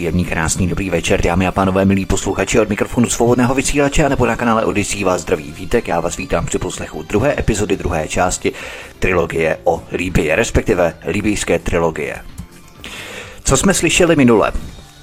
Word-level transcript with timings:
Příjemný, 0.00 0.24
krásný, 0.24 0.68
dobrý 0.68 0.90
večer, 0.90 1.22
dámy 1.22 1.46
a 1.46 1.52
pánové, 1.52 1.84
milí 1.84 2.06
posluchači 2.06 2.60
od 2.60 2.68
mikrofonu 2.68 3.08
svobodného 3.08 3.54
vysílače 3.54 4.04
a 4.04 4.08
nebo 4.08 4.26
na 4.26 4.36
kanále 4.36 4.64
Odisí 4.64 5.04
vás 5.04 5.20
zdraví 5.20 5.52
vítek. 5.52 5.88
Já 5.88 6.00
vás 6.00 6.16
vítám 6.16 6.46
při 6.46 6.58
poslechu 6.58 7.02
druhé 7.02 7.38
epizody 7.38 7.76
druhé 7.76 8.08
části 8.08 8.52
trilogie 8.98 9.58
o 9.64 9.82
Líbii, 9.92 10.34
respektive 10.34 10.94
libijské 11.06 11.58
trilogie. 11.58 12.16
Co 13.44 13.56
jsme 13.56 13.74
slyšeli 13.74 14.16
minule? 14.16 14.52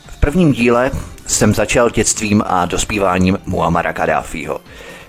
V 0.08 0.20
prvním 0.20 0.52
díle 0.52 0.92
jsem 1.28 1.54
začal 1.54 1.90
dětstvím 1.90 2.44
a 2.46 2.66
dospíváním 2.66 3.40
Muamara 3.46 3.94
Kadáfího. 3.94 4.62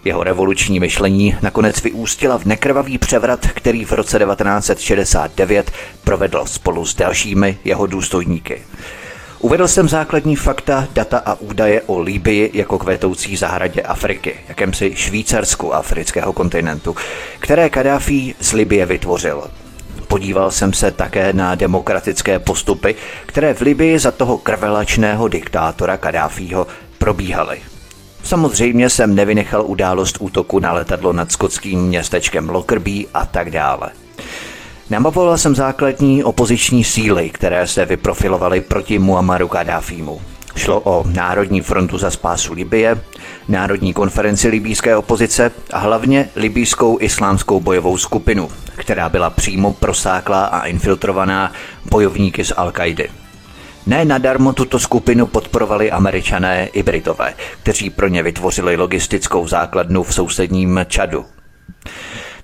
Jeho 0.05 0.25
revoluční 0.25 0.81
myšlení 0.81 1.37
nakonec 1.43 1.83
vyústila 1.83 2.39
v 2.39 2.45
nekrvavý 2.45 2.99
převrat, 2.99 3.47
který 3.47 3.85
v 3.85 3.93
roce 3.93 4.19
1969 4.19 5.71
provedl 6.05 6.45
spolu 6.47 6.87
s 6.87 6.95
dalšími 6.95 7.59
jeho 7.65 7.87
důstojníky. 7.87 8.63
Uvedl 9.41 9.69
jsem 9.69 9.89
základní 9.89 10.37
fakta, 10.37 10.89
data 10.93 11.19
a 11.19 11.35
údaje 11.35 11.83
o 11.87 12.01
Líbii 12.01 12.51
jako 12.55 12.79
kvetoucí 12.79 13.37
zahradě 13.37 13.83
Afriky, 13.83 14.37
jakémsi 14.49 14.93
Švýcarsku 14.97 15.75
afrického 15.75 16.33
kontinentu, 16.33 16.97
které 17.39 17.71
Kadáfi 17.71 18.35
z 18.41 18.53
Libie 18.53 18.87
vytvořil. 18.87 19.51
Podíval 20.09 20.51
jsem 20.51 20.73
se 20.73 20.91
také 20.91 21.33
na 21.33 21.55
demokratické 21.55 22.39
postupy, 22.39 22.95
které 23.27 23.55
v 23.55 23.61
Libii 23.61 23.99
za 23.99 24.11
toho 24.11 24.39
krvelačného 24.39 25.29
diktátora 25.29 25.97
Kadáfího 25.97 26.67
probíhaly. 26.99 27.59
Samozřejmě 28.23 28.91
jsem 28.91 29.15
nevynechal 29.15 29.67
událost 29.67 30.17
útoku 30.21 30.59
na 30.59 30.73
letadlo 30.73 31.13
nad 31.13 31.33
skotským 31.33 31.81
městečkem 31.81 32.49
Lockerbie 32.49 33.07
a 33.15 33.27
tak 33.27 33.51
dále. 33.51 33.91
Namavoval 34.91 35.39
jsem 35.39 35.55
základní 35.55 36.25
opoziční 36.25 36.85
síly, 36.85 37.31
které 37.31 37.67
se 37.67 37.85
vyprofilovaly 37.85 38.61
proti 38.61 38.99
Muammaru 38.99 39.49
Kadáfímu. 39.49 40.21
Šlo 40.57 40.81
o 40.81 41.05
Národní 41.07 41.61
frontu 41.61 41.99
za 41.99 42.11
spásu 42.11 42.53
Libie, 42.53 43.01
Národní 43.49 43.95
konferenci 43.95 44.49
libýské 44.49 44.97
opozice 44.97 45.51
a 45.73 45.79
hlavně 45.79 46.29
libýskou 46.37 46.99
islámskou 47.01 47.61
bojovou 47.61 47.99
skupinu, 47.99 48.51
která 48.77 49.09
byla 49.09 49.31
přímo 49.31 49.73
prosáklá 49.73 50.45
a 50.45 50.67
infiltrovaná 50.67 51.53
bojovníky 51.91 52.45
z 52.45 52.53
al 52.57 52.73
kaidy 52.73 53.09
Ne 53.89 54.05
nadarmo 54.05 54.53
tuto 54.53 54.79
skupinu 54.79 55.27
podporovali 55.27 55.91
američané 55.91 56.67
i 56.67 56.83
Britové, 56.83 57.35
kteří 57.63 57.91
pro 57.91 58.09
ně 58.09 58.23
vytvořili 58.23 58.77
logistickou 58.77 59.47
základnu 59.47 60.03
v 60.03 60.15
sousedním 60.15 60.81
Čadu. 60.89 61.27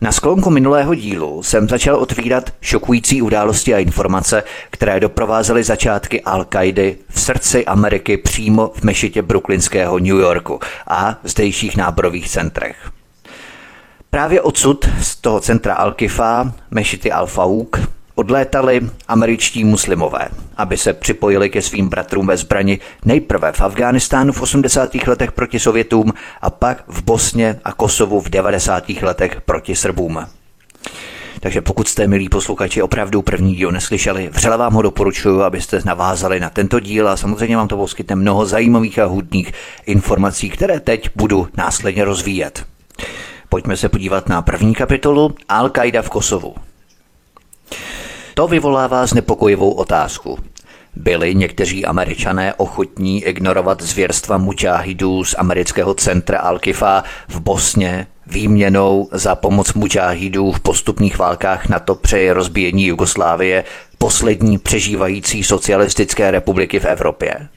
Na 0.00 0.12
sklonku 0.12 0.50
minulého 0.50 0.95
dílu 0.95 1.42
jsem 1.42 1.69
začal 1.69 1.97
otvírat 1.97 2.50
šokující 2.61 3.23
události 3.23 3.75
a 3.75 3.78
informace, 3.78 4.42
které 4.70 5.01
doprovázely 5.01 5.64
začátky 5.64 6.20
al 6.20 6.45
kaidy 6.45 6.97
v 7.09 7.20
srdci 7.20 7.67
Ameriky 7.67 8.17
přímo 8.17 8.73
v 8.75 8.83
mešitě 8.83 9.23
brooklynského 9.23 9.98
New 9.98 10.19
Yorku 10.19 10.61
a 10.89 11.19
zdejších 11.25 11.77
náborových 11.77 12.28
centrech. 12.28 12.91
Právě 14.11 14.41
odsud, 14.41 14.89
z 15.01 15.17
toho 15.17 15.41
centra 15.41 15.75
Al-Kifa, 15.75 16.53
mešity 16.70 17.11
Al-Fauk, 17.11 17.86
odlétali 18.15 18.81
američtí 19.09 19.65
muslimové, 19.65 20.29
aby 20.57 20.77
se 20.77 20.93
připojili 20.93 21.51
ke 21.51 21.62
svým 21.62 21.89
bratrům 21.89 22.27
ve 22.27 22.37
zbrani 22.37 22.81
nejprve 23.05 23.52
v 23.52 23.61
Afghánistánu 23.61 24.33
v 24.33 24.42
80. 24.42 24.95
letech 24.95 25.33
proti 25.33 25.58
Sovětům 25.58 26.13
a 26.41 26.51
pak 26.51 26.85
v 26.89 27.03
Bosně 27.03 27.61
a 27.64 27.73
Kosovu 27.73 28.20
v 28.20 28.29
90. 28.29 28.89
letech 28.89 29.41
proti 29.41 29.77
Srbům. 29.77 30.27
Takže 31.41 31.61
pokud 31.61 31.89
jste, 31.89 32.07
milí 32.07 32.29
posluchači, 32.29 32.83
opravdu 32.83 33.23
první 33.23 33.55
díl 33.55 33.73
neslyšeli, 33.73 34.29
vřele 34.33 34.57
vám 34.57 34.73
ho 34.73 34.83
doporučuji, 34.83 35.42
abyste 35.42 35.80
navázali 35.85 36.41
na 36.41 36.51
tento 36.51 36.80
díl 36.80 37.08
a 37.08 37.17
samozřejmě 37.17 37.57
vám 37.57 37.69
to 37.69 37.77
poskytne 37.77 38.17
mnoho 38.17 38.47
zajímavých 38.47 38.98
a 38.98 39.05
hudných 39.05 39.53
informací, 39.86 40.51
které 40.51 40.80
teď 40.80 41.11
budu 41.17 41.48
následně 41.57 42.05
rozvíjet. 42.05 42.64
Pojďme 43.48 43.77
se 43.77 43.89
podívat 43.89 44.29
na 44.29 44.42
první 44.42 44.74
kapitolu 44.74 45.35
Al-Qaida 45.48 46.03
v 46.03 46.11
Kosovu. 46.11 46.55
To 48.34 48.48
vyvolává 48.48 49.06
znepokojivou 49.06 49.70
otázku. 49.70 50.39
Byli 50.96 51.34
někteří 51.34 51.84
američané 51.84 52.55
ochotní 52.55 53.24
ignorovat 53.24 53.83
zvěrstva 53.83 54.39
mučáhidů 54.39 55.24
z 55.24 55.34
amerického 55.39 55.95
centra 55.95 56.50
Al-Kifa 56.50 57.02
v 57.28 57.40
Bosně 57.40 58.06
výměnou 58.27 59.08
za 59.12 59.34
pomoc 59.34 59.74
mučáhidů 59.74 60.52
v 60.52 60.61
postupných 60.61 61.18
válkách 61.18 61.68
NATO 61.68 61.94
při 61.94 62.30
rozbíjení 62.30 62.86
Jugoslávie, 62.86 63.64
poslední 63.98 64.58
přežívající 64.58 65.44
socialistické 65.44 66.30
republiky 66.30 66.80
v 66.80 66.84
Evropě? 66.84 67.48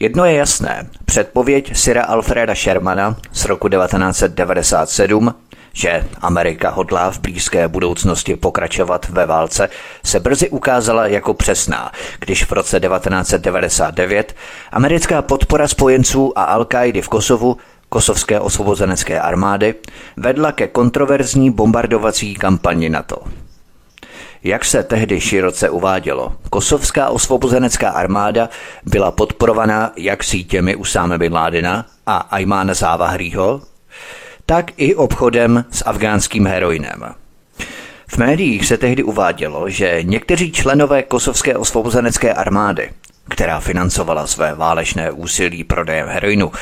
Jedno 0.00 0.24
je 0.24 0.34
jasné. 0.34 0.88
Předpověď 1.04 1.76
Syra 1.76 2.04
Alfreda 2.04 2.54
Shermana 2.54 3.16
z 3.32 3.44
roku 3.44 3.68
1997 3.68 5.34
že 5.74 6.06
Amerika 6.20 6.70
hodlá 6.70 7.10
v 7.10 7.18
blízké 7.18 7.68
budoucnosti 7.68 8.36
pokračovat 8.36 9.08
ve 9.08 9.26
válce, 9.26 9.68
se 10.04 10.20
brzy 10.20 10.50
ukázala 10.50 11.06
jako 11.06 11.34
přesná, 11.34 11.92
když 12.20 12.44
v 12.44 12.52
roce 12.52 12.80
1999 12.80 14.34
americká 14.72 15.22
podpora 15.22 15.68
spojenců 15.68 16.32
a 16.38 16.44
al 16.44 16.66
v 17.00 17.08
Kosovu 17.08 17.56
kosovské 17.88 18.40
osvobozenecké 18.40 19.20
armády 19.20 19.74
vedla 20.16 20.52
ke 20.52 20.66
kontroverzní 20.68 21.50
bombardovací 21.50 22.34
kampani 22.34 22.88
NATO. 22.88 23.16
Jak 24.44 24.64
se 24.64 24.82
tehdy 24.82 25.20
široce 25.20 25.70
uvádělo, 25.70 26.36
kosovská 26.50 27.08
osvobozenecká 27.08 27.90
armáda 27.90 28.48
byla 28.84 29.10
podporovaná 29.10 29.92
jak 29.96 30.24
sítěmi 30.24 30.76
Usáme 30.76 31.18
bin 31.18 31.32
Ládina 31.32 31.86
a 32.06 32.16
Ajmána 32.16 32.74
Závahrýho, 32.74 33.60
tak 34.46 34.72
i 34.76 34.94
obchodem 34.94 35.64
s 35.70 35.84
afgánským 35.86 36.46
heroinem. 36.46 37.14
V 38.06 38.18
médiích 38.18 38.66
se 38.66 38.78
tehdy 38.78 39.02
uvádělo, 39.02 39.68
že 39.70 39.98
někteří 40.02 40.52
členové 40.52 41.02
kosovské 41.02 41.56
osvobozenecké 41.56 42.34
armády, 42.34 42.90
která 43.28 43.60
financovala 43.60 44.26
své 44.26 44.54
válečné 44.54 45.10
úsilí 45.10 45.64
prodejem 45.64 46.08
heroinu, 46.08 46.52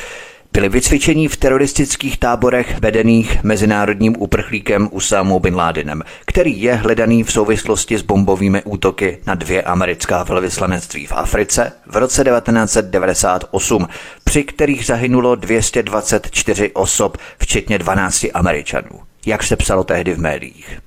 byli 0.53 0.69
vycvičeni 0.69 1.27
v 1.27 1.37
teroristických 1.37 2.17
táborech 2.17 2.79
vedených 2.79 3.43
mezinárodním 3.43 4.15
uprchlíkem 4.19 4.89
Usámou 4.91 5.39
bin 5.39 5.55
Ládinem, 5.55 6.03
který 6.25 6.61
je 6.61 6.75
hledaný 6.75 7.23
v 7.23 7.31
souvislosti 7.31 7.97
s 7.97 8.01
bombovými 8.01 8.63
útoky 8.63 9.17
na 9.27 9.35
dvě 9.35 9.61
americká 9.63 10.23
velvyslanectví 10.23 11.07
v 11.07 11.11
Africe 11.11 11.71
v 11.87 11.95
roce 11.95 12.23
1998, 12.23 13.87
při 14.23 14.43
kterých 14.43 14.85
zahynulo 14.85 15.35
224 15.35 16.71
osob, 16.73 17.17
včetně 17.39 17.77
12 17.77 18.25
Američanů, 18.33 18.99
jak 19.25 19.43
se 19.43 19.55
psalo 19.55 19.83
tehdy 19.83 20.13
v 20.13 20.19
médiích. 20.19 20.79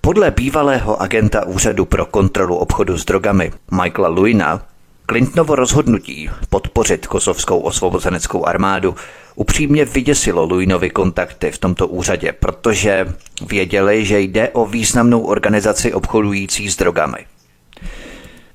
Podle 0.00 0.30
bývalého 0.30 1.02
agenta 1.02 1.46
Úřadu 1.46 1.84
pro 1.84 2.06
kontrolu 2.06 2.56
obchodu 2.56 2.98
s 2.98 3.04
drogami 3.04 3.52
Michaela 3.82 4.08
Luina 4.08 4.62
Clintonovo 5.10 5.54
rozhodnutí 5.54 6.30
podpořit 6.50 7.06
kosovskou 7.06 7.60
osvobozeneckou 7.60 8.46
armádu 8.46 8.94
upřímně 9.34 9.84
vyděsilo 9.84 10.44
Luinovi 10.44 10.90
kontakty 10.90 11.50
v 11.50 11.58
tomto 11.58 11.86
úřadě, 11.88 12.32
protože 12.32 13.14
věděli, 13.48 14.04
že 14.04 14.20
jde 14.20 14.48
o 14.48 14.66
významnou 14.66 15.20
organizaci 15.20 15.94
obchodující 15.94 16.70
s 16.70 16.76
drogami. 16.76 17.18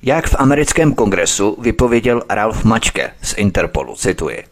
Jak 0.02 0.28
v 0.28 0.34
americkém 0.38 0.94
kongresu 0.94 1.56
vypověděl 1.60 2.22
Ralph 2.30 2.64
Mačke 2.64 3.10
z 3.22 3.34
Interpolu, 3.38 3.96
cituji. 3.96 4.44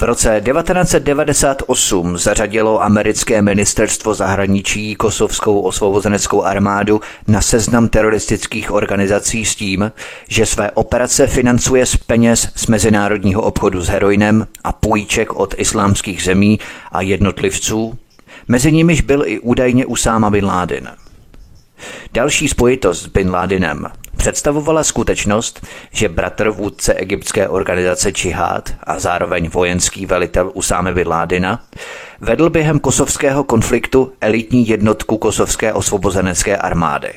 V 0.00 0.02
roce 0.02 0.42
1998 0.52 2.18
zařadilo 2.18 2.82
americké 2.82 3.42
ministerstvo 3.42 4.14
zahraničí 4.14 4.94
kosovskou 4.94 5.60
osvobozeneckou 5.60 6.42
armádu 6.42 7.00
na 7.28 7.42
seznam 7.42 7.88
teroristických 7.88 8.70
organizací 8.70 9.44
s 9.44 9.54
tím, 9.54 9.92
že 10.28 10.46
své 10.46 10.70
operace 10.70 11.26
financuje 11.26 11.86
z 11.86 11.96
peněz 11.96 12.48
z 12.54 12.66
mezinárodního 12.66 13.42
obchodu 13.42 13.80
s 13.80 13.88
heroinem 13.88 14.46
a 14.64 14.72
půjček 14.72 15.32
od 15.36 15.54
islámských 15.58 16.22
zemí 16.22 16.58
a 16.92 17.00
jednotlivců, 17.00 17.98
mezi 18.48 18.72
nimiž 18.72 19.00
byl 19.00 19.22
i 19.26 19.40
údajně 19.40 19.86
Usáma 19.86 20.30
bin 20.30 20.44
Laden. 20.44 20.90
Další 22.12 22.48
spojitost 22.48 23.02
s 23.02 23.06
Bin 23.06 23.30
Ladenem 23.30 23.86
představovala 24.20 24.84
skutečnost, 24.84 25.66
že 25.90 26.08
bratr 26.08 26.50
vůdce 26.50 26.94
egyptské 26.94 27.48
organizace 27.48 28.12
Čihad 28.12 28.70
a 28.84 28.98
zároveň 28.98 29.48
vojenský 29.48 30.06
velitel 30.06 30.50
Usáme 30.54 30.94
bin 30.94 31.08
vedl 32.20 32.50
během 32.50 32.78
kosovského 32.80 33.44
konfliktu 33.44 34.12
elitní 34.20 34.68
jednotku 34.68 35.18
kosovské 35.18 35.72
osvobozenecké 35.72 36.56
armády. 36.56 37.12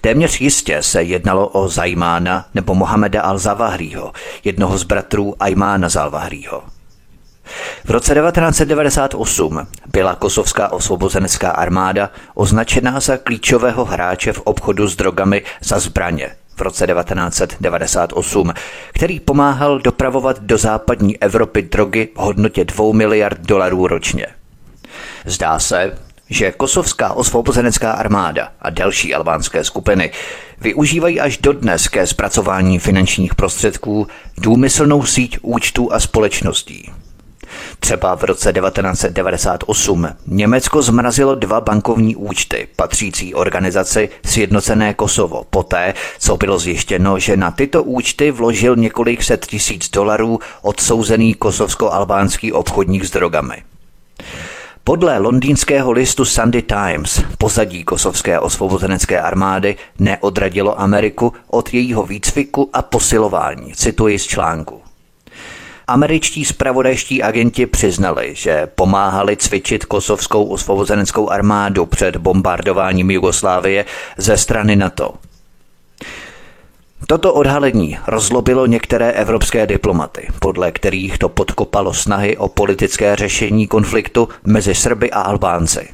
Téměř 0.00 0.40
jistě 0.40 0.82
se 0.82 1.02
jednalo 1.02 1.48
o 1.48 1.68
Zajmána 1.68 2.46
nebo 2.54 2.74
Mohameda 2.74 3.22
al-Zawahriho, 3.22 4.12
jednoho 4.44 4.78
z 4.78 4.82
bratrů 4.82 5.34
Ajmána 5.40 5.88
Zalvahriho. 5.88 6.73
V 7.84 7.90
roce 7.90 8.14
1998 8.14 9.66
byla 9.92 10.14
kosovská 10.14 10.72
osvobozenecká 10.72 11.50
armáda 11.50 12.10
označená 12.34 13.00
za 13.00 13.16
klíčového 13.16 13.84
hráče 13.84 14.32
v 14.32 14.40
obchodu 14.40 14.88
s 14.88 14.96
drogami 14.96 15.42
za 15.60 15.78
zbraně 15.78 16.30
v 16.56 16.60
roce 16.60 16.86
1998, 16.86 18.52
který 18.92 19.20
pomáhal 19.20 19.78
dopravovat 19.78 20.40
do 20.40 20.58
západní 20.58 21.22
Evropy 21.22 21.62
drogy 21.62 22.08
v 22.14 22.18
hodnotě 22.18 22.64
2 22.64 22.92
miliard 22.92 23.40
dolarů 23.40 23.86
ročně. 23.86 24.26
Zdá 25.24 25.58
se, 25.58 25.98
že 26.30 26.52
kosovská 26.52 27.12
osvobozenecká 27.12 27.92
armáda 27.92 28.48
a 28.60 28.70
další 28.70 29.14
albánské 29.14 29.64
skupiny 29.64 30.10
využívají 30.60 31.20
až 31.20 31.38
dodnes 31.38 31.88
ke 31.88 32.06
zpracování 32.06 32.78
finančních 32.78 33.34
prostředků 33.34 34.06
důmyslnou 34.38 35.06
síť 35.06 35.38
účtů 35.42 35.92
a 35.92 36.00
společností. 36.00 36.92
Třeba 37.84 38.16
v 38.16 38.24
roce 38.24 38.52
1998 38.52 40.08
Německo 40.26 40.82
zmrazilo 40.82 41.34
dva 41.34 41.60
bankovní 41.60 42.16
účty 42.16 42.68
patřící 42.76 43.34
organizaci 43.34 44.08
Sjednocené 44.26 44.94
Kosovo 44.94 45.44
poté, 45.50 45.94
co 46.18 46.36
bylo 46.36 46.58
zjištěno, 46.58 47.18
že 47.18 47.36
na 47.36 47.50
tyto 47.50 47.82
účty 47.82 48.30
vložil 48.30 48.76
několik 48.76 49.22
set 49.22 49.46
tisíc 49.46 49.90
dolarů 49.90 50.38
odsouzený 50.62 51.34
kosovsko-albánský 51.34 52.52
obchodník 52.52 53.04
s 53.04 53.10
drogami. 53.10 53.62
Podle 54.84 55.18
londýnského 55.18 55.92
listu 55.92 56.24
Sunday 56.24 56.62
Times 56.62 57.22
pozadí 57.38 57.84
kosovské 57.84 58.40
osvobozenecké 58.40 59.20
armády 59.20 59.76
neodradilo 59.98 60.80
Ameriku 60.80 61.32
od 61.50 61.74
jejího 61.74 62.06
výcviku 62.06 62.70
a 62.72 62.82
posilování, 62.82 63.72
cituji 63.74 64.18
z 64.18 64.26
článku. 64.26 64.83
Američtí 65.86 66.44
spravodajští 66.44 67.22
agenti 67.22 67.66
přiznali, 67.66 68.34
že 68.34 68.66
pomáhali 68.74 69.36
cvičit 69.36 69.84
kosovskou 69.84 70.44
osvobozeneckou 70.44 71.30
armádu 71.30 71.86
před 71.86 72.16
bombardováním 72.16 73.10
Jugoslávie 73.10 73.84
ze 74.16 74.36
strany 74.36 74.76
NATO. 74.76 75.14
Toto 77.06 77.34
odhalení 77.34 77.98
rozlobilo 78.06 78.66
některé 78.66 79.12
evropské 79.12 79.66
diplomaty, 79.66 80.28
podle 80.38 80.72
kterých 80.72 81.18
to 81.18 81.28
podkopalo 81.28 81.94
snahy 81.94 82.36
o 82.36 82.48
politické 82.48 83.16
řešení 83.16 83.66
konfliktu 83.66 84.28
mezi 84.44 84.74
Srby 84.74 85.10
a 85.10 85.20
Albánci. 85.20 85.88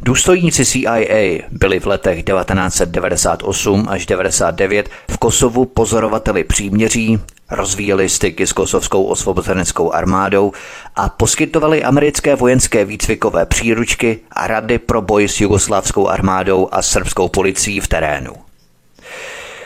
Důstojníci 0.00 0.66
CIA 0.66 1.42
byli 1.50 1.80
v 1.80 1.86
letech 1.86 2.24
1998 2.24 3.86
až 3.88 4.06
1999 4.06 4.88
v 5.10 5.18
Kosovu 5.18 5.64
pozorovateli 5.64 6.44
příměří, 6.44 7.18
rozvíjeli 7.50 8.08
styky 8.08 8.46
s 8.46 8.52
kosovskou 8.52 9.04
osvobozeneckou 9.04 9.92
armádou 9.92 10.52
a 10.96 11.08
poskytovali 11.08 11.84
americké 11.84 12.34
vojenské 12.34 12.84
výcvikové 12.84 13.46
příručky 13.46 14.20
a 14.32 14.46
rady 14.46 14.78
pro 14.78 15.02
boj 15.02 15.28
s 15.28 15.40
jugoslávskou 15.40 16.08
armádou 16.08 16.68
a 16.72 16.82
srbskou 16.82 17.28
policií 17.28 17.80
v 17.80 17.88
terénu. 17.88 18.32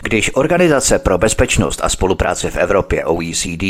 Když 0.02 0.30
Organizace 0.34 0.98
pro 0.98 1.18
bezpečnost 1.18 1.80
a 1.84 1.88
spolupráci 1.88 2.50
v 2.50 2.56
Evropě 2.56 3.04
OECD, 3.04 3.64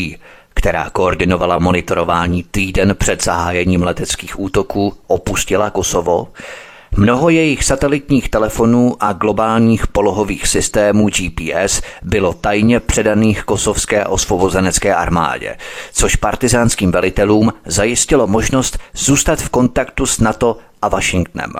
která 0.58 0.90
koordinovala 0.90 1.58
monitorování 1.58 2.44
týden 2.50 2.96
před 2.98 3.24
zahájením 3.24 3.82
leteckých 3.82 4.40
útoků, 4.40 4.94
opustila 5.06 5.70
Kosovo, 5.70 6.28
Mnoho 6.96 7.28
jejich 7.28 7.64
satelitních 7.64 8.28
telefonů 8.28 8.96
a 9.00 9.12
globálních 9.12 9.86
polohových 9.86 10.46
systémů 10.46 11.08
GPS 11.08 11.82
bylo 12.02 12.32
tajně 12.32 12.80
předaných 12.80 13.44
kosovské 13.44 14.06
osvobozenecké 14.06 14.94
armádě, 14.94 15.56
což 15.92 16.16
partizánským 16.16 16.92
velitelům 16.92 17.52
zajistilo 17.66 18.26
možnost 18.26 18.78
zůstat 18.94 19.38
v 19.42 19.48
kontaktu 19.48 20.06
s 20.06 20.20
NATO 20.20 20.58
a 20.82 20.88
Washingtonem. 20.88 21.52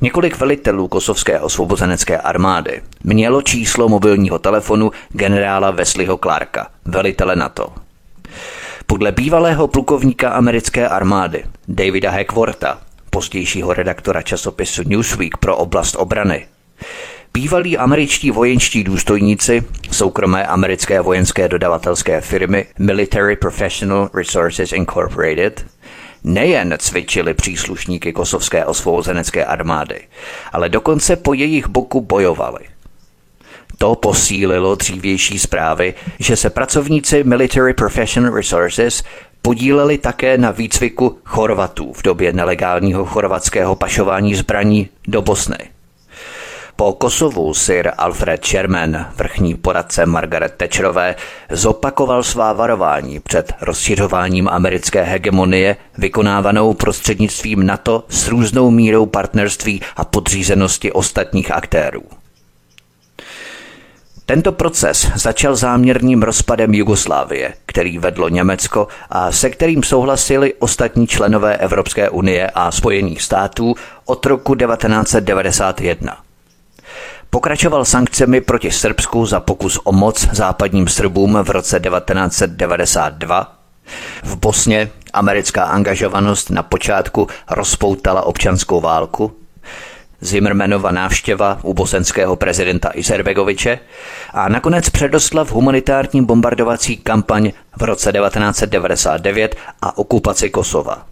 Několik 0.00 0.38
velitelů 0.38 0.88
kosovské 0.88 1.40
osvobozenecké 1.40 2.18
armády 2.18 2.82
mělo 3.04 3.42
číslo 3.42 3.88
mobilního 3.88 4.38
telefonu 4.38 4.90
generála 5.08 5.70
Wesleyho 5.70 6.18
Clarka, 6.18 6.66
velitele 6.84 7.36
NATO. 7.36 7.87
Podle 8.90 9.12
bývalého 9.12 9.68
plukovníka 9.68 10.30
americké 10.30 10.88
armády 10.88 11.44
Davida 11.68 12.10
Hackworta, 12.10 12.80
pozdějšího 13.10 13.74
redaktora 13.74 14.22
časopisu 14.22 14.82
Newsweek 14.86 15.36
pro 15.36 15.56
oblast 15.56 15.94
obrany, 15.94 16.46
Bývalí 17.34 17.78
američtí 17.78 18.30
vojenští 18.30 18.84
důstojníci 18.84 19.64
soukromé 19.90 20.46
americké 20.46 21.00
vojenské 21.00 21.48
dodavatelské 21.48 22.20
firmy 22.20 22.66
Military 22.78 23.36
Professional 23.36 24.10
Resources 24.14 24.72
Incorporated 24.72 25.66
nejen 26.24 26.74
cvičili 26.78 27.34
příslušníky 27.34 28.12
kosovské 28.12 28.64
osvobozenecké 28.64 29.44
armády, 29.44 30.00
ale 30.52 30.68
dokonce 30.68 31.16
po 31.16 31.34
jejich 31.34 31.68
boku 31.68 32.00
bojovali. 32.00 32.77
To 33.78 33.94
posílilo 33.94 34.74
dřívější 34.74 35.38
zprávy, 35.38 35.94
že 36.18 36.36
se 36.36 36.50
pracovníci 36.50 37.24
Military 37.24 37.74
Professional 37.74 38.34
Resources 38.34 39.04
podíleli 39.42 39.98
také 39.98 40.38
na 40.38 40.50
výcviku 40.50 41.18
Chorvatů 41.24 41.92
v 41.92 42.02
době 42.02 42.32
nelegálního 42.32 43.04
chorvatského 43.04 43.76
pašování 43.76 44.34
zbraní 44.34 44.88
do 45.08 45.22
Bosny. 45.22 45.58
Po 46.76 46.92
Kosovu 46.92 47.54
Sir 47.54 47.90
Alfred 47.98 48.46
Sherman, 48.46 49.06
vrchní 49.16 49.54
poradce 49.54 50.06
Margaret 50.06 50.54
Thatcherové, 50.56 51.14
zopakoval 51.50 52.22
svá 52.22 52.52
varování 52.52 53.20
před 53.20 53.52
rozšiřováním 53.60 54.48
americké 54.48 55.02
hegemonie 55.02 55.76
vykonávanou 55.98 56.74
prostřednictvím 56.74 57.66
NATO 57.66 58.04
s 58.08 58.28
různou 58.28 58.70
mírou 58.70 59.06
partnerství 59.06 59.80
a 59.96 60.04
podřízenosti 60.04 60.92
ostatních 60.92 61.50
aktérů. 61.50 62.02
Tento 64.28 64.52
proces 64.52 65.10
začal 65.14 65.56
záměrným 65.56 66.22
rozpadem 66.22 66.74
Jugoslávie, 66.74 67.54
který 67.66 67.98
vedlo 67.98 68.28
Německo 68.28 68.88
a 69.10 69.32
se 69.32 69.50
kterým 69.50 69.82
souhlasili 69.82 70.54
ostatní 70.54 71.06
členové 71.06 71.56
Evropské 71.56 72.10
unie 72.10 72.50
a 72.54 72.70
Spojených 72.70 73.22
států 73.22 73.74
od 74.04 74.26
roku 74.26 74.54
1991. 74.54 76.16
Pokračoval 77.30 77.84
sankcemi 77.84 78.40
proti 78.40 78.70
Srbsku 78.70 79.26
za 79.26 79.40
pokus 79.40 79.80
o 79.84 79.92
moc 79.92 80.28
západním 80.32 80.88
Srbům 80.88 81.38
v 81.42 81.50
roce 81.50 81.80
1992. 81.80 83.56
V 84.22 84.36
Bosně 84.36 84.90
americká 85.12 85.64
angažovanost 85.64 86.50
na 86.50 86.62
počátku 86.62 87.28
rozpoutala 87.50 88.22
občanskou 88.22 88.80
válku. 88.80 89.32
Zimmermanova 90.20 90.90
návštěva 90.90 91.58
u 91.62 91.74
bosenského 91.74 92.36
prezidenta 92.36 92.90
Iserbegoviče 92.94 93.78
a 94.32 94.48
nakonec 94.48 94.90
předostla 94.90 95.44
v 95.44 95.52
humanitární 95.52 96.24
bombardovací 96.24 96.96
kampaň 96.96 97.52
v 97.76 97.82
roce 97.82 98.12
1999 98.12 99.56
a 99.82 99.98
okupaci 99.98 100.50
Kosova. 100.50 101.06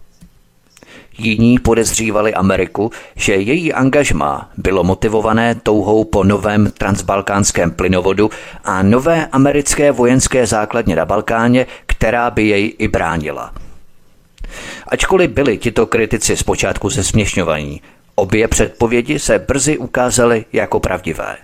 Jiní 1.17 1.59
podezřívali 1.59 2.33
Ameriku, 2.33 2.91
že 3.15 3.35
její 3.35 3.73
angažmá 3.73 4.49
bylo 4.57 4.83
motivované 4.83 5.55
touhou 5.55 6.03
po 6.03 6.23
novém 6.23 6.71
transbalkánském 6.71 7.71
plynovodu 7.71 8.29
a 8.63 8.83
nové 8.83 9.27
americké 9.31 9.91
vojenské 9.91 10.47
základně 10.47 10.95
na 10.95 11.05
Balkáně, 11.05 11.65
která 11.85 12.31
by 12.31 12.47
jej 12.47 12.73
i 12.77 12.87
bránila. 12.87 13.53
Ačkoliv 14.87 15.31
byli 15.31 15.57
tito 15.57 15.85
kritici 15.85 16.37
zpočátku 16.37 16.89
zesměšňovaní, 16.89 17.81
obě 18.19 18.47
předpovědi 18.47 19.19
se 19.19 19.39
brzy 19.39 19.77
ukázaly 19.77 20.45
jako 20.53 20.79
pravdivé. 20.79 21.37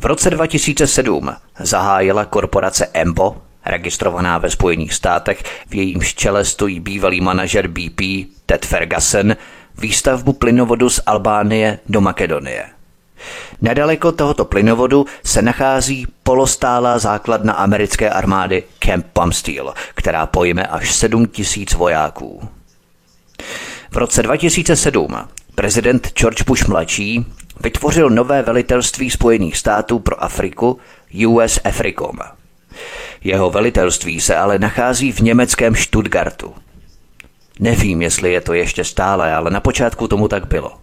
V 0.00 0.04
roce 0.04 0.30
2007 0.30 1.34
zahájila 1.58 2.24
korporace 2.24 2.88
Embo 2.94 3.36
registrovaná 3.66 4.38
ve 4.38 4.50
Spojených 4.50 4.94
státech, 4.94 5.42
v 5.68 5.74
jejímž 5.74 6.14
čele 6.14 6.44
stojí 6.44 6.80
bývalý 6.80 7.20
manažer 7.20 7.68
BP 7.68 8.00
Ted 8.46 8.66
Ferguson, 8.66 9.36
výstavbu 9.78 10.32
plynovodu 10.32 10.90
z 10.90 11.00
Albánie 11.06 11.78
do 11.88 12.00
Makedonie. 12.00 12.66
Nedaleko 13.60 14.12
tohoto 14.12 14.44
plynovodu 14.44 15.06
se 15.24 15.42
nachází 15.42 16.06
polostálá 16.22 16.98
základna 16.98 17.52
americké 17.52 18.10
armády 18.10 18.62
Camp 18.78 19.06
Bumsteel, 19.14 19.74
která 19.94 20.26
pojme 20.26 20.66
až 20.66 20.94
7 20.94 21.26
tisíc 21.26 21.74
vojáků. 21.74 22.48
V 23.90 23.96
roce 23.96 24.22
2007 24.22 25.16
prezident 25.60 26.12
George 26.14 26.42
Bush 26.42 26.68
mladší 26.68 27.26
vytvořil 27.60 28.10
nové 28.10 28.42
velitelství 28.42 29.10
Spojených 29.10 29.56
států 29.56 29.98
pro 29.98 30.24
Afriku 30.24 30.78
US 31.26 31.60
Africom. 31.64 32.18
Jeho 33.24 33.50
velitelství 33.50 34.20
se 34.20 34.36
ale 34.36 34.58
nachází 34.58 35.12
v 35.12 35.20
německém 35.20 35.74
Stuttgartu. 35.74 36.54
Nevím, 37.58 38.02
jestli 38.02 38.32
je 38.32 38.40
to 38.40 38.52
ještě 38.52 38.84
stále, 38.84 39.34
ale 39.34 39.50
na 39.50 39.60
počátku 39.60 40.08
tomu 40.08 40.28
tak 40.28 40.46
bylo. 40.46 40.78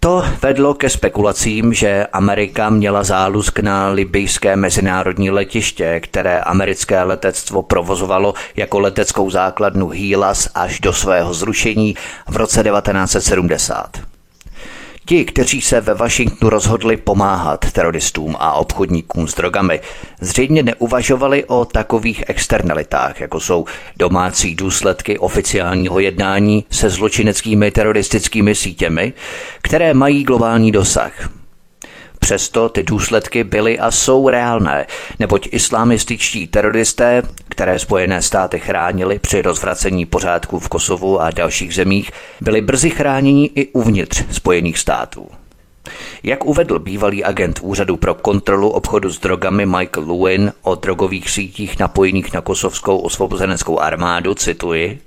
To 0.00 0.24
vedlo 0.42 0.74
ke 0.74 0.90
spekulacím, 0.90 1.74
že 1.74 2.06
Amerika 2.12 2.70
měla 2.70 3.04
zálusk 3.04 3.58
na 3.58 3.88
libijské 3.88 4.56
mezinárodní 4.56 5.30
letiště, 5.30 6.00
které 6.00 6.40
americké 6.40 7.02
letectvo 7.02 7.62
provozovalo 7.62 8.34
jako 8.56 8.78
leteckou 8.78 9.30
základnu 9.30 9.88
Hílas 9.88 10.48
až 10.54 10.80
do 10.80 10.92
svého 10.92 11.34
zrušení 11.34 11.94
v 12.28 12.36
roce 12.36 12.62
1970. 12.62 14.15
Ti, 15.08 15.24
kteří 15.24 15.60
se 15.60 15.80
ve 15.80 15.94
Washingtonu 15.94 16.50
rozhodli 16.50 16.96
pomáhat 16.96 17.72
teroristům 17.72 18.36
a 18.38 18.52
obchodníkům 18.52 19.28
s 19.28 19.34
drogami, 19.34 19.80
zřejmě 20.20 20.62
neuvažovali 20.62 21.44
o 21.44 21.64
takových 21.64 22.24
externalitách, 22.26 23.20
jako 23.20 23.40
jsou 23.40 23.64
domácí 23.96 24.54
důsledky 24.54 25.18
oficiálního 25.18 25.98
jednání 26.00 26.64
se 26.70 26.90
zločineckými 26.90 27.70
teroristickými 27.70 28.54
sítěmi, 28.54 29.12
které 29.62 29.94
mají 29.94 30.24
globální 30.24 30.72
dosah. 30.72 31.30
Přesto 32.26 32.68
ty 32.68 32.82
důsledky 32.82 33.44
byly 33.44 33.78
a 33.78 33.90
jsou 33.90 34.28
reálné, 34.28 34.86
neboť 35.18 35.48
islamističtí 35.52 36.46
teroristé, 36.46 37.22
které 37.48 37.78
Spojené 37.78 38.22
státy 38.22 38.58
chránili 38.58 39.18
při 39.18 39.42
rozvracení 39.42 40.06
pořádku 40.06 40.58
v 40.58 40.68
Kosovu 40.68 41.20
a 41.20 41.30
dalších 41.30 41.74
zemích, 41.74 42.10
byli 42.40 42.60
brzy 42.60 42.90
chráněni 42.90 43.50
i 43.54 43.66
uvnitř 43.66 44.24
Spojených 44.30 44.78
států. 44.78 45.28
Jak 46.22 46.44
uvedl 46.44 46.78
bývalý 46.78 47.24
agent 47.24 47.58
Úřadu 47.62 47.96
pro 47.96 48.14
kontrolu 48.14 48.68
obchodu 48.68 49.10
s 49.10 49.18
drogami 49.18 49.66
Michael 49.66 50.12
Lewin 50.12 50.52
o 50.62 50.74
drogových 50.74 51.30
sítích 51.30 51.78
napojených 51.78 52.32
na 52.32 52.40
kosovskou 52.40 52.98
osvobozeneckou 52.98 53.78
armádu, 53.78 54.34
cituji, 54.34 55.00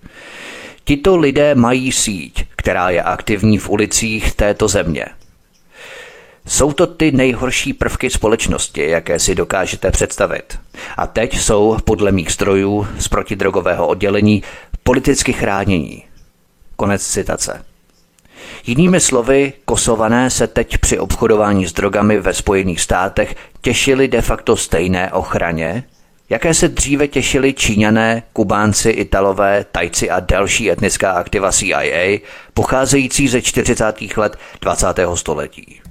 Tito 0.84 1.18
lidé 1.18 1.56
mají 1.56 1.92
síť, 1.92 2.46
která 2.56 2.90
je 2.90 3.04
aktivní 3.04 3.58
v 3.58 3.70
ulicích 3.70 4.36
této 4.36 4.68
země– 4.68 5.06
jsou 6.48 6.74
to 6.74 6.88
ty 6.88 7.12
nejhorší 7.12 7.74
prvky 7.74 8.10
společnosti, 8.10 8.90
jaké 8.90 9.20
si 9.20 9.36
dokážete 9.36 9.92
představit. 9.92 10.60
A 10.98 11.08
teď 11.08 11.38
jsou, 11.38 11.78
podle 11.84 12.12
mých 12.12 12.32
strojů 12.32 12.88
z 13.00 13.08
protidrogového 13.08 13.88
oddělení, 13.88 14.44
politicky 14.84 15.34
chránění. 15.34 16.04
Konec 16.76 17.08
citace. 17.08 17.66
Jinými 18.66 19.00
slovy, 19.00 19.54
kosované 19.66 20.30
se 20.30 20.48
teď 20.48 20.78
při 20.78 21.00
obchodování 21.00 21.66
s 21.66 21.74
drogami 21.74 22.20
ve 22.20 22.34
Spojených 22.34 22.82
státech 22.82 23.36
těšili 23.62 24.08
de 24.08 24.22
facto 24.22 24.58
stejné 24.58 25.12
ochraně, 25.12 25.84
jaké 26.30 26.54
se 26.54 26.68
dříve 26.68 27.08
těšili 27.08 27.54
Číňané, 27.54 28.24
Kubánci, 28.34 28.90
Italové, 28.90 29.66
Tajci 29.72 30.10
a 30.10 30.20
další 30.20 30.72
etnická 30.72 31.12
aktiva 31.12 31.52
CIA, 31.52 32.20
pocházející 32.54 33.28
ze 33.28 33.42
40. 33.42 34.18
let 34.18 34.38
20. 34.62 34.88
století. 35.16 35.82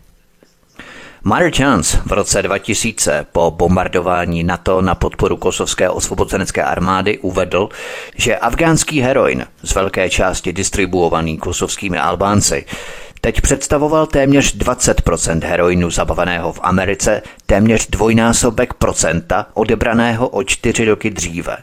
Mark 1.25 1.57
Chance 1.57 2.01
v 2.07 2.13
roce 2.13 2.43
2000 2.43 3.27
po 3.33 3.51
bombardování 3.51 4.45
NATO 4.45 4.81
na 4.81 4.95
podporu 4.95 5.37
kosovské 5.37 5.91
osvobozenecké 5.91 6.63
armády 6.63 7.19
uvedl, 7.19 7.69
že 8.17 8.37
afgánský 8.37 9.01
heroin 9.01 9.47
z 9.63 9.75
velké 9.75 10.11
části 10.11 10.53
distribuovaný 10.53 11.39
kosovskými 11.39 11.99
Albánci 11.99 12.65
teď 13.21 13.41
představoval 13.41 14.07
téměř 14.07 14.57
20% 14.57 15.45
heroinu 15.45 15.91
zabaveného 15.91 16.53
v 16.53 16.61
Americe, 16.63 17.23
téměř 17.47 17.87
dvojnásobek 17.87 18.75
procenta 18.75 19.47
odebraného 19.55 20.29
o 20.29 20.43
čtyři 20.43 20.85
roky 20.85 21.11
dříve. 21.11 21.57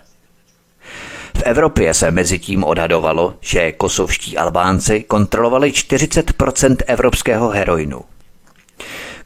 V 1.37 1.43
Evropě 1.43 1.93
se 1.93 2.11
mezi 2.11 2.39
tím 2.39 2.63
odhadovalo, 2.63 3.33
že 3.41 3.71
kosovští 3.71 4.37
Albánci 4.37 5.03
kontrolovali 5.03 5.71
40% 5.71 6.75
evropského 6.87 7.49
heroinu. 7.49 8.01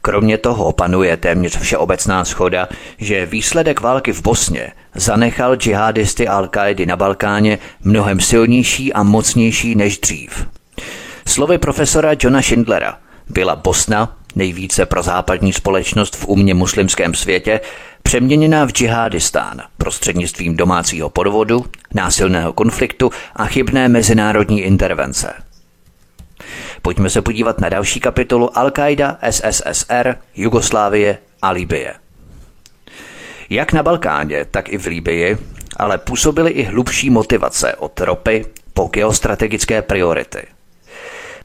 Kromě 0.02 0.38
toho 0.38 0.72
panuje 0.72 1.16
téměř 1.16 1.58
všeobecná 1.58 2.24
schoda, 2.24 2.68
že 2.98 3.26
výsledek 3.26 3.80
války 3.80 4.12
v 4.12 4.22
Bosně 4.22 4.72
zanechal 4.94 5.56
džihadisty 5.56 6.28
al 6.28 6.48
na 6.86 6.96
Balkáně 6.96 7.58
mnohem 7.84 8.20
silnější 8.20 8.92
a 8.92 9.02
mocnější 9.02 9.74
než 9.74 9.98
dřív. 9.98 10.46
Slovy 11.26 11.58
profesora 11.58 12.10
Johna 12.20 12.42
Schindlera 12.42 12.98
byla 13.28 13.56
Bosna, 13.56 14.16
nejvíce 14.34 14.86
pro 14.86 15.02
západní 15.02 15.52
společnost 15.52 16.16
v 16.16 16.28
umě 16.28 16.54
muslimském 16.54 17.14
světě, 17.14 17.60
přeměněná 18.02 18.64
v 18.64 18.70
džihadistán 18.70 19.62
prostřednictvím 19.78 20.56
domácího 20.56 21.10
podvodu, 21.10 21.64
násilného 21.94 22.52
konfliktu 22.52 23.10
a 23.36 23.46
chybné 23.46 23.88
mezinárodní 23.88 24.60
intervence– 24.60 25.32
Pojďme 26.82 27.10
se 27.10 27.22
podívat 27.22 27.60
na 27.60 27.68
další 27.68 28.00
kapitolu 28.00 28.46
Al-Qaida, 28.46 29.16
SSSR, 29.30 30.16
Jugoslávie 30.36 31.18
a 31.42 31.50
Libie. 31.50 31.94
Jak 33.50 33.72
na 33.72 33.82
Balkáně, 33.82 34.44
tak 34.44 34.68
i 34.68 34.78
v 34.78 34.86
Líbii, 34.86 35.38
ale 35.76 35.98
působily 35.98 36.50
i 36.50 36.62
hlubší 36.62 37.10
motivace 37.10 37.74
od 37.74 38.00
ropy 38.00 38.46
po 38.74 38.84
geostrategické 38.84 39.82
priority. 39.82 40.42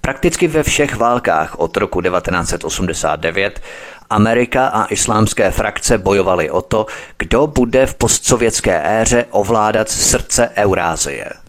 Prakticky 0.02 0.48
ve 0.48 0.64
všech 0.64 0.96
válkách 0.96 1.60
od 1.60 1.78
roku 1.78 2.02
1989 2.02 3.62
Amerika 4.10 4.68
a 4.68 4.86
islámské 4.86 5.52
frakce 5.52 5.98
bojovaly 5.98 6.50
o 6.50 6.62
to, 6.62 6.86
kdo 7.18 7.48
bude 7.48 7.86
v 7.86 7.96
postsovětské 7.96 9.02
éře 9.02 9.26
ovládat 9.32 9.90
srdce 9.90 10.50
Eurázie– 10.56 11.30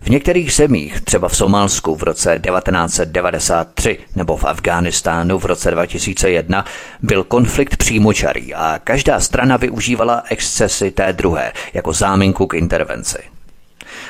v 0.00 0.10
některých 0.10 0.52
zemích, 0.52 1.00
třeba 1.00 1.28
v 1.28 1.36
Somálsku 1.36 1.96
v 1.96 2.02
roce 2.02 2.40
1993 2.44 3.98
nebo 4.16 4.36
v 4.36 4.44
Afghánistánu 4.44 5.38
v 5.38 5.44
roce 5.44 5.70
2001, 5.70 6.64
byl 7.02 7.24
konflikt 7.24 7.76
přímočarý 7.76 8.54
a 8.54 8.80
každá 8.84 9.20
strana 9.20 9.56
využívala 9.56 10.22
excesy 10.30 10.90
té 10.90 11.12
druhé 11.12 11.52
jako 11.74 11.92
záminku 11.92 12.46
k 12.46 12.54
intervenci. 12.54 13.18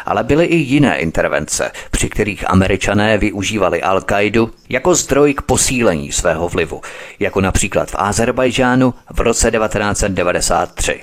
Ale 0.07 0.25
byly 0.25 0.45
i 0.45 0.57
jiné 0.57 0.99
intervence, 0.99 1.71
při 1.90 2.09
kterých 2.09 2.50
američané 2.50 3.18
využívali 3.18 3.83
Al-Kaidu 3.83 4.50
jako 4.68 4.95
zdroj 4.95 5.35
k 5.35 5.42
posílení 5.42 6.12
svého 6.12 6.49
vlivu, 6.49 6.80
jako 7.18 7.40
například 7.40 7.90
v 7.90 7.95
Azerbajdžánu 7.99 8.95
v 9.11 9.21
roce 9.21 9.50
1993. 9.50 11.00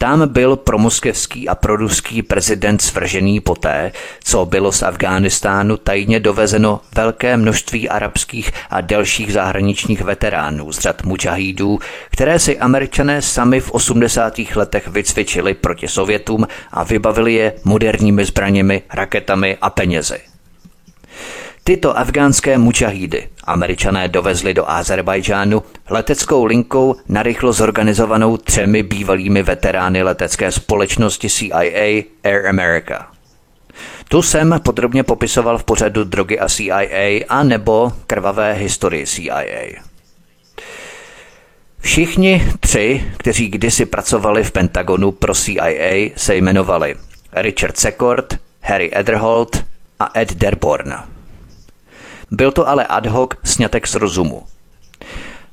Tam 0.00 0.28
byl 0.28 0.56
promoskevský 0.56 1.48
a 1.48 1.54
proruský 1.54 2.22
prezident 2.22 2.82
svržený 2.82 3.40
poté, 3.40 3.92
co 4.24 4.46
bylo 4.46 4.72
z 4.72 4.82
Afghánistánu 4.82 5.76
tajně 5.76 6.20
dovezeno 6.20 6.80
velké 6.94 7.36
množství 7.36 7.88
arabských 7.88 8.50
a 8.70 8.80
dalších 8.80 9.32
zahraničních 9.32 10.00
veteránů 10.00 10.72
z 10.72 10.78
řad 10.78 11.02
mučahídů, 11.02 11.78
které 12.10 12.38
si 12.38 12.58
američané 12.58 13.22
sami 13.22 13.60
v 13.60 13.70
80. 13.70 14.38
letech 14.54 14.88
vycvičili 14.88 15.54
proti 15.54 15.88
Sovětům 15.88 16.46
a 16.72 16.84
vybavili 16.84 17.34
je 17.34 17.52
moderními 17.64 18.24
zbraněmi, 18.24 18.82
raketami 18.94 19.56
a 19.60 19.70
penězi. 19.70 20.37
Tyto 21.68 21.98
afgánské 21.98 22.58
mučahídy 22.58 23.28
američané 23.44 24.08
dovezli 24.08 24.54
do 24.54 24.70
Azerbajdžánu 24.70 25.62
leteckou 25.90 26.44
linkou 26.44 26.96
narychlo 27.08 27.52
zorganizovanou 27.52 28.36
třemi 28.36 28.82
bývalými 28.82 29.42
veterány 29.42 30.02
letecké 30.02 30.52
společnosti 30.52 31.28
CIA 31.28 32.04
Air 32.24 32.46
America. 32.48 33.06
Tu 34.08 34.22
jsem 34.22 34.60
podrobně 34.64 35.02
popisoval 35.02 35.58
v 35.58 35.64
pořadu 35.64 36.04
Drogy 36.04 36.38
a 36.38 36.48
CIA 36.48 37.24
a 37.28 37.42
nebo 37.42 37.92
Krvavé 38.06 38.52
historie 38.52 39.06
CIA. 39.06 39.82
Všichni 41.80 42.52
tři, 42.60 43.04
kteří 43.16 43.48
kdysi 43.48 43.86
pracovali 43.86 44.44
v 44.44 44.52
Pentagonu 44.52 45.12
pro 45.12 45.34
CIA, 45.34 46.10
se 46.16 46.36
jmenovali 46.36 46.94
Richard 47.32 47.78
Secord, 47.78 48.38
Harry 48.60 48.90
Ederholt 48.92 49.64
a 50.00 50.10
Ed 50.20 50.34
Derborn. 50.34 51.17
Byl 52.30 52.52
to 52.52 52.68
ale 52.68 52.86
ad 52.86 53.06
hoc 53.06 53.30
snětek 53.44 53.86
z 53.86 53.94
rozumu. 53.94 54.42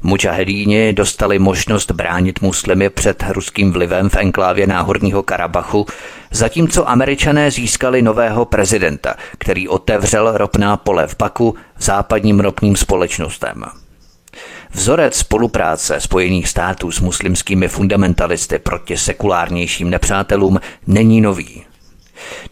Mučahedíni 0.03 0.93
dostali 0.93 1.39
možnost 1.39 1.91
bránit 1.91 2.41
muslimy 2.41 2.89
před 2.89 3.23
ruským 3.29 3.71
vlivem 3.71 4.09
v 4.09 4.15
enklávě 4.15 4.67
Náhorního 4.67 5.23
Karabachu, 5.23 5.85
zatímco 6.31 6.89
američané 6.89 7.51
získali 7.51 8.01
nového 8.01 8.45
prezidenta, 8.45 9.15
který 9.37 9.67
otevřel 9.67 10.37
ropná 10.37 10.77
pole 10.77 11.07
v 11.07 11.17
Baku 11.17 11.55
západním 11.79 12.39
ropným 12.39 12.75
společnostem. 12.75 13.63
Vzorec 14.71 15.15
spolupráce 15.15 15.99
Spojených 15.99 16.47
států 16.47 16.91
s 16.91 16.99
muslimskými 16.99 17.67
fundamentalisty 17.67 18.59
proti 18.59 18.97
sekulárnějším 18.97 19.89
nepřátelům 19.89 20.59
není 20.87 21.21
nový. 21.21 21.64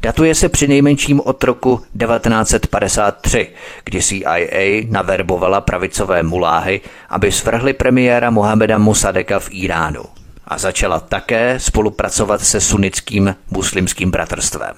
Datuje 0.01 0.35
se 0.35 0.49
při 0.49 0.67
nejmenším 0.67 1.19
od 1.19 1.43
roku 1.43 1.77
1953, 1.77 3.47
kdy 3.83 4.01
CIA 4.01 4.87
naverbovala 4.89 5.61
pravicové 5.61 6.23
muláhy, 6.23 6.81
aby 7.09 7.31
svrhli 7.31 7.73
premiéra 7.73 8.29
Mohameda 8.29 8.77
Mossadeka 8.77 9.39
v 9.39 9.47
Iránu 9.51 10.03
a 10.47 10.57
začala 10.57 10.99
také 10.99 11.59
spolupracovat 11.59 12.41
se 12.41 12.61
sunnickým 12.61 13.35
muslimským 13.51 14.11
bratrstvem. 14.11 14.75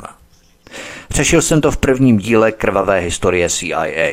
Řešil 1.09 1.41
jsem 1.41 1.61
to 1.61 1.71
v 1.71 1.77
prvním 1.77 2.17
díle 2.17 2.51
krvavé 2.51 2.99
historie 2.99 3.49
CIA. 3.49 4.11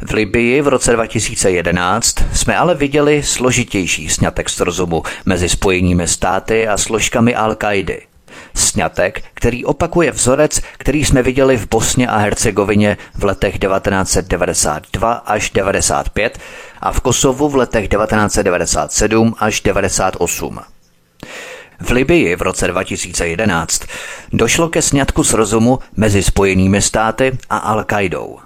V 0.00 0.10
Libii 0.12 0.62
v 0.62 0.68
roce 0.68 0.92
2011 0.92 2.14
jsme 2.32 2.56
ale 2.56 2.74
viděli 2.74 3.22
složitější 3.22 4.08
snětek 4.08 4.50
z 4.50 4.60
rozumu 4.60 5.02
mezi 5.26 5.48
spojenými 5.48 6.08
státy 6.08 6.68
a 6.68 6.78
složkami 6.78 7.36
Al-Kaidy. 7.36 8.11
Snětek, 8.54 9.22
který 9.34 9.64
opakuje 9.64 10.10
vzorec, 10.10 10.60
který 10.78 11.04
jsme 11.04 11.22
viděli 11.22 11.56
v 11.56 11.68
Bosně 11.68 12.08
a 12.08 12.16
Hercegovině 12.16 12.96
v 13.14 13.24
letech 13.24 13.58
1992 13.58 15.12
až 15.12 15.50
95 15.50 16.38
a 16.80 16.92
v 16.92 17.00
Kosovu 17.00 17.48
v 17.48 17.56
letech 17.56 17.88
1997 17.88 19.34
až 19.38 19.60
98. 19.60 20.60
V 21.80 21.90
Libii 21.90 22.36
v 22.36 22.42
roce 22.42 22.68
2011 22.68 23.82
došlo 24.32 24.68
ke 24.68 24.82
sňatku 24.82 25.24
s 25.24 25.32
rozumu 25.32 25.78
mezi 25.96 26.22
Spojenými 26.22 26.82
státy 26.82 27.38
a 27.50 27.74
Al-Qaidou. 27.74 28.38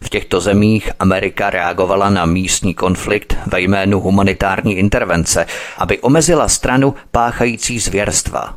V 0.00 0.08
těchto 0.08 0.40
zemích 0.40 0.90
Amerika 0.98 1.50
reagovala 1.50 2.10
na 2.10 2.26
místní 2.26 2.74
konflikt 2.74 3.36
ve 3.46 3.60
jménu 3.60 4.00
humanitární 4.00 4.74
intervence, 4.74 5.46
aby 5.78 6.00
omezila 6.00 6.48
stranu 6.48 6.94
páchající 7.10 7.78
zvěrstva. 7.78 8.54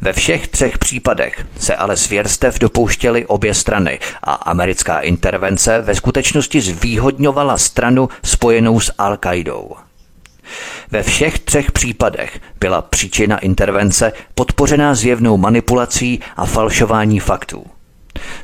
Ve 0.00 0.12
všech 0.12 0.48
třech 0.48 0.78
případech 0.78 1.46
se 1.58 1.76
ale 1.76 1.96
zvěrstev 1.96 2.58
dopouštěly 2.58 3.26
obě 3.26 3.54
strany 3.54 3.98
a 4.22 4.32
americká 4.32 5.00
intervence 5.00 5.80
ve 5.80 5.94
skutečnosti 5.94 6.60
zvýhodňovala 6.60 7.58
stranu 7.58 8.08
spojenou 8.24 8.80
s 8.80 8.92
Al-Qaidou. 8.98 9.76
Ve 10.90 11.02
všech 11.02 11.38
třech 11.38 11.72
případech 11.72 12.40
byla 12.60 12.82
příčina 12.82 13.38
intervence 13.38 14.12
podpořená 14.34 14.94
zjevnou 14.94 15.36
manipulací 15.36 16.20
a 16.36 16.46
falšování 16.46 17.20
faktů. 17.20 17.64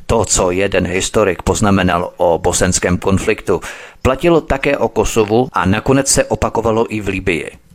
To, 0.06 0.24
co 0.24 0.50
jeden 0.50 0.86
historik 0.86 1.42
poznamenal 1.42 2.12
o 2.16 2.38
bosenském 2.38 2.98
konfliktu, 2.98 3.60
platilo 4.02 4.40
také 4.40 4.78
o 4.78 4.88
Kosovu 4.88 5.48
a 5.52 5.66
nakonec 5.66 6.08
se 6.08 6.24
opakovalo 6.24 6.94
i 6.94 7.00
v 7.00 7.08
Libii. 7.08 7.65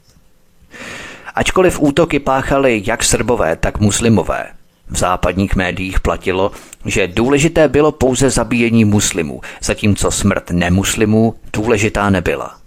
Ačkoliv 1.36 1.80
útoky 1.80 2.20
páchali 2.20 2.82
jak 2.86 3.04
srbové, 3.04 3.56
tak 3.56 3.80
muslimové, 3.80 4.48
v 4.90 4.98
západních 4.98 5.56
médiích 5.56 6.00
platilo, 6.00 6.52
že 6.86 7.08
důležité 7.08 7.68
bylo 7.68 7.92
pouze 7.92 8.30
zabíjení 8.30 8.86
muslimů, 8.86 9.42
zatímco 9.62 10.12
smrt 10.12 10.52
nemuslimů 10.52 11.36
důležitá 11.54 12.10
nebyla. 12.10 12.58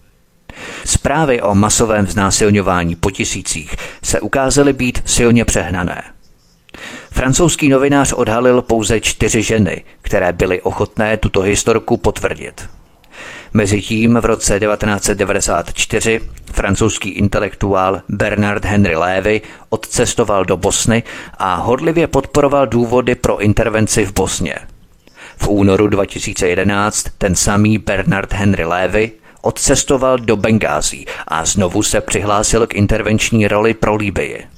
Zprávy 0.85 1.43
o 1.43 1.55
masovém 1.55 2.07
znásilňování 2.07 2.97
po 2.97 3.11
tisících 3.11 3.77
se 4.03 4.21
ukázaly 4.21 4.73
být 4.73 5.03
silně 5.05 5.45
přehnané. 5.45 6.03
Francouzský 7.11 7.69
novinář 7.69 8.13
odhalil 8.13 8.63
pouze 8.63 9.01
čtyři 9.01 9.43
ženy, 9.43 9.85
které 10.03 10.33
byly 10.33 10.63
ochotné 10.63 11.17
tuto 11.17 11.41
historku 11.41 11.97
potvrdit. 11.97 12.69
Mezitím 13.57 14.15
v 14.15 14.25
roce 14.25 14.61
1994 14.61 16.21
francouzský 16.53 17.11
intelektuál 17.11 18.03
Bernard 18.09 18.65
Henry 18.65 18.97
Lévy 18.97 19.43
odcestoval 19.69 20.45
do 20.45 20.57
Bosny 20.57 21.03
a 21.39 21.55
hodlivě 21.55 22.07
podporoval 22.07 22.67
důvody 22.67 23.15
pro 23.15 23.39
intervenci 23.39 24.07
v 24.07 24.13
Bosně. 24.13 24.55
V 25.37 25.49
únoru 25.49 25.89
2011 25.89 27.07
ten 27.19 27.35
samý 27.35 27.79
Bernard 27.79 28.33
Henry 28.33 28.65
Lévy 28.65 29.13
odcestoval 29.43 30.19
do 30.19 30.37
Bengází 30.37 31.07
a 31.29 31.45
znovu 31.45 31.83
se 31.83 32.01
přihlásil 32.01 32.67
k 32.67 32.75
intervenční 32.75 33.49
roli 33.49 33.75
pro 33.75 33.95
Líbii. 33.95 34.54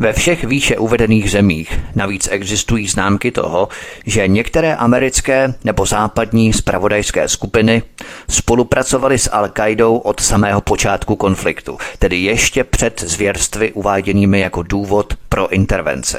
Ve 0.00 0.12
všech 0.12 0.44
výše 0.44 0.78
uvedených 0.78 1.30
zemích 1.30 1.80
navíc 1.94 2.28
existují 2.30 2.88
známky 2.88 3.30
toho, 3.30 3.68
že 4.06 4.28
některé 4.28 4.76
americké 4.76 5.54
nebo 5.64 5.86
západní 5.86 6.52
spravodajské 6.52 7.28
skupiny 7.28 7.82
spolupracovaly 8.30 9.18
s 9.18 9.30
Al-Qaidou 9.30 10.00
od 10.04 10.20
samého 10.20 10.60
počátku 10.60 11.16
konfliktu, 11.16 11.78
tedy 11.98 12.16
ještě 12.16 12.64
před 12.64 13.00
zvěrstvy 13.00 13.72
uváděnými 13.72 14.40
jako 14.40 14.62
důvod 14.62 15.14
pro 15.28 15.48
intervenci. 15.48 16.18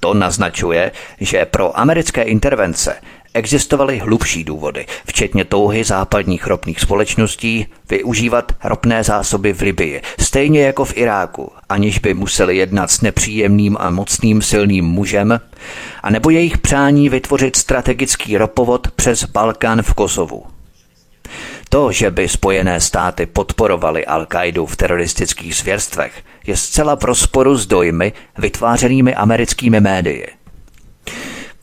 To 0.00 0.14
naznačuje, 0.14 0.92
že 1.20 1.44
pro 1.44 1.78
americké 1.78 2.22
intervence 2.22 2.96
Existovaly 3.34 3.98
hlubší 3.98 4.44
důvody, 4.44 4.86
včetně 5.06 5.44
touhy 5.44 5.84
západních 5.84 6.46
ropných 6.46 6.80
společností 6.80 7.66
využívat 7.90 8.52
ropné 8.64 9.04
zásoby 9.04 9.52
v 9.52 9.60
Libii, 9.60 10.02
stejně 10.20 10.62
jako 10.62 10.84
v 10.84 10.96
Iráku, 10.96 11.52
aniž 11.68 11.98
by 11.98 12.14
museli 12.14 12.56
jednat 12.56 12.90
s 12.90 13.00
nepříjemným 13.00 13.76
a 13.80 13.90
mocným 13.90 14.42
silným 14.42 14.84
mužem, 14.84 15.40
a 16.02 16.10
nebo 16.10 16.30
jejich 16.30 16.58
přání 16.58 17.08
vytvořit 17.08 17.56
strategický 17.56 18.38
ropovod 18.38 18.90
přes 18.90 19.24
Balkán 19.24 19.82
v 19.82 19.94
Kosovu. 19.94 20.44
To, 21.68 21.92
že 21.92 22.10
by 22.10 22.28
Spojené 22.28 22.80
státy 22.80 23.26
podporovaly 23.26 24.06
Al-Kaidu 24.06 24.66
v 24.66 24.76
teroristických 24.76 25.56
zvěrstvech, 25.56 26.12
je 26.46 26.56
zcela 26.56 26.96
v 26.96 27.04
rozporu 27.04 27.56
s 27.56 27.66
dojmy 27.66 28.12
vytvářenými 28.38 29.14
americkými 29.14 29.80
médii– 29.80 30.26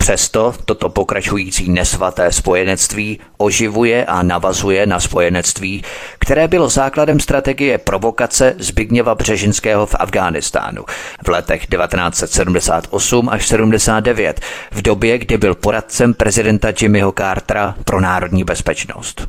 Přesto 0.07 0.53
toto 0.65 0.89
pokračující 0.89 1.69
nesvaté 1.69 2.31
spojenectví 2.31 3.19
oživuje 3.37 4.05
a 4.05 4.23
navazuje 4.23 4.85
na 4.85 4.99
spojenectví, 4.99 5.83
které 6.19 6.47
bylo 6.47 6.69
základem 6.69 7.19
strategie 7.19 7.77
provokace 7.77 8.55
Zbigněva 8.59 9.15
Břežinského 9.15 9.85
v 9.85 9.95
Afghánistánu 9.99 10.85
v 11.25 11.27
letech 11.27 11.67
1978 11.67 13.29
až 13.29 13.47
79, 13.47 14.41
v 14.71 14.81
době, 14.81 15.17
kdy 15.17 15.37
byl 15.37 15.55
poradcem 15.55 16.13
prezidenta 16.13 16.67
Jimmyho 16.81 17.13
Cartera 17.17 17.75
pro 17.85 18.01
národní 18.01 18.43
bezpečnost. 18.43 19.27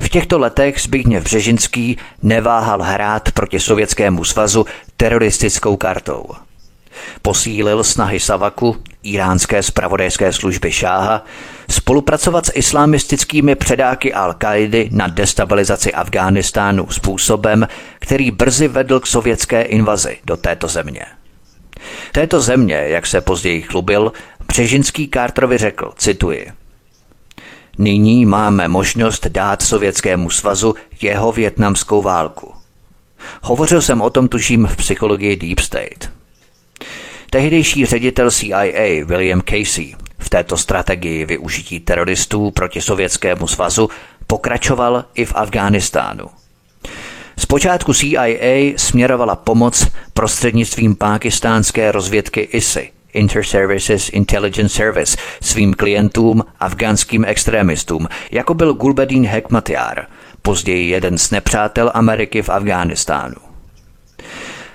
V 0.00 0.08
těchto 0.08 0.38
letech 0.38 0.80
Zbigněv 0.80 1.24
Břežinský 1.24 1.98
neváhal 2.22 2.82
hrát 2.82 3.32
proti 3.32 3.60
Sovětskému 3.60 4.24
svazu 4.24 4.66
teroristickou 4.96 5.76
kartou– 5.76 6.24
posílil 7.22 7.84
snahy 7.84 8.20
Savaku, 8.20 8.76
iránské 9.02 9.62
spravodajské 9.62 10.32
služby 10.32 10.72
Šáha, 10.72 11.24
spolupracovat 11.70 12.46
s 12.46 12.52
islamistickými 12.54 13.54
předáky 13.54 14.14
Al-Kaidy 14.14 14.88
na 14.92 15.06
destabilizaci 15.06 15.92
Afghánistánu 15.92 16.86
způsobem, 16.90 17.68
který 17.98 18.30
brzy 18.30 18.68
vedl 18.68 19.00
k 19.00 19.06
sovětské 19.06 19.62
invazi 19.62 20.18
do 20.24 20.36
této 20.36 20.68
země. 20.68 21.04
Této 22.12 22.40
země, 22.40 22.74
jak 22.74 23.06
se 23.06 23.20
později 23.20 23.62
chlubil, 23.62 24.12
Břežinský 24.48 25.10
Carterovi 25.14 25.58
řekl, 25.58 25.92
cituji, 25.96 26.52
Nyní 27.78 28.26
máme 28.26 28.68
možnost 28.68 29.26
dát 29.26 29.62
Sovětskému 29.62 30.30
svazu 30.30 30.74
jeho 31.00 31.32
větnamskou 31.32 32.02
válku. 32.02 32.54
Hovořil 33.42 33.82
jsem 33.82 34.00
o 34.00 34.10
tom 34.10 34.28
tuším 34.28 34.66
v 34.66 34.76
psychologii 34.76 35.36
Deep 35.36 35.58
State. 35.58 36.10
Tehdejší 37.34 37.86
ředitel 37.86 38.30
CIA 38.30 39.04
William 39.04 39.42
Casey 39.42 39.94
v 40.18 40.28
této 40.28 40.56
strategii 40.56 41.26
využití 41.26 41.80
teroristů 41.80 42.50
proti 42.50 42.80
Sovětskému 42.80 43.46
svazu 43.46 43.90
pokračoval 44.26 45.04
i 45.14 45.24
v 45.24 45.32
Afghánistánu. 45.34 46.26
Zpočátku 47.38 47.94
CIA 47.94 48.74
směrovala 48.76 49.36
pomoc 49.36 49.86
prostřednictvím 50.12 50.96
pákistánské 50.96 51.92
rozvědky 51.92 52.40
ISI, 52.40 52.92
Inter-Services 53.14 54.10
Intelligence 54.12 54.76
Service, 54.76 55.16
svým 55.42 55.74
klientům, 55.74 56.44
afgánským 56.60 57.24
extremistům, 57.24 58.08
jako 58.30 58.54
byl 58.54 58.74
Gulbedin 58.74 59.26
Hekmatyar, 59.26 60.06
později 60.42 60.88
jeden 60.90 61.18
z 61.18 61.30
nepřátel 61.30 61.90
Ameriky 61.94 62.42
v 62.42 62.48
Afghánistánu. 62.48 63.43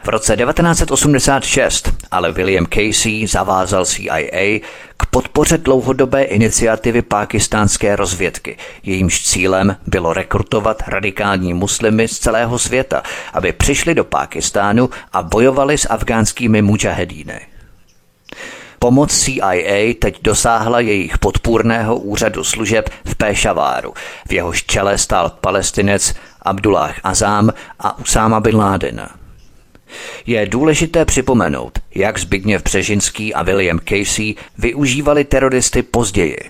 V 0.03 0.07
roce 0.07 0.37
1986 0.37 1.99
ale 2.11 2.31
William 2.31 2.65
Casey 2.65 3.27
zavázal 3.27 3.85
CIA 3.85 4.59
k 4.97 5.05
podpoře 5.09 5.57
dlouhodobé 5.57 6.23
iniciativy 6.23 7.01
pákistánské 7.01 7.95
rozvědky. 7.95 8.57
Jejímž 8.83 9.23
cílem 9.23 9.75
bylo 9.87 10.13
rekrutovat 10.13 10.83
radikální 10.87 11.53
muslimy 11.53 12.07
z 12.07 12.19
celého 12.19 12.59
světa, 12.59 13.03
aby 13.33 13.51
přišli 13.53 13.95
do 13.95 14.03
Pákistánu 14.03 14.89
a 15.13 15.23
bojovali 15.23 15.77
s 15.77 15.89
afgánskými 15.89 16.61
mujahedíny. 16.61 17.41
Pomoc 18.79 19.19
CIA 19.19 19.93
teď 19.99 20.19
dosáhla 20.21 20.79
jejich 20.79 21.17
podpůrného 21.17 21.97
úřadu 21.97 22.43
služeb 22.43 22.89
v 23.05 23.15
Pešaváru, 23.15 23.93
v 24.27 24.33
jehož 24.33 24.63
čele 24.63 24.97
stál 24.97 25.29
palestinec 25.29 26.15
Abdullah 26.41 26.95
Azám 27.03 27.53
a 27.79 27.99
Usáma 27.99 28.39
bin 28.39 28.55
Laden. 28.55 29.18
Je 30.25 30.45
důležité 30.45 31.05
připomenout, 31.05 31.79
jak 31.95 32.19
Zbigněv 32.19 32.63
Břežinský 32.63 33.33
a 33.33 33.43
William 33.43 33.79
Casey 33.79 34.35
využívali 34.57 35.23
teroristy 35.23 35.83
později– 35.83 36.37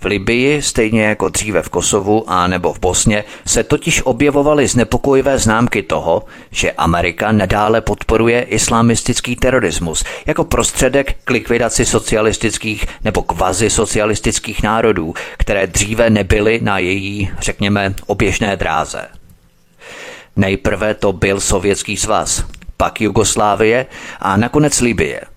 v 0.00 0.04
Libii, 0.04 0.62
stejně 0.62 1.02
jako 1.02 1.28
dříve 1.28 1.62
v 1.62 1.68
Kosovu 1.68 2.30
a 2.30 2.46
nebo 2.46 2.72
v 2.72 2.80
Bosně, 2.80 3.24
se 3.46 3.64
totiž 3.64 4.02
objevovaly 4.04 4.66
znepokojivé 4.66 5.38
známky 5.38 5.82
toho, 5.82 6.24
že 6.50 6.72
Amerika 6.72 7.32
nadále 7.32 7.80
podporuje 7.80 8.42
islamistický 8.42 9.36
terorismus 9.36 10.04
jako 10.26 10.44
prostředek 10.44 11.16
k 11.24 11.30
likvidaci 11.30 11.84
socialistických 11.84 12.86
nebo 13.04 13.22
kvazi 13.22 13.70
socialistických 13.70 14.62
národů, 14.62 15.14
které 15.38 15.66
dříve 15.66 16.10
nebyly 16.10 16.60
na 16.62 16.78
její, 16.78 17.30
řekněme, 17.40 17.94
oběžné 18.06 18.56
dráze. 18.56 19.17
Nejprve 20.38 20.94
to 20.94 21.12
byl 21.12 21.40
Sovětský 21.40 21.96
svaz, 21.96 22.44
pak 22.76 23.00
Jugoslávie 23.00 23.86
a 24.20 24.36
nakonec 24.36 24.80
Libie– 24.80 25.20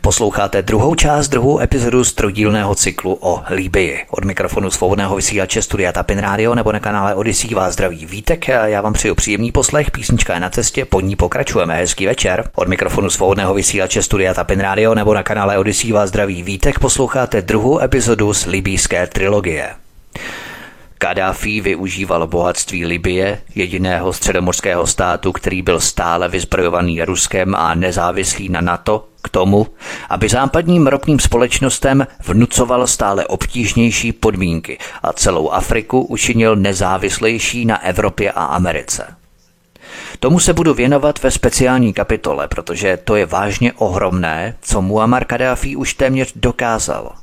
Posloucháte 0.00 0.62
druhou 0.62 0.94
část, 0.94 1.28
druhou 1.28 1.60
epizodu 1.60 2.04
z 2.04 2.12
trojdílného 2.12 2.74
cyklu 2.74 3.18
o 3.20 3.42
Líbii. 3.50 4.04
Od 4.10 4.24
mikrofonu 4.24 4.70
svobodného 4.70 5.16
vysílače 5.16 5.62
Studia 5.62 5.92
Tapin 5.92 6.18
Radio 6.18 6.54
nebo 6.54 6.72
na 6.72 6.80
kanále 6.80 7.14
Odyssey 7.14 7.54
vás 7.54 7.72
zdraví 7.72 8.06
Vítek. 8.06 8.48
Já 8.48 8.80
vám 8.80 8.92
přeju 8.92 9.14
příjemný 9.14 9.52
poslech, 9.52 9.90
písnička 9.90 10.34
je 10.34 10.40
na 10.40 10.50
cestě, 10.50 10.84
pod 10.84 11.00
ní 11.00 11.16
pokračujeme. 11.16 11.76
Hezký 11.76 12.06
večer. 12.06 12.50
Od 12.54 12.68
mikrofonu 12.68 13.10
svobodného 13.10 13.54
vysílače 13.54 14.02
Studia 14.02 14.34
Tapin 14.34 14.60
Radio 14.60 14.94
nebo 14.94 15.14
na 15.14 15.22
kanále 15.22 15.58
Odyssey 15.58 15.92
vás 15.92 16.08
zdraví 16.08 16.42
Vítek. 16.42 16.78
Posloucháte 16.78 17.42
druhou 17.42 17.80
epizodu 17.80 18.34
z 18.34 18.46
libýské 18.46 19.06
trilogie. 19.06 19.70
Kadáfi 20.98 21.60
využíval 21.60 22.26
bohatství 22.26 22.86
Libie, 22.86 23.40
jediného 23.54 24.12
středomorského 24.12 24.86
státu, 24.86 25.32
který 25.32 25.62
byl 25.62 25.80
stále 25.80 26.28
vyzbrojovaný 26.28 27.02
Ruskem 27.02 27.54
a 27.54 27.74
nezávislý 27.74 28.48
na 28.48 28.60
NATO, 28.60 29.04
k 29.22 29.28
tomu, 29.28 29.66
aby 30.08 30.28
západním 30.28 30.86
ropným 30.86 31.20
společnostem 31.20 32.06
vnucoval 32.26 32.86
stále 32.86 33.26
obtížnější 33.26 34.12
podmínky 34.12 34.78
a 35.02 35.12
celou 35.12 35.50
Afriku 35.50 36.00
učinil 36.00 36.56
nezávislejší 36.56 37.64
na 37.64 37.84
Evropě 37.84 38.32
a 38.32 38.44
Americe. 38.44 39.14
Tomu 40.18 40.40
se 40.40 40.52
budu 40.52 40.74
věnovat 40.74 41.22
ve 41.22 41.30
speciální 41.30 41.92
kapitole, 41.92 42.48
protože 42.48 42.96
to 42.96 43.16
je 43.16 43.26
vážně 43.26 43.72
ohromné, 43.72 44.54
co 44.60 44.82
Muammar 44.82 45.24
Kadáfi 45.24 45.76
už 45.76 45.94
téměř 45.94 46.32
dokázal– 46.36 47.12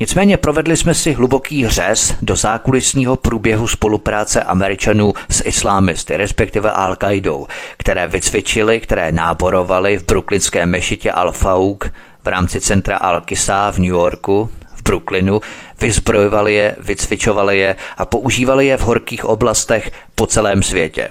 Nicméně 0.00 0.36
provedli 0.36 0.76
jsme 0.76 0.94
si 0.94 1.12
hluboký 1.12 1.68
řez 1.68 2.14
do 2.22 2.36
zákulisního 2.36 3.16
průběhu 3.16 3.68
spolupráce 3.68 4.42
Američanů 4.42 5.12
s 5.30 5.42
islámisty, 5.46 6.16
respektive 6.16 6.70
al 6.70 6.96
qaidou 6.96 7.46
které 7.78 8.08
vycvičili, 8.08 8.80
které 8.80 9.12
náborovali 9.12 9.98
v 9.98 10.06
brooklynské 10.06 10.66
mešitě 10.66 11.10
Al-Fauk 11.10 11.90
v 12.24 12.28
rámci 12.28 12.60
centra 12.60 12.98
Al-Kisa 12.98 13.72
v 13.72 13.78
New 13.78 13.88
Yorku, 13.88 14.50
v 14.74 14.82
Brooklynu, 14.82 15.40
vyzbrojovali 15.80 16.54
je, 16.54 16.76
vycvičovali 16.78 17.58
je 17.58 17.76
a 17.96 18.04
používali 18.04 18.66
je 18.66 18.76
v 18.76 18.80
horkých 18.80 19.24
oblastech 19.24 19.90
po 20.14 20.26
celém 20.26 20.62
světě. 20.62 21.08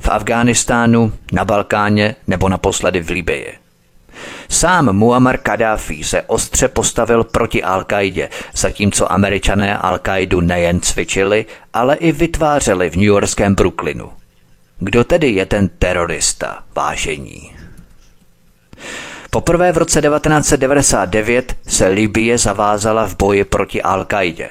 V 0.00 0.08
Afghánistánu, 0.08 1.12
na 1.32 1.44
Balkáně 1.44 2.16
nebo 2.26 2.48
naposledy 2.48 3.00
v 3.00 3.10
Libii. 3.10 3.63
Sám 4.48 4.92
Muammar 4.92 5.38
Kadáfi 5.38 6.04
se 6.04 6.22
ostře 6.22 6.68
postavil 6.68 7.24
proti 7.24 7.62
al 7.62 7.84
qaidě 7.84 8.28
zatímco 8.56 9.12
američané 9.12 9.78
al 9.78 9.98
qaidu 9.98 10.40
nejen 10.40 10.80
cvičili, 10.80 11.46
ale 11.72 11.96
i 11.96 12.12
vytvářeli 12.12 12.90
v 12.90 12.96
newyorském 12.96 13.54
Brooklynu. 13.54 14.12
Kdo 14.78 15.04
tedy 15.04 15.30
je 15.30 15.46
ten 15.46 15.68
terorista, 15.68 16.62
vážení? 16.74 17.56
Poprvé 19.30 19.72
v 19.72 19.78
roce 19.78 20.02
1999 20.02 21.56
se 21.66 21.86
Libie 21.86 22.38
zavázala 22.38 23.06
v 23.06 23.16
boji 23.16 23.44
proti 23.44 23.82
al 23.82 24.04
qaidě 24.04 24.48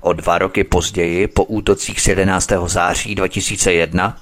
O 0.00 0.12
dva 0.12 0.38
roky 0.38 0.64
později, 0.64 1.26
po 1.26 1.44
útocích 1.44 2.00
z 2.00 2.06
11. 2.06 2.50
září 2.66 3.14
2001, 3.14 4.16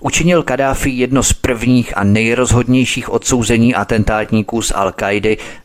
učinil 0.00 0.42
Kadáfi 0.42 0.90
jedno 0.90 1.22
z 1.22 1.32
prvních 1.32 1.96
a 1.96 2.04
nejrozhodnějších 2.04 3.08
odsouzení 3.10 3.74
atentátníků 3.74 4.62
z 4.62 4.72
al 4.74 4.92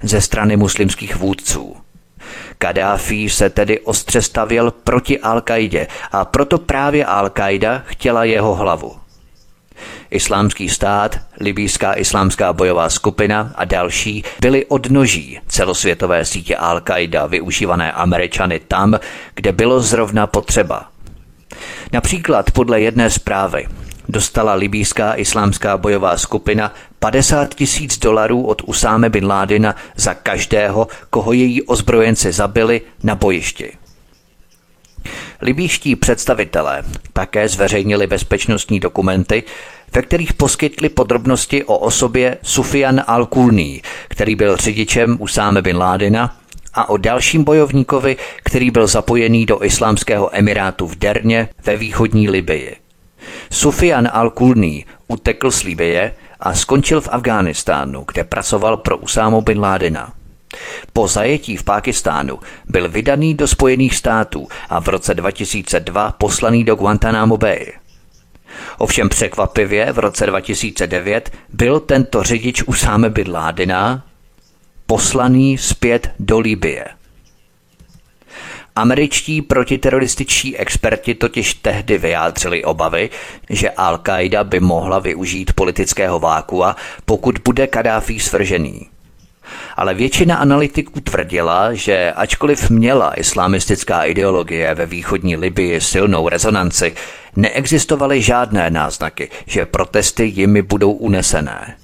ze 0.03 0.21
strany 0.21 0.57
muslimských 0.57 1.15
vůdců. 1.15 1.75
Kadáfi 2.57 3.29
se 3.29 3.49
tedy 3.49 3.79
ostře 3.79 4.21
stavěl 4.21 4.71
proti 4.71 5.19
al 5.19 5.41
a 6.11 6.25
proto 6.25 6.57
právě 6.57 7.05
al 7.05 7.31
chtěla 7.85 8.23
jeho 8.23 8.55
hlavu. 8.55 8.95
Islámský 10.09 10.69
stát, 10.69 11.19
libýská 11.39 11.93
islámská 11.93 12.53
bojová 12.53 12.89
skupina 12.89 13.53
a 13.55 13.65
další 13.65 14.23
byli 14.41 14.65
odnoží 14.65 15.39
celosvětové 15.47 16.25
sítě 16.25 16.55
Al-Qaida 16.55 17.29
využívané 17.29 17.91
Američany 17.91 18.59
tam, 18.59 18.99
kde 19.35 19.51
bylo 19.51 19.79
zrovna 19.79 20.27
potřeba. 20.27 20.89
Například 21.91 22.51
podle 22.51 22.81
jedné 22.81 23.09
zprávy 23.09 23.67
dostala 24.09 24.53
libýská 24.53 25.13
islámská 25.13 25.77
bojová 25.77 26.17
skupina 26.17 26.73
50 26.99 27.55
tisíc 27.55 27.97
dolarů 27.97 28.45
od 28.45 28.61
Usáme 28.65 29.09
bin 29.09 29.25
Ládina 29.25 29.75
za 29.95 30.13
každého, 30.13 30.87
koho 31.09 31.33
její 31.33 31.61
ozbrojenci 31.61 32.31
zabili 32.31 32.81
na 33.03 33.15
bojišti. 33.15 33.71
Libýští 35.41 35.95
představitelé 35.95 36.83
také 37.13 37.47
zveřejnili 37.47 38.07
bezpečnostní 38.07 38.79
dokumenty, 38.79 39.43
ve 39.95 40.01
kterých 40.01 40.33
poskytli 40.33 40.89
podrobnosti 40.89 41.63
o 41.63 41.77
osobě 41.77 42.37
Sufian 42.41 42.99
al-Kulní, 42.99 43.81
který 44.07 44.35
byl 44.35 44.57
řidičem 44.57 45.17
Usáme 45.19 45.61
bin 45.61 45.77
Ládina, 45.77 46.37
a 46.73 46.89
o 46.89 46.97
dalším 46.97 47.43
bojovníkovi, 47.43 48.17
který 48.43 48.71
byl 48.71 48.87
zapojený 48.87 49.45
do 49.45 49.63
islámského 49.63 50.37
emirátu 50.37 50.87
v 50.87 50.95
Derně 50.95 51.49
ve 51.65 51.77
východní 51.77 52.29
Libii. 52.29 52.82
Sufian 53.51 54.07
al-Kulní 54.07 54.85
utekl 55.07 55.51
z 55.51 55.63
Libie 55.63 56.13
a 56.39 56.53
skončil 56.53 57.01
v 57.01 57.09
Afghánistánu, 57.11 58.05
kde 58.13 58.23
pracoval 58.23 58.77
pro 58.77 58.97
Usámu 58.97 59.41
bin 59.41 59.59
Ládina. 59.59 60.13
Po 60.93 61.07
zajetí 61.07 61.57
v 61.57 61.63
Pákistánu 61.63 62.39
byl 62.65 62.89
vydaný 62.89 63.33
do 63.33 63.47
Spojených 63.47 63.95
států 63.95 64.47
a 64.69 64.79
v 64.79 64.87
roce 64.87 65.13
2002 65.13 66.11
poslaný 66.11 66.63
do 66.63 66.75
Guantanamo 66.75 67.37
Bay. 67.37 67.71
Ovšem 68.77 69.09
překvapivě 69.09 69.91
v 69.91 69.99
roce 69.99 70.25
2009 70.25 71.31
byl 71.49 71.79
tento 71.79 72.23
řidič 72.23 72.63
Usáme 72.63 73.09
bin 73.09 73.31
Ládina 73.31 74.05
poslaný 74.85 75.57
zpět 75.57 76.11
do 76.19 76.39
Libie. 76.39 76.85
Američtí 78.75 79.41
protiterorističtí 79.41 80.57
experti 80.57 81.15
totiž 81.15 81.53
tehdy 81.53 81.97
vyjádřili 81.97 82.63
obavy, 82.63 83.09
že 83.49 83.69
Al-Qaida 83.69 84.43
by 84.43 84.59
mohla 84.59 84.99
využít 84.99 85.53
politického 85.53 86.19
vákua, 86.19 86.75
pokud 87.05 87.39
bude 87.45 87.67
Kadáfi 87.67 88.19
svržený. 88.19 88.89
Ale 89.77 89.93
většina 89.93 90.35
analytiků 90.35 90.99
tvrdila, 90.99 91.73
že 91.73 92.13
ačkoliv 92.15 92.69
měla 92.69 93.19
islamistická 93.19 94.03
ideologie 94.03 94.75
ve 94.75 94.85
východní 94.85 95.37
Libii 95.37 95.81
silnou 95.81 96.29
rezonanci, 96.29 96.95
neexistovaly 97.35 98.21
žádné 98.21 98.69
náznaky, 98.69 99.29
že 99.45 99.65
protesty 99.65 100.25
jimi 100.25 100.61
budou 100.61 100.91
unesené. 100.91 101.75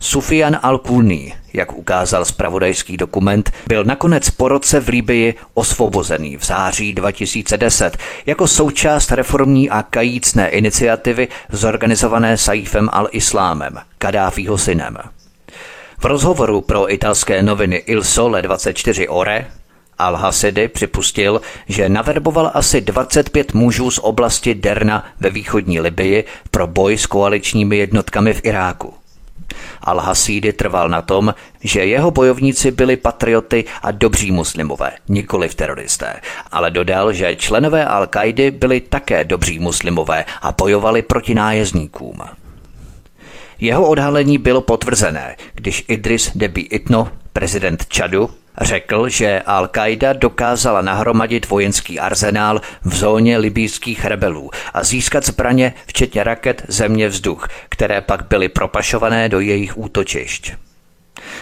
Sufian 0.00 0.58
al-Kulni, 0.62 1.34
jak 1.52 1.72
ukázal 1.72 2.24
spravodajský 2.24 2.96
dokument, 2.96 3.52
byl 3.66 3.84
nakonec 3.84 4.30
po 4.30 4.48
roce 4.48 4.80
v 4.80 4.88
Líbii 4.88 5.34
osvobozený 5.54 6.36
v 6.36 6.44
září 6.44 6.92
2010 6.92 7.98
jako 8.26 8.46
součást 8.46 9.12
reformní 9.12 9.70
a 9.70 9.82
kajícné 9.82 10.48
iniciativy 10.48 11.28
zorganizované 11.52 12.36
Saifem 12.36 12.88
al-Islámem, 12.88 13.82
Kadáfího 13.98 14.58
synem. 14.58 14.98
V 15.98 16.04
rozhovoru 16.04 16.60
pro 16.60 16.92
italské 16.92 17.42
noviny 17.42 17.76
Il 17.76 18.04
Sole 18.04 18.42
24 18.42 19.08
Ore 19.08 19.46
Al-Hasidi 19.98 20.68
připustil, 20.68 21.40
že 21.68 21.88
naverboval 21.88 22.50
asi 22.54 22.80
25 22.80 23.54
mužů 23.54 23.90
z 23.90 23.98
oblasti 23.98 24.54
Derna 24.54 25.06
ve 25.20 25.30
východní 25.30 25.80
Libii 25.80 26.24
pro 26.50 26.66
boj 26.66 26.98
s 26.98 27.06
koaličními 27.06 27.76
jednotkami 27.76 28.34
v 28.34 28.44
Iráku. 28.44 28.94
Al-Hasidi 29.84 30.52
trval 30.52 30.88
na 30.88 31.02
tom, 31.02 31.34
že 31.60 31.84
jeho 31.84 32.10
bojovníci 32.10 32.70
byli 32.70 32.96
patrioty 32.96 33.64
a 33.82 33.90
dobří 33.90 34.32
muslimové, 34.32 34.92
nikoli 35.08 35.48
teroristé, 35.48 36.20
ale 36.52 36.70
dodal, 36.70 37.12
že 37.12 37.36
členové 37.36 37.86
Al-Kaidy 37.86 38.50
byli 38.50 38.80
také 38.80 39.24
dobří 39.24 39.58
muslimové 39.58 40.24
a 40.42 40.52
bojovali 40.52 41.02
proti 41.02 41.34
nájezdníkům. 41.34 42.20
Jeho 43.60 43.88
odhalení 43.88 44.38
bylo 44.38 44.60
potvrzené, 44.60 45.36
když 45.54 45.84
Idris 45.88 46.30
Deby 46.34 46.60
Itno, 46.60 47.08
prezident 47.32 47.86
Čadu, 47.86 48.30
Řekl, 48.60 49.08
že 49.08 49.42
Al-Qaida 49.46 50.18
dokázala 50.18 50.82
nahromadit 50.82 51.48
vojenský 51.48 52.00
arzenál 52.00 52.60
v 52.84 52.94
zóně 52.94 53.38
libýských 53.38 54.04
rebelů 54.04 54.50
a 54.74 54.84
získat 54.84 55.26
zbraně, 55.26 55.74
včetně 55.86 56.24
raket 56.24 56.62
země 56.68 57.08
vzduch, 57.08 57.48
které 57.68 58.00
pak 58.00 58.28
byly 58.28 58.48
propašované 58.48 59.28
do 59.28 59.40
jejich 59.40 59.78
útočišť. 59.78 60.52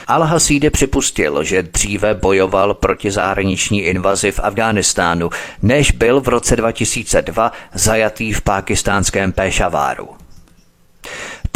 Al-Hasídy 0.09 0.71
připustil, 0.71 1.45
že 1.45 1.63
dříve 1.63 2.15
bojoval 2.15 2.75
proti 2.75 3.11
zahraniční 3.11 3.81
invazi 3.81 4.33
v 4.33 4.41
Afghánistánu, 4.43 5.31
než 5.63 5.91
byl 5.91 6.21
v 6.21 6.29
roce 6.29 6.57
2002 6.57 7.53
zajatý 7.75 8.33
v 8.33 8.41
pákistánském 8.41 9.33
Pešaváru. 9.33 10.09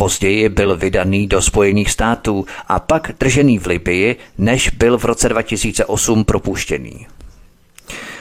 Později 0.01 0.49
byl 0.49 0.77
vydaný 0.77 1.27
do 1.27 1.43
Spojených 1.43 1.91
států 1.91 2.47
a 2.69 2.81
pak 2.81 3.13
držený 3.21 3.59
v 3.59 3.67
Libii, 3.67 4.17
než 4.39 4.71
byl 4.71 4.99
v 4.99 5.05
roce 5.05 5.29
2008 5.29 6.25
propuštěný. 6.25 7.07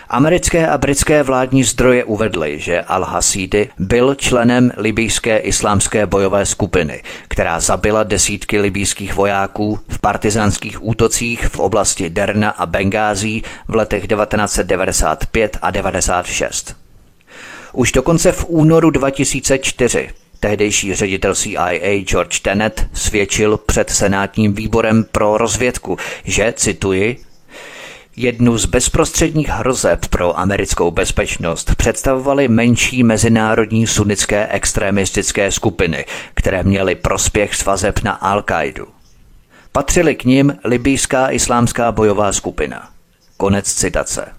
Americké 0.09 0.67
a 0.67 0.77
britské 0.77 1.23
vládní 1.23 1.63
zdroje 1.63 2.03
uvedly, 2.03 2.59
že 2.59 2.81
al-Hasidi 2.81 3.69
byl 3.77 4.15
členem 4.15 4.71
libijské 4.77 5.37
islámské 5.37 6.05
bojové 6.05 6.45
skupiny, 6.45 7.03
která 7.27 7.59
zabila 7.59 8.03
desítky 8.03 8.59
libijských 8.59 9.13
vojáků 9.13 9.79
v 9.89 9.99
partizánských 9.99 10.85
útocích 10.85 11.45
v 11.45 11.59
oblasti 11.59 12.09
Derna 12.09 12.49
a 12.49 12.65
Bengází 12.65 13.43
v 13.67 13.75
letech 13.75 14.07
1995 14.07 15.57
a 15.61 15.71
96. 15.71 16.75
Už 17.73 17.91
dokonce 17.91 18.31
v 18.31 18.45
únoru 18.47 18.89
2004 18.89 20.09
Tehdejší 20.39 20.95
ředitel 20.95 21.35
CIA 21.35 22.03
George 22.03 22.39
Tenet 22.39 22.87
svědčil 22.93 23.57
před 23.57 23.89
senátním 23.89 24.53
výborem 24.53 25.05
pro 25.11 25.37
rozvědku, 25.37 25.97
že, 26.23 26.53
cituji, 26.57 27.17
Jednu 28.21 28.57
z 28.57 28.65
bezprostředních 28.65 29.47
hrozeb 29.47 30.05
pro 30.07 30.39
americkou 30.39 30.91
bezpečnost 30.91 31.75
představovaly 31.75 32.47
menší 32.47 33.03
mezinárodní 33.03 33.87
sunnické 33.87 34.47
extremistické 34.47 35.51
skupiny, 35.51 36.05
které 36.33 36.63
měly 36.63 36.95
prospěch 36.95 37.55
s 37.55 37.65
vazeb 37.65 37.99
na 38.03 38.19
Al-Qaidu. 38.21 38.85
Patřili 39.71 40.15
k 40.15 40.23
nim 40.23 40.57
libýská 40.63 41.29
islámská 41.29 41.91
bojová 41.91 42.33
skupina. 42.33 42.89
Konec 43.37 43.73
citace. 43.73 44.38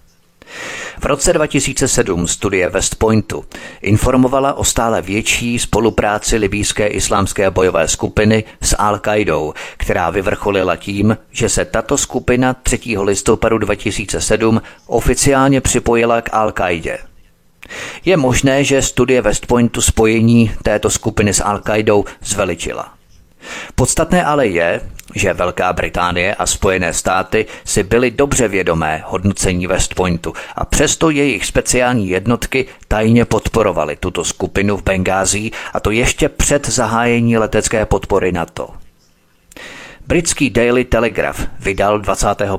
V 0.99 1.05
roce 1.05 1.33
2007 1.33 2.27
studie 2.27 2.69
West 2.69 2.95
Pointu 2.95 3.45
informovala 3.81 4.53
o 4.53 4.63
stále 4.63 5.01
větší 5.01 5.59
spolupráci 5.59 6.37
libýské 6.37 6.87
islámské 6.87 7.51
bojové 7.51 7.87
skupiny 7.87 8.43
s 8.61 8.75
Al-Qaidou, 8.75 9.53
která 9.77 10.09
vyvrcholila 10.09 10.75
tím, 10.75 11.17
že 11.31 11.49
se 11.49 11.65
tato 11.65 11.97
skupina 11.97 12.53
3. 12.53 12.79
listopadu 12.97 13.57
2007 13.57 14.61
oficiálně 14.87 15.61
připojila 15.61 16.21
k 16.21 16.29
Al-Qaidě. 16.29 16.97
Je 18.05 18.17
možné, 18.17 18.63
že 18.63 18.81
studie 18.81 19.21
West 19.21 19.45
Pointu 19.45 19.81
spojení 19.81 20.51
této 20.63 20.89
skupiny 20.89 21.33
s 21.33 21.43
Al-Qaidou 21.43 22.03
zveličila. 22.21 22.93
Podstatné 23.75 24.25
ale 24.25 24.47
je, 24.47 24.81
že 25.15 25.33
Velká 25.33 25.73
Británie 25.73 26.35
a 26.35 26.45
Spojené 26.45 26.93
státy 26.93 27.45
si 27.65 27.83
byly 27.83 28.11
dobře 28.11 28.47
vědomé 28.47 29.03
hodnocení 29.05 29.67
West 29.67 29.95
Pointu 29.95 30.33
a 30.55 30.65
přesto 30.65 31.09
jejich 31.09 31.45
speciální 31.45 32.09
jednotky 32.09 32.65
tajně 32.87 33.25
podporovaly 33.25 33.95
tuto 33.95 34.25
skupinu 34.25 34.77
v 34.77 34.83
Bengází 34.83 35.51
a 35.73 35.79
to 35.79 35.91
ještě 35.91 36.29
před 36.29 36.69
zahájení 36.69 37.37
letecké 37.37 37.85
podpory 37.85 38.31
NATO. 38.31 38.69
Britský 40.07 40.49
Daily 40.49 40.85
Telegraph 40.85 41.47
vydal 41.59 41.99
25. 41.99 42.49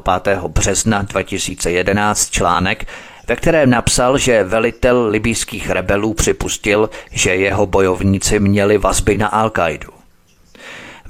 března 0.48 1.02
2011 1.02 2.30
článek, 2.30 2.86
ve 3.28 3.36
kterém 3.36 3.70
napsal, 3.70 4.18
že 4.18 4.44
velitel 4.44 5.06
libýských 5.08 5.70
rebelů 5.70 6.14
připustil, 6.14 6.90
že 7.10 7.34
jeho 7.34 7.66
bojovníci 7.66 8.40
měli 8.40 8.78
vazby 8.78 9.18
na 9.18 9.30
Al-Qaidu. 9.30 10.01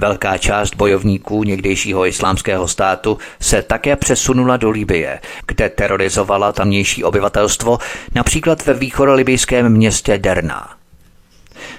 Velká 0.03 0.39
část 0.39 0.75
bojovníků 0.75 1.45
někdejšího 1.45 2.07
islámského 2.07 2.69
státu 2.69 3.19
se 3.41 3.63
také 3.63 3.97
přesunula 3.97 4.57
do 4.57 4.71
Libie, 4.71 5.21
kde 5.47 5.69
terorizovala 5.69 6.53
tamnější 6.53 7.05
obyvatelstvo, 7.05 7.79
například 8.15 8.67
ve 8.67 8.75
východolibijském 8.75 9.69
městě 9.69 10.19
Derna. 10.19 10.71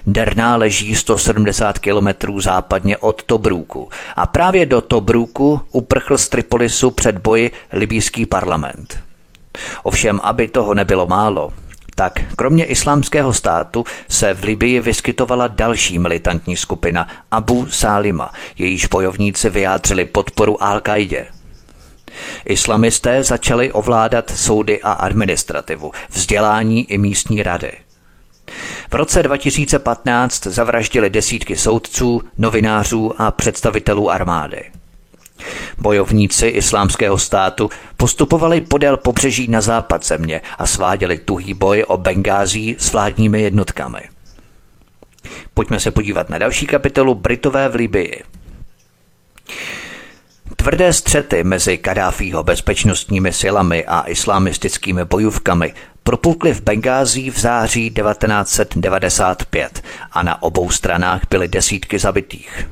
Derna 0.07 0.55
leží 0.55 0.95
170 0.95 1.79
kilometrů 1.79 2.41
západně 2.41 2.97
od 2.97 3.23
Tobruku 3.23 3.89
a 4.15 4.25
právě 4.25 4.65
do 4.65 4.81
Tobruku 4.81 5.61
uprchl 5.71 6.17
z 6.17 6.29
Tripolisu 6.29 6.91
před 6.91 7.17
boji 7.17 7.51
libýský 7.73 8.25
parlament. 8.25 8.99
Ovšem, 9.83 10.19
aby 10.23 10.47
toho 10.47 10.73
nebylo 10.73 11.07
málo, 11.07 11.53
tak 11.95 12.35
kromě 12.35 12.65
islámského 12.65 13.33
státu 13.33 13.85
se 14.09 14.33
v 14.33 14.43
Libii 14.43 14.79
vyskytovala 14.79 15.47
další 15.47 15.99
militantní 15.99 16.55
skupina 16.55 17.07
Abu 17.31 17.67
Salima, 17.69 18.31
jejíž 18.57 18.85
bojovníci 18.85 19.49
vyjádřili 19.49 20.05
podporu 20.05 20.55
Al-Qaidě. 20.55 21.25
Islamisté 22.45 23.23
začali 23.23 23.71
ovládat 23.71 24.31
soudy 24.35 24.81
a 24.81 24.91
administrativu, 24.91 25.91
vzdělání 26.09 26.91
i 26.91 26.97
místní 26.97 27.43
rady. 27.43 27.71
V 28.91 28.95
roce 28.95 29.23
2015 29.23 30.47
zavraždili 30.47 31.09
desítky 31.09 31.55
soudců, 31.55 32.21
novinářů 32.37 33.21
a 33.21 33.31
představitelů 33.31 34.11
armády. 34.11 34.63
Bojovníci 35.77 36.47
islámského 36.47 37.17
státu 37.17 37.69
postupovali 37.97 38.61
podél 38.61 38.97
pobřeží 38.97 39.47
na 39.47 39.61
západ 39.61 40.05
země 40.05 40.41
a 40.57 40.65
sváděli 40.65 41.17
tuhý 41.17 41.53
boj 41.53 41.83
o 41.87 41.97
Bengází 41.97 42.75
s 42.79 42.91
vládními 42.91 43.41
jednotkami. 43.41 43.99
Pojďme 45.53 45.79
se 45.79 45.91
podívat 45.91 46.29
na 46.29 46.37
další 46.37 46.67
kapitolu 46.67 47.15
Britové 47.15 47.69
v 47.69 47.75
Libii. 47.75 48.23
Tvrdé 50.55 50.93
střety 50.93 51.43
mezi 51.43 51.77
Kadáfího 51.77 52.43
bezpečnostními 52.43 53.33
silami 53.33 53.85
a 53.85 54.03
islamistickými 54.07 55.05
bojůvkami 55.05 55.73
propukly 56.03 56.53
v 56.53 56.61
Bengází 56.61 57.29
v 57.29 57.39
září 57.39 57.89
1995 57.89 59.81
a 60.11 60.23
na 60.23 60.43
obou 60.43 60.69
stranách 60.69 61.21
byly 61.29 61.47
desítky 61.47 61.99
zabitých. 61.99 62.69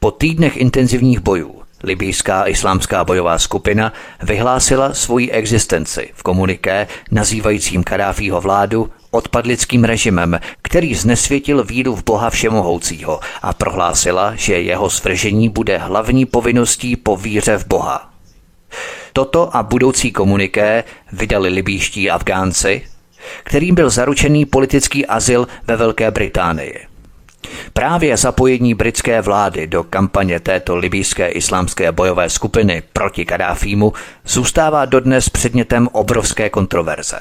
Po 0.00 0.10
týdnech 0.10 0.56
intenzivních 0.56 1.20
bojů 1.20 1.62
Libýská 1.82 2.46
islámská 2.46 3.04
bojová 3.04 3.38
skupina 3.38 3.92
vyhlásila 4.22 4.94
svoji 4.94 5.30
existenci 5.30 6.10
v 6.14 6.22
komuniké 6.22 6.86
nazývajícím 7.10 7.84
Kadáfího 7.84 8.40
vládu 8.40 8.90
odpadlickým 9.10 9.84
režimem, 9.84 10.40
který 10.62 10.94
znesvětil 10.94 11.64
víru 11.64 11.96
v 11.96 12.04
Boha 12.04 12.30
Všemohoucího 12.30 13.20
a 13.42 13.52
prohlásila, 13.52 14.34
že 14.34 14.60
jeho 14.60 14.90
svržení 14.90 15.48
bude 15.48 15.78
hlavní 15.78 16.26
povinností 16.26 16.96
po 16.96 17.16
víře 17.16 17.58
v 17.58 17.66
Boha. 17.66 18.10
Toto 19.12 19.56
a 19.56 19.62
budoucí 19.62 20.12
komuniké 20.12 20.84
vydali 21.12 21.48
libýští 21.48 22.10
Afgánci, 22.10 22.82
kterým 23.44 23.74
byl 23.74 23.90
zaručený 23.90 24.46
politický 24.46 25.06
azyl 25.06 25.48
ve 25.66 25.76
Velké 25.76 26.10
Británii. 26.10 26.95
Právě 27.72 28.16
zapojení 28.16 28.74
britské 28.74 29.20
vlády 29.20 29.66
do 29.66 29.84
kampaně 29.84 30.40
této 30.40 30.76
libýské 30.76 31.28
islámské 31.28 31.92
bojové 31.92 32.30
skupiny 32.30 32.82
proti 32.92 33.24
Kadáfímu 33.24 33.92
zůstává 34.26 34.84
dodnes 34.84 35.28
předmětem 35.28 35.88
obrovské 35.92 36.50
kontroverze. 36.50 37.20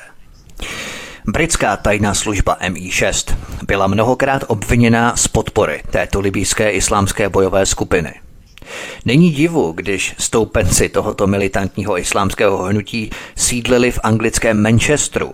Britská 1.27 1.77
tajná 1.77 2.13
služba 2.13 2.57
MI6 2.67 3.37
byla 3.67 3.87
mnohokrát 3.87 4.43
obviněna 4.47 5.15
z 5.15 5.27
podpory 5.27 5.81
této 5.91 6.19
libýské 6.19 6.71
islámské 6.71 7.29
bojové 7.29 7.65
skupiny. 7.65 8.13
Není 9.05 9.31
divu, 9.31 9.71
když 9.71 10.15
stoupenci 10.17 10.89
tohoto 10.89 11.27
militantního 11.27 11.99
islámského 11.99 12.63
hnutí 12.63 13.09
sídlili 13.35 13.91
v 13.91 13.99
anglickém 14.03 14.61
Manchesteru, 14.63 15.33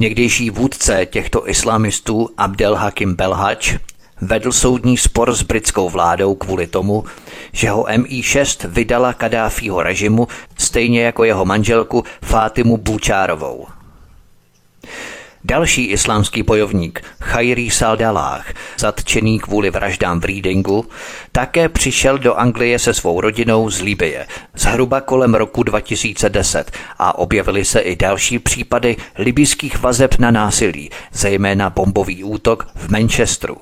Někdejší 0.00 0.50
vůdce 0.50 1.06
těchto 1.06 1.48
islamistů 1.48 2.28
Abdel 2.36 2.74
Hakim 2.74 3.14
Belhač 3.14 3.74
vedl 4.20 4.52
soudní 4.52 4.96
spor 4.96 5.34
s 5.34 5.42
britskou 5.42 5.90
vládou 5.90 6.34
kvůli 6.34 6.66
tomu, 6.66 7.04
že 7.52 7.70
ho 7.70 7.84
MI6 7.84 8.68
vydala 8.68 9.12
Kadáfího 9.12 9.82
režimu 9.82 10.28
stejně 10.58 11.02
jako 11.02 11.24
jeho 11.24 11.44
manželku 11.44 12.04
Fátimu 12.22 12.76
Búčárovou. 12.76 13.66
Další 15.44 15.84
islámský 15.84 16.42
bojovník, 16.42 17.02
Khairi 17.20 17.70
Saldalách, 17.70 18.52
zatčený 18.78 19.38
kvůli 19.38 19.70
vraždám 19.70 20.20
v 20.20 20.24
Readingu, 20.24 20.86
také 21.32 21.68
přišel 21.68 22.18
do 22.18 22.34
Anglie 22.34 22.78
se 22.78 22.94
svou 22.94 23.20
rodinou 23.20 23.70
z 23.70 23.80
Libie 23.80 24.26
zhruba 24.54 25.00
kolem 25.00 25.34
roku 25.34 25.62
2010 25.62 26.70
a 26.98 27.18
objevily 27.18 27.64
se 27.64 27.80
i 27.80 27.96
další 27.96 28.38
případy 28.38 28.96
libyských 29.18 29.82
vazeb 29.82 30.18
na 30.18 30.30
násilí, 30.30 30.90
zejména 31.12 31.70
bombový 31.70 32.24
útok 32.24 32.66
v 32.74 32.88
Manchesteru. 32.88 33.56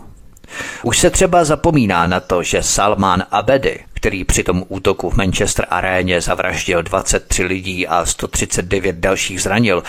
Už 0.82 0.98
se 0.98 1.10
třeba 1.10 1.44
zapomíná 1.44 2.06
na 2.06 2.20
to, 2.20 2.42
že 2.42 2.62
Salman 2.62 3.24
Abedi, 3.30 3.78
který 3.98 4.24
při 4.24 4.42
tom 4.44 4.64
útoku 4.68 5.10
v 5.10 5.16
Manchester 5.16 5.66
aréně 5.70 6.20
zavraždil 6.20 6.82
23 6.82 7.44
lidí 7.44 7.86
a 7.86 8.06
139 8.06 8.96
dalších 8.96 9.42
zranil, 9.42 9.82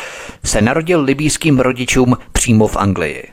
se 0.46 0.62
narodil 0.62 1.04
libýským 1.04 1.60
rodičům 1.60 2.18
přímo 2.32 2.68
v 2.68 2.78
Anglii. 2.78 3.28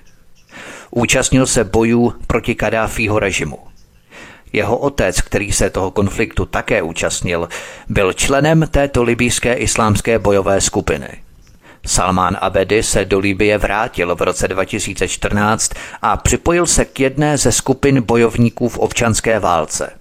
Účastnil 0.91 1.47
se 1.47 1.65
bojů 1.65 2.13
proti 2.27 2.55
Kadáfího 2.55 3.19
režimu. 3.19 3.59
Jeho 4.53 4.77
otec, 4.77 5.21
který 5.21 5.53
se 5.53 5.71
toho 5.71 5.91
konfliktu 5.91 6.45
také 6.45 6.83
účastnil, 6.83 7.49
byl 7.89 8.13
členem 8.13 8.69
této 8.71 9.03
libýské 9.03 9.55
islámské 9.55 10.19
bojové 10.19 10.61
skupiny. 10.61 11.09
Salman 11.87 12.37
Abedi 12.41 12.83
se 12.83 13.05
do 13.05 13.19
Libie 13.19 13.59
vrátil 13.59 14.17
v 14.17 14.23
roce 14.23 14.49
2014 14.49 15.73
a 16.03 16.17
připojil 16.17 16.67
se 16.67 16.85
k 16.85 17.01
jedné 17.01 17.39
ze 17.39 17.53
skupin 17.53 18.03
bojovníků 18.03 18.69
v 18.69 18.79
občanské 18.79 19.39
válce. 19.39 19.93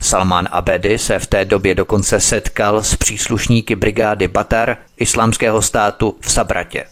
Salman 0.00 0.48
Abedi 0.50 0.98
se 0.98 1.18
v 1.18 1.26
té 1.26 1.44
době 1.44 1.74
dokonce 1.74 2.20
setkal 2.20 2.82
s 2.82 2.96
příslušníky 2.96 3.76
brigády 3.76 4.28
Batar 4.28 4.76
islámského 4.96 5.62
státu 5.62 6.16
v 6.20 6.30
Sabratě. 6.30 6.84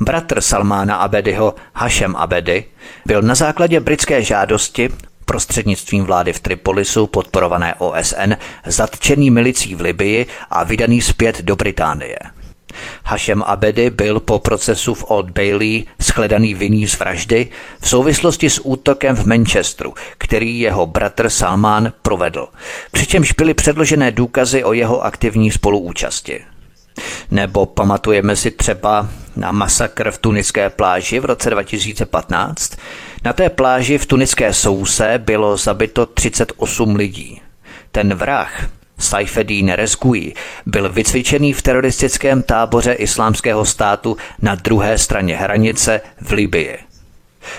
Bratr 0.00 0.40
Salmána 0.40 0.96
Abediho, 0.96 1.54
Hashem 1.74 2.16
Abedi, 2.16 2.64
byl 3.06 3.22
na 3.22 3.34
základě 3.34 3.80
britské 3.80 4.22
žádosti 4.22 4.88
prostřednictvím 5.24 6.04
vlády 6.04 6.32
v 6.32 6.40
Tripolisu 6.40 7.06
podporované 7.06 7.74
OSN 7.74 8.32
zatčený 8.66 9.30
milicí 9.30 9.74
v 9.74 9.80
Libii 9.80 10.26
a 10.50 10.64
vydaný 10.64 11.00
zpět 11.00 11.42
do 11.42 11.56
Británie. 11.56 12.18
Hashem 13.04 13.42
Abedi 13.42 13.90
byl 13.90 14.20
po 14.20 14.38
procesu 14.38 14.94
v 14.94 15.04
Old 15.08 15.30
Bailey 15.30 15.84
shledaný 16.02 16.54
vinný 16.54 16.86
z 16.86 16.98
vraždy 16.98 17.48
v 17.80 17.88
souvislosti 17.88 18.50
s 18.50 18.60
útokem 18.64 19.16
v 19.16 19.26
Manchesteru, 19.26 19.94
který 20.18 20.60
jeho 20.60 20.86
bratr 20.86 21.30
Salman 21.30 21.92
provedl, 22.02 22.48
přičemž 22.92 23.32
byly 23.32 23.54
předložené 23.54 24.10
důkazy 24.10 24.64
o 24.64 24.72
jeho 24.72 25.04
aktivní 25.04 25.50
spoluúčasti. 25.50 26.40
Nebo 27.30 27.66
pamatujeme 27.66 28.36
si 28.36 28.50
třeba 28.50 29.08
na 29.36 29.52
masakr 29.52 30.10
v 30.10 30.18
tuniské 30.18 30.70
pláži 30.70 31.20
v 31.20 31.24
roce 31.24 31.50
2015? 31.50 32.72
Na 33.24 33.32
té 33.32 33.50
pláži 33.50 33.98
v 33.98 34.06
tuniské 34.06 34.52
souse 34.52 35.18
bylo 35.18 35.56
zabito 35.56 36.06
38 36.06 36.96
lidí. 36.96 37.40
Ten 37.92 38.14
vrah, 38.14 38.68
Saifedin 38.98 39.68
Rezgui, 39.68 40.34
byl 40.66 40.92
vycvičený 40.92 41.52
v 41.52 41.62
teroristickém 41.62 42.42
táboře 42.42 42.92
islámského 42.92 43.64
státu 43.64 44.16
na 44.42 44.54
druhé 44.54 44.98
straně 44.98 45.36
hranice 45.36 46.00
v 46.20 46.32
Libii. 46.32 46.78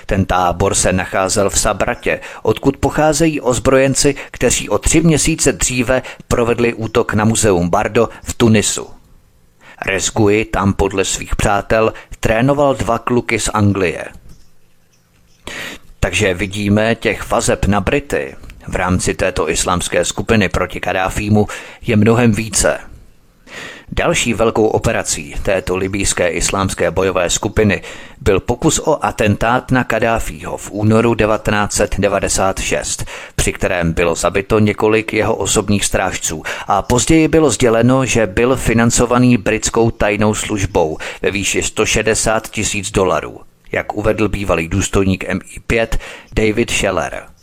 Ten 0.06 0.26
tábor 0.26 0.76
se 0.76 0.94
nacházel 0.94 1.50
v 1.50 1.60
Sabratě, 1.60 2.20
odkud 2.44 2.78
pocházejí 2.78 3.42
ozbrojenci, 3.42 4.16
kteří 4.32 4.70
o 4.70 4.78
tři 4.78 5.02
měsíce 5.02 5.52
dříve 5.52 6.02
provedli 6.28 6.74
útok 6.74 7.14
na 7.14 7.26
muzeum 7.26 7.70
Bardo 7.70 8.10
v 8.24 8.34
Tunisu. 8.34 8.88
Rezgui 9.86 10.46
tam 10.46 10.74
podle 10.74 11.06
svých 11.06 11.36
přátel 11.36 11.94
trénoval 12.20 12.76
dva 12.76 13.00
kluky 13.00 13.40
z 13.40 13.50
Anglie. 13.54 14.06
Takže 16.00 16.34
vidíme 16.34 16.96
těch 16.96 17.30
vazeb 17.30 17.66
na 17.66 17.82
Brity 17.82 18.36
v 18.68 18.76
rámci 18.76 19.14
této 19.14 19.50
islámské 19.50 20.06
skupiny 20.06 20.50
proti 20.50 20.80
Kadáfímu 20.80 21.48
je 21.82 21.96
mnohem 21.96 22.32
více– 22.32 22.80
Další 23.92 24.34
velkou 24.34 24.68
operací 24.68 25.36
této 25.44 25.76
libýské 25.76 26.30
islámské 26.30 26.92
bojové 26.92 27.30
skupiny 27.30 27.82
byl 28.22 28.40
pokus 28.40 28.80
o 28.80 29.06
atentát 29.06 29.72
na 29.72 29.84
Kadáfího 29.84 30.58
v 30.58 30.72
únoru 30.72 31.16
1996, 31.16 33.06
při 33.36 33.54
kterém 33.54 33.94
bylo 33.94 34.16
zabito 34.16 34.60
několik 34.60 35.14
jeho 35.14 35.36
osobních 35.36 35.86
strážců 35.86 36.44
a 36.68 36.82
později 36.82 37.28
bylo 37.28 37.50
sděleno, 37.50 38.06
že 38.06 38.28
byl 38.28 38.56
financovaný 38.56 39.38
britskou 39.38 39.92
tajnou 39.92 40.34
službou 40.34 40.98
ve 41.22 41.32
výši 41.32 41.64
160 41.64 42.50
tisíc 42.50 42.92
dolarů, 42.92 43.40
jak 43.72 43.94
uvedl 43.94 44.30
bývalý 44.30 44.68
důstojník 44.68 45.24
MI5 45.24 45.88
David 46.34 46.70
Scheller. 46.70 47.37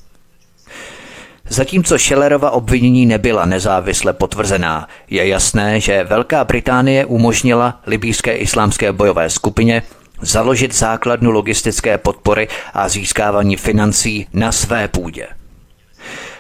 Zatímco 1.48 1.98
Schellerova 1.98 2.50
obvinění 2.50 3.06
nebyla 3.06 3.44
nezávisle 3.44 4.12
potvrzená, 4.12 4.88
je 5.10 5.28
jasné, 5.28 5.80
že 5.80 6.04
Velká 6.04 6.44
Británie 6.44 7.04
umožnila 7.04 7.80
libýské 7.86 8.36
islámské 8.36 8.92
bojové 8.92 9.30
skupině 9.30 9.82
založit 10.20 10.74
základnu 10.74 11.30
logistické 11.30 11.98
podpory 11.98 12.48
a 12.74 12.88
získávání 12.88 13.56
financí 13.56 14.26
na 14.32 14.52
své 14.52 14.88
půdě. 14.88 15.26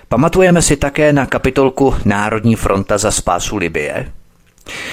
Pamatujeme 0.08 0.62
si 0.62 0.76
také 0.76 1.12
na 1.12 1.26
kapitolku 1.26 1.94
Národní 2.04 2.56
fronta 2.56 2.98
za 2.98 3.10
spásu 3.10 3.56
Libie? 3.56 4.12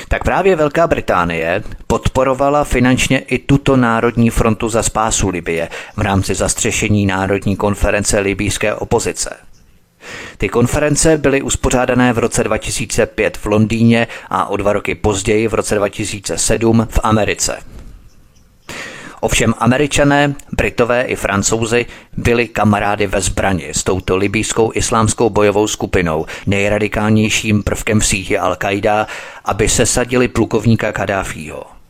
Tak 0.08 0.24
právě 0.24 0.56
Velká 0.56 0.88
Británie 0.88 1.64
podporovala 1.88 2.64
finančně 2.64 3.20
i 3.20 3.40
tuto 3.40 3.78
Národní 3.78 4.30
frontu 4.30 4.70
za 4.70 4.84
spásu 4.84 5.30
Libie 5.30 5.70
v 5.98 6.02
rámci 6.02 6.36
zastřešení 6.36 7.06
Národní 7.06 7.56
konference 7.56 8.20
libýské 8.20 8.76
opozice– 8.76 9.38
ty 10.38 10.50
konference 10.50 11.18
byly 11.18 11.42
uspořádané 11.42 12.14
v 12.14 12.18
roce 12.18 12.44
2005 12.44 13.38
v 13.38 13.46
Londýně 13.46 14.08
a 14.30 14.50
o 14.50 14.58
dva 14.58 14.74
roky 14.74 14.96
později 14.96 15.48
v 15.48 15.54
roce 15.54 15.76
2007 15.76 16.88
v 16.90 17.00
Americe. 17.04 17.58
Ovšem 19.22 19.54
američané, 19.58 20.36
britové 20.52 21.02
i 21.02 21.16
francouzi 21.16 21.86
byli 22.18 22.48
kamarády 22.48 23.08
ve 23.08 23.22
zbrani 23.22 23.70
s 23.70 23.84
touto 23.84 24.18
libýskou 24.18 24.72
islámskou 24.76 25.30
bojovou 25.30 25.68
skupinou, 25.68 26.26
nejradikálnějším 26.48 27.64
prvkem 27.64 28.00
v 28.00 28.06
síti 28.06 28.38
Al-Qaida, 28.38 29.06
aby 29.46 29.70
sesadili 29.70 30.28
plukovníka 30.28 30.92
Kadáfího. 30.92 31.81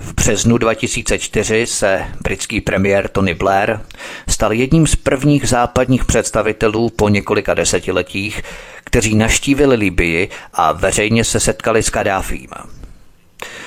V 0.00 0.14
březnu 0.14 0.58
2004 0.58 1.66
se 1.66 2.04
britský 2.22 2.60
premiér 2.60 3.08
Tony 3.08 3.34
Blair 3.34 3.80
stal 4.28 4.52
jedním 4.52 4.86
z 4.86 4.96
prvních 4.96 5.48
západních 5.48 6.04
představitelů 6.04 6.90
po 6.90 7.08
několika 7.08 7.54
desetiletích, 7.54 8.42
kteří 8.84 9.14
naštívili 9.14 9.76
Libii 9.76 10.28
a 10.52 10.72
veřejně 10.72 11.24
se 11.24 11.40
setkali 11.40 11.82
s 11.82 11.90
Kadáfím. 11.90 12.48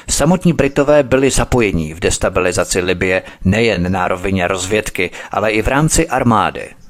Samotní 0.10 0.54
Britové 0.54 1.04
byli 1.04 1.30
zapojení 1.30 1.94
v 1.94 2.00
destabilizaci 2.00 2.80
Libie 2.80 3.24
nejen 3.46 3.92
na 3.92 4.08
rovině 4.08 4.48
rozvědky, 4.48 5.12
ale 5.32 5.52
i 5.52 5.62
v 5.62 5.68
rámci 5.68 6.08
armády– 6.08 6.70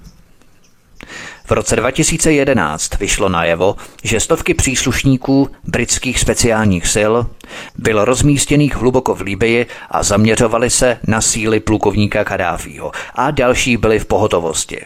v 1.46 1.52
roce 1.52 1.76
2011 1.76 3.00
vyšlo 3.00 3.30
najevo, 3.30 3.76
že 4.04 4.20
stovky 4.20 4.54
příslušníků 4.54 5.50
britských 5.64 6.20
speciálních 6.20 6.88
sil 6.96 7.14
bylo 7.76 8.06
rozmístěných 8.06 8.76
hluboko 8.76 9.16
v 9.16 9.22
Líbii 9.22 9.66
a 9.92 10.04
zaměřovali 10.04 10.70
se 10.70 10.98
na 11.08 11.22
síly 11.22 11.60
plukovníka 11.60 12.24
Kadáfího 12.24 12.92
a 13.16 13.32
další 13.32 13.78
byli 13.78 14.00
v 14.00 14.06
pohotovosti. 14.06 14.86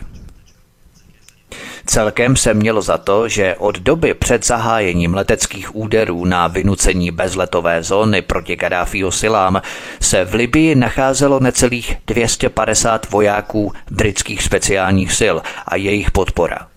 Celkem 1.90 2.36
se 2.36 2.54
mělo 2.54 2.82
za 2.82 2.98
to, 2.98 3.28
že 3.30 3.56
od 3.56 3.80
doby 3.80 4.14
před 4.14 4.46
zahájením 4.46 5.14
leteckých 5.14 5.76
úderů 5.76 6.26
na 6.26 6.48
vynucení 6.48 7.12
bezletové 7.12 7.84
zóny 7.84 8.22
proti 8.22 8.58
Kadáfího 8.58 9.12
silám 9.12 9.62
se 10.02 10.26
v 10.26 10.34
Libii 10.34 10.76
nacházelo 10.76 11.40
necelých 11.40 11.98
250 12.08 13.10
vojáků 13.12 13.74
britských 13.92 14.44
speciálních 14.44 15.14
sil 15.20 15.36
a 15.68 15.76
jejich 15.76 16.12
podpora. 16.12 16.68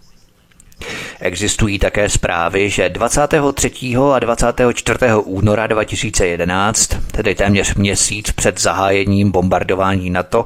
Existují 1.21 1.79
také 1.79 2.09
zprávy, 2.09 2.71
že 2.71 2.89
23. 2.89 3.97
a 4.15 4.19
24. 4.19 4.99
února 5.25 5.67
2011, 5.67 6.91
tedy 7.11 7.35
téměř 7.35 7.75
měsíc 7.75 8.33
před 8.33 8.61
zahájením 8.61 9.31
bombardování 9.31 10.11
NATO, 10.11 10.45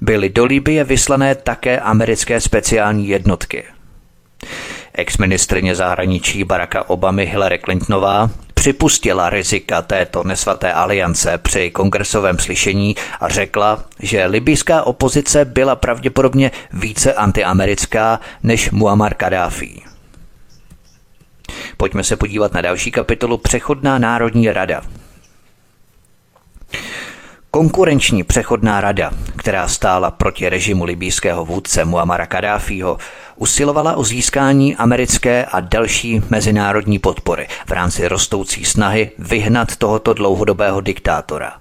byly 0.00 0.28
do 0.28 0.44
Libie 0.44 0.84
vyslané 0.84 1.34
také 1.34 1.80
americké 1.80 2.40
speciální 2.40 3.08
jednotky– 3.08 3.64
Ex-ministrině 4.94 5.74
zahraničí 5.74 6.44
Baracka 6.44 6.90
Obamy 6.90 7.26
Hillary 7.26 7.58
Clintonová 7.64 8.30
připustila 8.54 9.30
rizika 9.30 9.82
této 9.82 10.24
nesvaté 10.24 10.72
aliance 10.72 11.38
při 11.38 11.70
kongresovém 11.70 12.38
slyšení 12.38 12.96
a 13.20 13.28
řekla, 13.28 13.84
že 14.00 14.26
libyská 14.26 14.82
opozice 14.82 15.44
byla 15.44 15.76
pravděpodobně 15.76 16.50
více 16.72 17.14
antiamerická 17.14 18.20
než 18.42 18.70
Muammar 18.70 19.14
Gaddafi. 19.18 19.82
Pojďme 21.76 22.04
se 22.04 22.16
podívat 22.16 22.54
na 22.54 22.60
další 22.60 22.90
kapitolu 22.90 23.38
Přechodná 23.38 23.98
národní 23.98 24.50
rada. 24.50 24.82
Konkurenční 27.50 28.24
přechodná 28.24 28.80
rada, 28.80 29.10
která 29.36 29.68
stála 29.68 30.10
proti 30.10 30.48
režimu 30.48 30.84
libýského 30.84 31.44
vůdce 31.44 31.84
Muamara 31.84 32.26
Kadáfího, 32.26 32.98
usilovala 33.36 33.96
o 33.96 34.04
získání 34.04 34.76
americké 34.76 35.44
a 35.44 35.60
další 35.60 36.22
mezinárodní 36.30 36.98
podpory 36.98 37.48
v 37.66 37.70
rámci 37.70 38.08
rostoucí 38.08 38.64
snahy 38.64 39.10
vyhnat 39.18 39.76
tohoto 39.76 40.14
dlouhodobého 40.14 40.80
diktátora. 40.80 41.52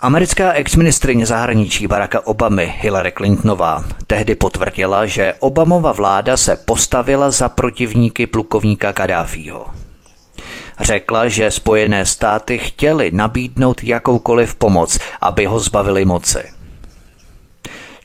Americká 0.00 0.52
exministrině 0.52 1.26
zahraničí 1.26 1.86
Baracka 1.86 2.26
Obamy 2.26 2.74
Hillary 2.80 3.12
Clintonová 3.16 3.84
tehdy 4.06 4.34
potvrdila, 4.34 5.06
že 5.06 5.34
Obamova 5.38 5.92
vláda 5.92 6.36
se 6.36 6.56
postavila 6.56 7.30
za 7.30 7.48
protivníky 7.48 8.26
plukovníka 8.26 8.92
Kadáfího. 8.92 9.66
Řekla, 10.80 11.28
že 11.28 11.50
Spojené 11.50 12.06
státy 12.06 12.58
chtěly 12.58 13.10
nabídnout 13.10 13.84
jakoukoliv 13.84 14.54
pomoc, 14.54 14.98
aby 15.20 15.46
ho 15.46 15.60
zbavili 15.60 16.04
moci. 16.04 16.59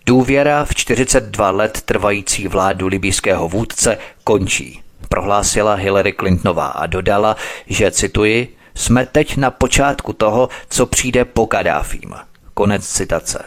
Důvěra 0.07 0.65
v 0.65 0.75
42 0.75 1.51
let 1.51 1.81
trvající 1.81 2.47
vládu 2.47 2.87
libýského 2.87 3.49
vůdce 3.49 3.97
končí, 4.23 4.81
prohlásila 5.09 5.73
Hillary 5.73 6.13
Clintonová 6.13 6.67
a 6.67 6.85
dodala, 6.85 7.35
že 7.67 7.91
cituji, 7.91 8.55
jsme 8.75 9.05
teď 9.05 9.37
na 9.37 9.51
počátku 9.51 10.13
toho, 10.13 10.49
co 10.69 10.85
přijde 10.85 11.25
po 11.25 11.47
Kadáfím. 11.47 12.13
Konec 12.53 12.87
citace. 12.87 13.43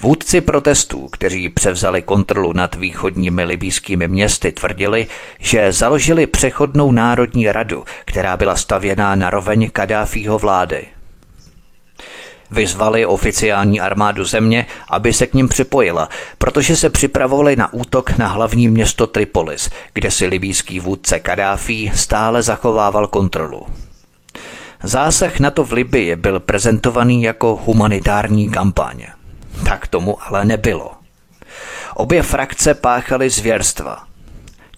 Vůdci 0.00 0.40
protestů, 0.40 1.08
kteří 1.08 1.48
převzali 1.48 2.02
kontrolu 2.02 2.52
nad 2.52 2.74
východními 2.74 3.44
libýskými 3.44 4.08
městy, 4.08 4.52
tvrdili, 4.52 5.06
že 5.38 5.72
založili 5.72 6.26
přechodnou 6.26 6.92
národní 6.92 7.52
radu, 7.52 7.84
která 8.04 8.36
byla 8.36 8.56
stavěná 8.56 9.14
na 9.14 9.30
roveň 9.30 9.70
Kadáfího 9.70 10.38
vlády. 10.38 10.86
Vyzvali 12.50 13.06
oficiální 13.06 13.80
armádu 13.80 14.24
země, 14.24 14.66
aby 14.90 15.12
se 15.12 15.26
k 15.26 15.34
ním 15.34 15.48
připojila, 15.48 16.08
protože 16.38 16.76
se 16.76 16.90
připravovali 16.90 17.56
na 17.56 17.72
útok 17.72 18.18
na 18.18 18.28
hlavní 18.28 18.68
město 18.68 19.06
Tripolis, 19.06 19.70
kde 19.94 20.10
si 20.10 20.26
libýský 20.26 20.80
vůdce 20.80 21.20
Kadáfí 21.20 21.92
stále 21.94 22.42
zachovával 22.42 23.06
kontrolu. 23.06 23.66
Zásah 24.82 25.40
NATO 25.40 25.64
v 25.64 25.72
Libii 25.72 26.16
byl 26.16 26.40
prezentovaný 26.40 27.22
jako 27.22 27.60
humanitární 27.64 28.50
kampaň. 28.50 29.06
Tak 29.64 29.86
tomu 29.86 30.18
ale 30.22 30.44
nebylo. 30.44 30.90
Obě 31.94 32.22
frakce 32.22 32.74
páchaly 32.74 33.30
zvěrstva. 33.30 34.07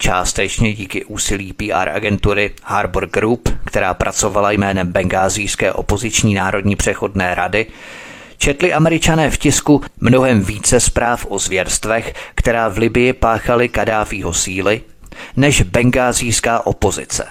Částečně 0.03 0.73
díky 0.75 1.05
úsilí 1.05 1.53
PR 1.53 1.89
agentury 1.89 2.51
Harbor 2.65 3.07
Group, 3.07 3.49
která 3.65 3.95
pracovala 3.95 4.51
jménem 4.53 4.93
Bengázijské 4.93 5.73
opoziční 5.73 6.35
národní 6.35 6.77
přechodné 6.77 7.35
rady, 7.35 7.67
četli 8.39 8.73
američané 8.73 9.31
v 9.31 9.39
tisku 9.39 9.83
mnohem 10.01 10.43
více 10.43 10.81
zpráv 10.81 11.27
o 11.29 11.39
zvěrstvech, 11.39 12.15
která 12.35 12.69
v 12.69 12.79
Libii 12.79 13.13
páchaly 13.13 13.69
Kadáfího 13.69 14.33
síly, 14.33 14.81
než 15.37 15.63
bengázijská 15.63 16.67
opozice. 16.67 17.27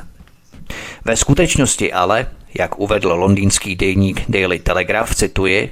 Ve 1.05 1.17
skutečnosti 1.17 1.93
ale 1.93 2.27
jak 2.59 2.79
uvedl 2.79 3.13
londýnský 3.13 3.75
deník 3.75 4.21
Daily 4.29 4.59
Telegraph, 4.59 5.15
cituji, 5.15 5.71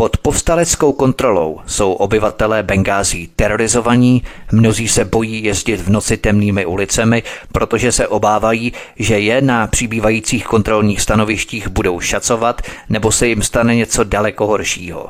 pod 0.00 0.16
povstaleckou 0.16 0.92
kontrolou 0.92 1.60
jsou 1.66 1.92
obyvatelé 1.92 2.62
Bengází 2.62 3.28
terorizovaní, 3.36 4.22
mnozí 4.52 4.88
se 4.88 5.04
bojí 5.04 5.44
jezdit 5.44 5.80
v 5.80 5.90
noci 5.90 6.16
temnými 6.16 6.66
ulicemi, 6.66 7.22
protože 7.52 7.92
se 7.92 8.08
obávají, 8.08 8.72
že 8.96 9.18
je 9.18 9.40
na 9.40 9.66
přibývajících 9.66 10.44
kontrolních 10.44 11.00
stanovištích 11.00 11.68
budou 11.68 12.00
šacovat 12.00 12.62
nebo 12.88 13.12
se 13.12 13.28
jim 13.28 13.42
stane 13.42 13.76
něco 13.76 14.04
daleko 14.04 14.46
horšího. 14.46 15.08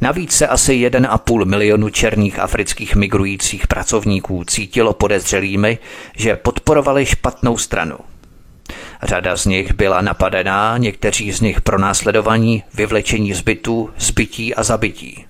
Navíc 0.00 0.32
se 0.32 0.46
asi 0.46 0.72
1,5 0.72 1.44
milionu 1.44 1.88
černých 1.88 2.38
afrických 2.38 2.96
migrujících 2.96 3.66
pracovníků 3.66 4.44
cítilo 4.44 4.92
podezřelými, 4.92 5.78
že 6.16 6.36
podporovali 6.36 7.06
špatnou 7.06 7.58
stranu– 7.58 7.96
Řada 9.02 9.36
z 9.36 9.46
nich 9.46 9.74
byla 9.74 10.00
napadená, 10.00 10.78
někteří 10.78 11.32
z 11.32 11.40
nich 11.40 11.60
pronásledovaní, 11.60 12.64
vyvlečení 12.74 13.34
zbytů, 13.34 13.90
zbytí 13.98 14.54
a 14.54 14.62
zabití. 14.62 15.24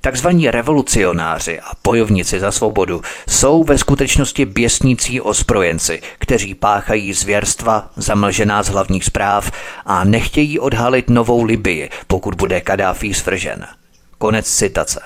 Takzvaní 0.00 0.50
revolucionáři 0.50 1.60
a 1.60 1.70
bojovníci 1.84 2.40
za 2.40 2.52
svobodu 2.52 3.02
jsou 3.28 3.64
ve 3.64 3.78
skutečnosti 3.78 4.44
běsnící 4.44 5.20
ozbrojenci, 5.20 6.02
kteří 6.18 6.54
páchají 6.54 7.12
zvěrstva 7.12 7.90
zamlžená 7.96 8.62
z 8.62 8.68
hlavních 8.68 9.04
zpráv 9.04 9.50
a 9.86 10.04
nechtějí 10.04 10.58
odhalit 10.58 11.10
novou 11.10 11.44
Libii, 11.44 11.90
pokud 12.06 12.34
bude 12.34 12.60
Kadáfí 12.60 13.14
svržen. 13.14 13.66
Konec 14.18 14.46
citace. 14.46 15.00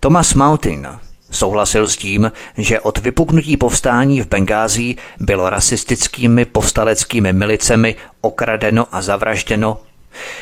Thomas 0.00 0.34
Mautin, 0.34 0.88
Souhlasil 1.32 1.88
s 1.88 1.96
tím, 1.96 2.32
že 2.56 2.80
od 2.80 2.98
vypuknutí 2.98 3.56
povstání 3.56 4.20
v 4.20 4.28
Bengází 4.28 4.96
bylo 5.20 5.50
rasistickými 5.50 6.44
povstaleckými 6.44 7.32
milicemi 7.32 7.96
okradeno 8.20 8.86
a 8.92 9.02
zavražděno 9.02 9.80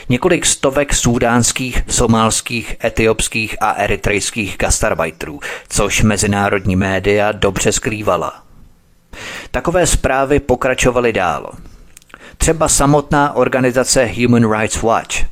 několik 0.08 0.46
stovek 0.46 0.94
sudánských, 0.94 1.82
somálských, 1.88 2.76
etiopských 2.84 3.56
a 3.60 3.72
eritrejských 3.72 4.56
gastarbajtrů, 4.58 5.40
což 5.68 6.02
mezinárodní 6.02 6.76
média 6.76 7.32
dobře 7.32 7.72
skrývala. 7.72 8.42
Takové 9.50 9.86
zprávy 9.86 10.40
pokračovaly 10.40 11.12
dál. 11.12 11.52
Třeba 12.38 12.68
samotná 12.68 13.36
organizace 13.36 14.10
Human 14.16 14.52
Rights 14.52 14.82
Watch– 14.82 15.24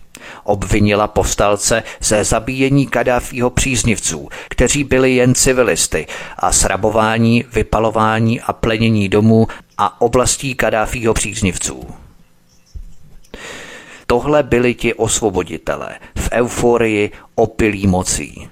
obvinila 0.49 1.09
povstalce 1.09 1.82
ze 2.01 2.24
zabíjení 2.24 2.86
Kadáfího 2.86 3.51
příznivců, 3.51 4.28
kteří 4.49 4.84
byli 4.84 5.14
jen 5.14 5.34
civilisty 5.34 6.07
a 6.38 6.53
srabování, 6.53 7.44
vypalování 7.53 8.40
a 8.40 8.53
plenění 8.53 9.09
domů 9.09 9.46
a 9.78 10.01
oblastí 10.01 10.55
Kadáfího 10.55 11.14
příznivců. 11.14 11.86
Tohle 14.07 14.42
byli 14.42 14.74
ti 14.74 14.94
osvoboditelé 14.94 15.88
v 16.18 16.28
euforii 16.32 17.11
opilí 17.34 17.86
mocí. 17.86 18.49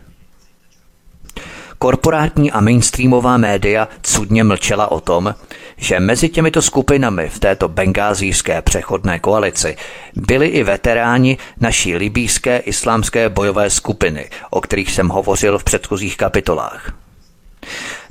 Korporátní 1.78 2.52
a 2.52 2.60
mainstreamová 2.60 3.36
média 3.36 3.88
cudně 4.02 4.44
mlčela 4.44 4.90
o 4.90 5.00
tom, 5.00 5.34
že 5.76 6.00
mezi 6.00 6.28
těmito 6.28 6.62
skupinami 6.62 7.28
v 7.28 7.38
této 7.38 7.68
bengázijské 7.68 8.62
přechodné 8.62 9.18
koalici 9.18 9.76
byli 10.14 10.46
i 10.46 10.62
veteráni 10.62 11.38
naší 11.60 11.96
libýské 11.96 12.58
islámské 12.58 13.28
bojové 13.28 13.70
skupiny, 13.70 14.30
o 14.50 14.60
kterých 14.60 14.90
jsem 14.90 15.08
hovořil 15.08 15.58
v 15.58 15.64
předchozích 15.64 16.16
kapitolách. 16.16 16.92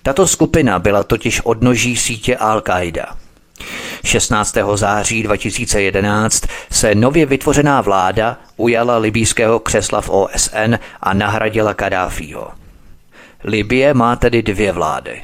Tato 0.04 0.28
skupina 0.28 0.80
byla 0.80 1.04
totiž 1.04 1.42
odnoží 1.42 1.98
sítě 1.98 2.36
Al-Qaida. 2.36 3.06
16. 4.06 4.58
září 4.76 5.24
2011 5.24 6.44
se 6.72 6.96
nově 6.96 7.26
vytvořená 7.26 7.82
vláda 7.82 8.38
ujala 8.58 8.98
libýského 8.98 9.60
křesla 9.60 10.02
v 10.02 10.10
OSN 10.10 10.76
a 11.02 11.14
nahradila 11.14 11.74
Kadáfího. 11.74 12.52
Libie 13.44 13.94
má 13.94 14.16
tedy 14.16 14.44
dvě 14.44 14.72
vlády. 14.72 15.22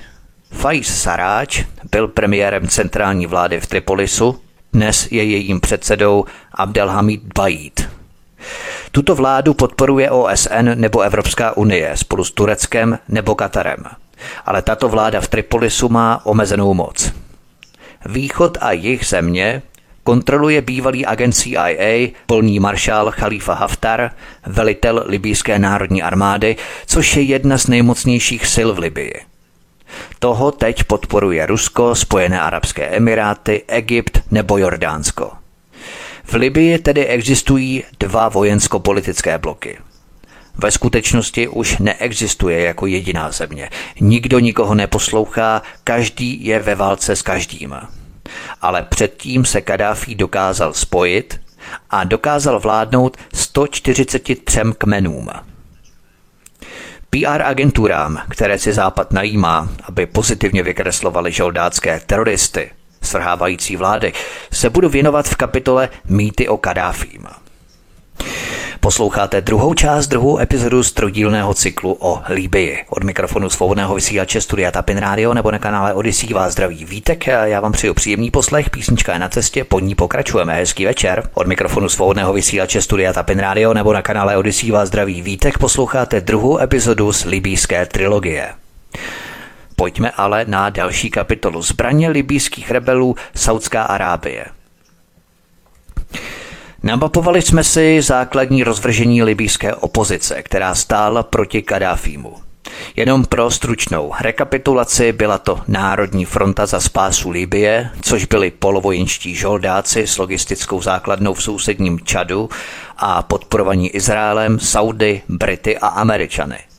Faiz 0.52 1.02
Saráč 1.02 1.64
byl 1.92 2.08
premiérem 2.08 2.68
centrální 2.68 3.28
vlády 3.28 3.60
v 3.60 3.68
Tripolisu, 3.68 4.42
dnes 4.74 5.08
je 5.12 5.24
jejím 5.24 5.60
předsedou 5.60 6.26
Abdelhamid 6.54 7.22
Bajid. 7.36 7.90
Tuto 8.92 9.16
vládu 9.16 9.54
podporuje 9.54 10.12
OSN 10.12 10.70
nebo 10.76 11.02
Evropská 11.02 11.58
unie 11.58 11.98
spolu 11.98 12.24
s 12.24 12.32
Tureckem 12.32 13.00
nebo 13.10 13.36
Katarem. 13.36 13.84
Ale 14.46 14.62
tato 14.62 14.90
vláda 14.90 15.22
v 15.22 15.28
Tripolisu 15.28 15.90
má 15.90 16.26
omezenou 16.26 16.74
moc. 16.74 17.14
Východ 18.06 18.58
a 18.62 18.72
jih 18.72 19.06
země 19.06 19.62
kontroluje 20.04 20.62
bývalý 20.62 21.06
agent 21.06 21.36
CIA, 21.36 22.08
polní 22.26 22.60
maršál 22.60 23.12
Khalifa 23.12 23.54
Haftar, 23.54 24.12
velitel 24.46 25.04
libýské 25.08 25.60
národní 25.60 26.04
armády, 26.04 26.56
což 26.86 27.16
je 27.16 27.24
jedna 27.24 27.58
z 27.58 27.68
nejmocnějších 27.68 28.48
sil 28.56 28.70
v 28.74 28.80
Libii. 28.80 29.31
Toho 30.20 30.52
teď 30.52 30.84
podporuje 30.84 31.46
Rusko, 31.46 31.96
Spojené 31.96 32.42
arabské 32.42 32.86
emiráty, 32.86 33.64
Egypt 33.68 34.22
nebo 34.32 34.58
Jordánsko. 34.58 35.32
V 36.24 36.34
Libii 36.34 36.80
tedy 36.80 37.06
existují 37.06 37.84
dva 38.00 38.30
vojensko-politické 38.30 39.38
bloky. 39.38 39.78
Ve 40.58 40.72
skutečnosti 40.72 41.48
už 41.48 41.78
neexistuje 41.78 42.62
jako 42.62 42.86
jediná 42.86 43.32
země. 43.32 43.70
Nikdo 44.00 44.40
nikoho 44.40 44.76
neposlouchá, 44.76 45.62
každý 45.84 46.46
je 46.46 46.60
ve 46.60 46.76
válce 46.76 47.16
s 47.16 47.22
každým. 47.22 47.76
Ale 48.62 48.84
předtím 48.84 49.46
se 49.46 49.62
Kadáfí 49.62 50.16
dokázal 50.16 50.74
spojit 50.74 51.42
a 51.90 52.04
dokázal 52.04 52.60
vládnout 52.60 53.18
143 53.34 54.62
kmenům. 54.78 55.30
PR 57.12 57.42
agenturám, 57.42 58.22
které 58.30 58.60
si 58.60 58.74
Západ 58.74 59.14
najímá, 59.14 59.70
aby 59.84 60.06
pozitivně 60.06 60.64
vykreslovali 60.64 61.32
žoldácké 61.32 62.02
teroristy, 62.06 62.72
svrhávající 63.02 63.76
vlády, 63.76 64.14
se 64.54 64.70
budu 64.70 64.90
věnovat 64.90 65.28
v 65.30 65.36
kapitole 65.36 65.90
Mýty 66.06 66.48
o 66.48 66.58
Kadáfím. 66.58 67.28
Posloucháte 68.84 69.42
druhou 69.42 69.74
část, 69.74 70.08
druhou 70.08 70.40
epizodu 70.40 70.84
z 70.84 70.92
trojdílného 70.92 71.54
cyklu 71.54 71.98
o 72.00 72.22
Líbii. 72.30 72.86
Od 72.90 73.04
mikrofonu 73.04 73.50
svobodného 73.50 73.96
vysílače 73.96 74.42
Studia 74.42 74.72
Tapin 74.72 74.98
Radio 74.98 75.34
nebo 75.34 75.52
na 75.52 75.60
kanále 75.60 75.94
Odyssey 75.94 76.34
vás 76.34 76.52
zdraví 76.52 76.86
Vítek. 76.86 77.28
Já 77.28 77.60
vám 77.60 77.72
přeju 77.72 77.94
příjemný 77.94 78.32
poslech, 78.32 78.70
písnička 78.70 79.14
je 79.14 79.20
na 79.20 79.30
cestě, 79.30 79.64
pod 79.64 79.80
ní 79.80 79.96
pokračujeme. 79.96 80.56
Hezký 80.56 80.86
večer. 80.86 81.30
Od 81.34 81.48
mikrofonu 81.48 81.90
svobodného 81.90 82.34
vysílače 82.34 82.82
Studia 82.82 83.14
Tapin 83.14 83.40
Radio 83.40 83.74
nebo 83.74 83.94
na 83.94 84.02
kanále 84.02 84.38
Odyssey 84.38 84.72
vás 84.72 84.88
zdraví 84.88 85.22
Vítek. 85.22 85.58
Posloucháte 85.58 86.22
druhou 86.22 86.60
epizodu 86.60 87.14
z 87.14 87.26
libýské 87.26 87.86
trilogie. 87.86 88.50
Pojďme 89.76 90.12
ale 90.12 90.46
na 90.48 90.70
další 90.70 91.10
kapitolu. 91.10 91.62
Zbraně 91.62 92.10
libýských 92.10 92.72
rebelů 92.72 93.16
Saudská 93.36 93.84
Arábie. 93.84 94.46
Namapovali 96.84 97.42
jsme 97.42 97.64
si 97.64 98.02
základní 98.02 98.64
rozvržení 98.64 99.24
libýské 99.24 99.76
opozice, 99.76 100.44
která 100.44 100.76
stála 100.76 101.24
proti 101.24 101.62
Kadáfímu. 101.62 102.36
Jenom 102.96 103.26
pro 103.26 103.52
stručnou 103.52 104.14
rekapitulaci 104.22 105.12
byla 105.12 105.38
to 105.38 105.60
Národní 105.68 106.26
fronta 106.26 106.66
za 106.66 106.80
spásu 106.80 107.30
Libie, 107.30 107.90
což 108.02 108.26
byli 108.26 108.52
polovojenští 108.52 109.36
žoldáci 109.36 110.08
s 110.08 110.18
logistickou 110.18 110.82
základnou 110.82 111.34
v 111.34 111.44
sousedním 111.44 112.00
Čadu 112.00 112.50
a 112.98 113.24
podporovaní 113.24 113.90
Izraelem, 113.90 114.60
Saudy, 114.60 115.22
Brity 115.30 115.78
a 115.78 115.88
Američany. 115.88 116.71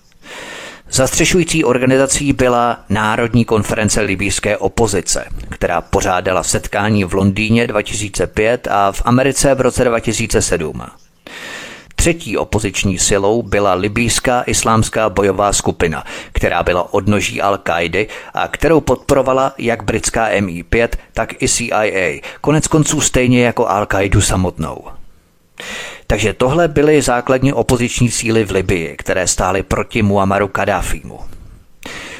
Zastřešující 0.95 1.64
organizací 1.64 2.32
byla 2.32 2.78
Národní 2.88 3.45
konference 3.45 4.01
libýské 4.01 4.57
opozice, 4.57 5.24
která 5.49 5.80
pořádala 5.80 6.43
setkání 6.43 7.05
v 7.05 7.14
Londýně 7.14 7.66
2005 7.66 8.68
a 8.70 8.93
v 8.93 9.03
Americe 9.05 9.55
v 9.55 9.61
roce 9.61 9.84
2007. 9.84 10.82
Třetí 11.95 12.36
opoziční 12.36 12.99
silou 12.99 13.43
byla 13.43 13.74
libýská 13.74 14.43
islámská 14.43 15.09
bojová 15.09 15.53
skupina, 15.53 16.05
která 16.32 16.62
byla 16.62 16.95
odnoží 16.95 17.43
al 17.43 17.59
kaidy 17.59 18.09
a 18.34 18.49
kterou 18.49 18.80
podporovala 18.80 19.53
jak 19.59 19.82
britská 19.82 20.30
MI5, 20.30 20.88
tak 21.12 21.43
i 21.43 21.49
CIA, 21.49 22.20
konec 22.40 22.66
konců 22.66 23.01
stejně 23.01 23.45
jako 23.45 23.68
al 23.68 23.86
kaidu 23.86 24.20
samotnou. 24.20 25.02
Takže 26.07 26.33
tohle 26.33 26.69
byly 26.69 27.03
základní 27.03 27.53
opoziční 27.53 28.11
síly 28.11 28.45
v 28.45 28.51
Libii, 28.51 28.97
které 28.99 29.27
stály 29.27 29.63
proti 29.63 30.03
Muammaru 30.03 30.49
Kadáfímu. 30.49 31.21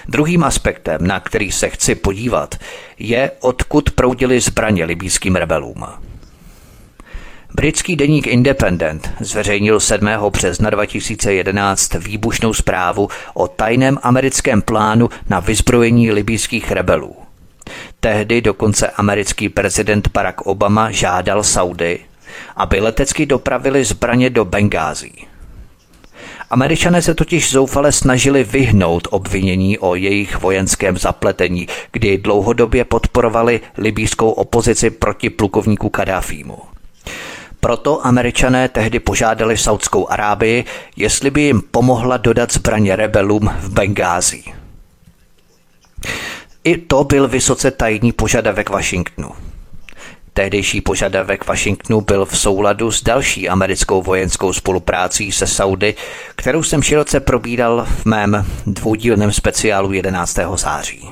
Druhým 0.09 0.45
aspektem, 0.45 1.07
na 1.07 1.21
který 1.21 1.53
se 1.53 1.69
chci 1.69 1.95
podívat, 1.95 2.55
je, 2.99 3.31
odkud 3.41 3.91
proudily 3.91 4.41
zbraně 4.41 4.85
libýským 4.85 5.37
rebelům. 5.37 5.85
Britský 7.55 7.97
deník 7.97 8.27
Independent 8.27 9.11
zveřejnil 9.21 9.81
7. 9.81 10.09
března 10.31 10.71
2011 10.71 11.95
výbušnou 11.95 12.55
zprávu 12.55 13.09
o 13.35 13.49
tajném 13.49 13.99
americkém 14.03 14.63
plánu 14.63 15.09
na 15.29 15.41
vyzbrojení 15.41 16.11
libýských 16.11 16.73
rebelů. 16.73 17.17
Tehdy 18.01 18.41
dokonce 18.41 18.91
americký 18.91 19.49
prezident 19.49 20.09
Barack 20.09 20.41
Obama 20.41 20.91
žádal 20.91 21.43
Saudy, 21.43 21.99
aby 22.57 22.81
letecky 22.81 23.27
dopravili 23.27 23.85
zbraně 23.85 24.31
do 24.31 24.45
Bengází. 24.45 25.27
Američané 26.51 27.03
se 27.03 27.15
totiž 27.15 27.51
zoufale 27.51 27.93
snažili 27.93 28.45
vyhnout 28.45 29.09
obvinění 29.11 29.79
o 29.79 29.95
jejich 29.95 30.41
vojenském 30.41 30.99
zapletení, 30.99 31.69
kdy 31.93 32.19
dlouhodobě 32.19 32.85
podporovali 32.85 33.61
libýskou 33.79 34.31
opozici 34.31 34.91
proti 34.91 35.31
plukovníku 35.31 35.89
Kadáfímu. 35.89 36.59
Proto 37.61 38.07
američané 38.07 38.69
tehdy 38.69 39.01
požádali 39.01 39.57
Saudskou 39.57 40.09
Arábii, 40.11 40.65
jestli 40.97 41.31
by 41.31 41.43
jim 41.43 41.63
pomohla 41.71 42.17
dodat 42.17 42.53
zbraně 42.53 42.97
rebelům 42.97 43.51
v 43.61 43.69
Bengází. 43.73 44.55
I 46.65 46.77
to 46.79 47.05
byl 47.05 47.29
vysoce 47.29 47.71
tajný 47.71 48.13
požadavek 48.13 48.71
Washingtonu. 48.71 49.31
Tehdejší 50.35 50.81
požadavek 50.81 51.47
Washingtonu 51.47 52.01
byl 52.01 52.25
v 52.25 52.39
souladu 52.39 52.93
s 52.93 53.03
další 53.03 53.49
americkou 53.49 54.03
vojenskou 54.03 54.53
spoluprácí 54.53 55.33
se 55.33 55.47
Saudy, 55.47 55.95
kterou 56.37 56.63
jsem 56.63 56.83
široce 56.83 57.21
probíral 57.21 57.87
v 57.89 58.05
mém 58.05 58.47
dvoudílném 58.67 59.33
speciálu 59.33 59.93
11. 59.93 60.39
září. 60.55 61.09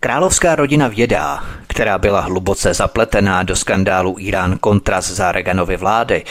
Královská 0.00 0.54
rodina 0.54 0.88
Vědá, 0.88 1.44
která 1.66 1.98
byla 1.98 2.20
hluboce 2.20 2.74
zapletená 2.74 3.42
do 3.42 3.56
skandálu 3.56 4.16
Irán 4.18 4.58
Contras 4.64 5.10
za 5.10 5.32
Reaganovy 5.32 5.76
vlády, 5.76 6.24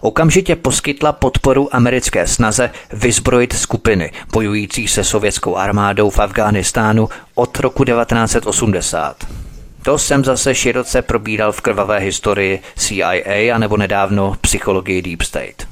okamžitě 0.00 0.56
poskytla 0.56 1.12
podporu 1.12 1.74
americké 1.74 2.26
snaze 2.26 2.70
vyzbrojit 2.92 3.52
skupiny 3.52 4.12
bojující 4.32 4.88
se 4.88 5.04
sovětskou 5.04 5.56
armádou 5.56 6.10
v 6.10 6.18
Afghánistánu 6.18 7.08
od 7.34 7.58
roku 7.58 7.84
1980. 7.84 9.45
To 9.86 9.98
jsem 9.98 10.24
zase 10.24 10.54
široce 10.54 11.02
probíral 11.02 11.52
v 11.52 11.60
krvavé 11.60 11.98
historii 11.98 12.60
CIA 12.76 13.54
a 13.54 13.58
nebo 13.58 13.76
nedávno 13.76 14.36
psychologii 14.40 15.02
Deep 15.02 15.22
State. 15.22 15.68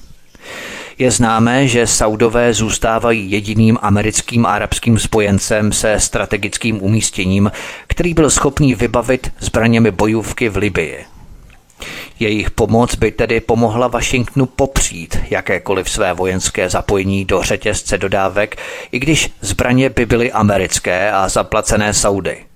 Je 0.98 1.10
známé, 1.10 1.68
že 1.68 1.86
Saudové 1.86 2.54
zůstávají 2.54 3.30
jediným 3.30 3.78
americkým 3.82 4.46
arabským 4.46 4.98
spojencem 4.98 5.72
se 5.72 6.00
strategickým 6.00 6.82
umístěním, 6.82 7.52
který 7.86 8.14
byl 8.14 8.30
schopný 8.30 8.74
vybavit 8.74 9.32
zbraněmi 9.40 9.90
bojůvky 9.90 10.48
v 10.48 10.56
Libii. 10.56 11.04
Jejich 12.20 12.50
pomoc 12.50 12.94
by 12.94 13.12
tedy 13.12 13.40
pomohla 13.40 13.88
Washingtonu 13.88 14.46
popřít 14.46 15.18
jakékoliv 15.30 15.90
své 15.90 16.12
vojenské 16.12 16.70
zapojení 16.70 17.24
do 17.24 17.42
řetězce 17.42 17.98
dodávek, 17.98 18.56
i 18.92 18.98
když 18.98 19.30
zbraně 19.40 19.90
by 19.90 20.06
byly 20.06 20.32
americké 20.32 21.12
a 21.12 21.28
zaplacené 21.28 21.94
Saudy. 21.94 22.53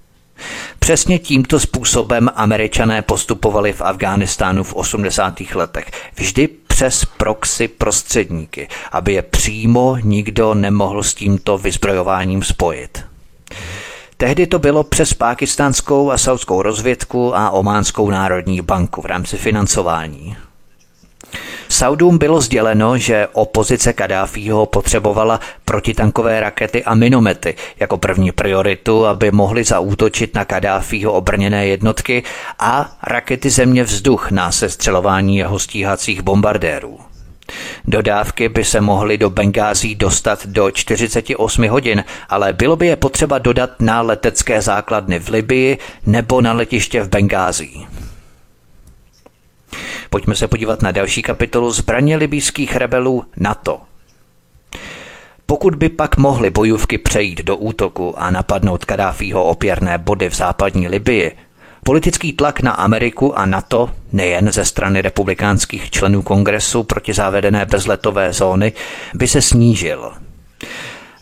Přesně 0.79 1.19
tímto 1.19 1.61
způsobem 1.61 2.31
američané 2.35 3.03
postupovali 3.03 3.73
v 3.73 3.83
Afghánistánu 3.83 4.65
v 4.65 4.75
80. 4.75 5.41
letech. 5.55 5.91
Vždy 6.17 6.49
přes 6.67 7.05
proxy 7.05 7.69
prostředníky, 7.69 8.69
aby 8.93 9.13
je 9.13 9.23
přímo 9.23 9.97
nikdo 10.03 10.55
nemohl 10.55 11.03
s 11.03 11.15
tímto 11.15 11.59
vyzbrojováním 11.59 12.43
spojit. 12.43 13.05
Tehdy 14.17 14.47
to 14.47 14.59
bylo 14.59 14.85
přes 14.85 15.15
pákistánskou 15.15 16.11
a 16.11 16.19
saudskou 16.19 16.63
rozvědku 16.63 17.37
a 17.37 17.51
ománskou 17.51 18.11
národní 18.11 18.61
banku 18.61 19.03
v 19.03 19.07
rámci 19.07 19.37
financování. 19.37 20.37
Saudům 21.69 22.19
bylo 22.19 22.41
sděleno, 22.41 22.99
že 22.99 23.29
opozice 23.33 23.93
Kadáfího 23.93 24.67
potřebovala 24.67 25.41
protitankové 25.65 26.41
rakety 26.41 26.85
a 26.85 26.95
minomety 26.95 27.55
jako 27.81 27.99
první 27.99 28.33
prioritu, 28.33 29.07
aby 29.07 29.31
mohli 29.31 29.65
zaútočit 29.65 30.35
na 30.35 30.45
Kadáfího 30.45 31.13
obrněné 31.13 31.67
jednotky 31.67 32.23
a 32.59 32.97
rakety 33.03 33.51
země 33.51 33.85
vzduch 33.85 34.31
na 34.31 34.53
sestřelování 34.53 35.37
jeho 35.37 35.59
stíhacích 35.59 36.23
bombardérů. 36.23 36.99
Dodávky 37.85 38.49
by 38.49 38.65
se 38.65 38.81
mohly 38.81 39.19
do 39.19 39.31
Bengází 39.31 39.95
dostat 39.95 40.47
do 40.47 40.71
48 40.71 41.69
hodin, 41.69 42.05
ale 42.29 42.53
bylo 42.53 42.77
by 42.77 42.87
je 42.87 42.97
potřeba 42.97 43.39
dodat 43.39 43.71
na 43.81 44.01
letecké 44.01 44.63
základny 44.63 45.19
v 45.19 45.29
Libii 45.29 45.79
nebo 46.07 46.41
na 46.41 46.53
letiště 46.53 47.03
v 47.03 47.09
Bengází. 47.09 47.87
Pojďme 50.11 50.35
se 50.35 50.49
podívat 50.49 50.83
na 50.83 50.93
další 50.93 51.23
kapitolu 51.23 51.71
zbraně 51.71 52.17
libýských 52.17 52.77
rebelů 52.77 53.25
NATO. 53.37 53.81
Pokud 55.47 55.75
by 55.75 55.89
pak 55.89 56.17
mohly 56.17 56.51
bojůvky 56.51 56.99
přejít 56.99 57.43
do 57.43 57.57
útoku 57.57 58.19
a 58.19 58.31
napadnout 58.31 58.85
Kadáfího 58.85 59.45
opěrné 59.45 59.99
body 59.99 60.31
v 60.31 60.35
západní 60.35 60.89
Libii, 60.89 61.37
politický 61.85 62.33
tlak 62.33 62.61
na 62.61 62.73
Ameriku 62.73 63.39
a 63.39 63.47
NATO 63.47 63.91
nejen 64.13 64.53
ze 64.53 64.65
strany 64.65 65.03
republikánských 65.03 65.91
členů 65.91 66.23
kongresu 66.23 66.83
proti 66.83 67.13
závedené 67.13 67.67
bezletové 67.67 68.33
zóny 68.33 68.73
by 69.15 69.29
se 69.29 69.43
snížil. 69.43 70.13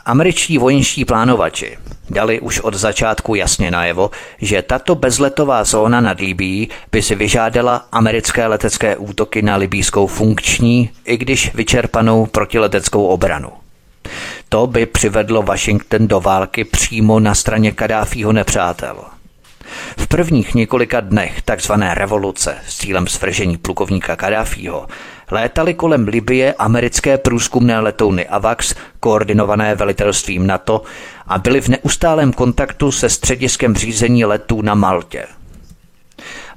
Američtí 0.06 0.58
vojenští 0.58 1.04
plánovači 1.04 1.78
dali 2.10 2.40
už 2.40 2.60
od 2.60 2.74
začátku 2.74 3.34
jasně 3.34 3.70
najevo, 3.70 4.10
že 4.40 4.62
tato 4.62 4.94
bezletová 4.94 5.64
zóna 5.64 6.00
nad 6.00 6.20
Libí 6.20 6.68
by 6.92 7.02
si 7.02 7.14
vyžádala 7.14 7.86
americké 7.92 8.46
letecké 8.46 8.96
útoky 8.96 9.42
na 9.42 9.56
libýskou 9.56 10.06
funkční, 10.06 10.90
i 11.04 11.16
když 11.16 11.54
vyčerpanou 11.54 12.26
protileteckou 12.26 13.06
obranu. 13.06 13.50
To 14.48 14.66
by 14.66 14.86
přivedlo 14.86 15.42
Washington 15.42 16.08
do 16.08 16.20
války 16.20 16.64
přímo 16.64 17.20
na 17.20 17.34
straně 17.34 17.72
Kadáfího 17.72 18.32
nepřátel. 18.32 18.96
V 19.98 20.06
prvních 20.06 20.54
několika 20.54 21.00
dnech 21.00 21.42
tzv. 21.42 21.72
revoluce 21.92 22.56
s 22.68 22.76
cílem 22.76 23.06
svržení 23.06 23.56
plukovníka 23.56 24.16
Kadáfího 24.16 24.86
létaly 25.30 25.74
kolem 25.74 26.08
Libie 26.08 26.54
americké 26.54 27.18
průzkumné 27.18 27.80
letouny 27.80 28.26
AVAX, 28.26 28.74
koordinované 29.00 29.74
velitelstvím 29.74 30.46
NATO, 30.46 30.82
a 31.26 31.38
byly 31.38 31.60
v 31.60 31.68
neustálém 31.68 32.32
kontaktu 32.32 32.92
se 32.92 33.08
střediskem 33.08 33.76
řízení 33.76 34.24
letů 34.24 34.62
na 34.62 34.74
Maltě. 34.74 35.26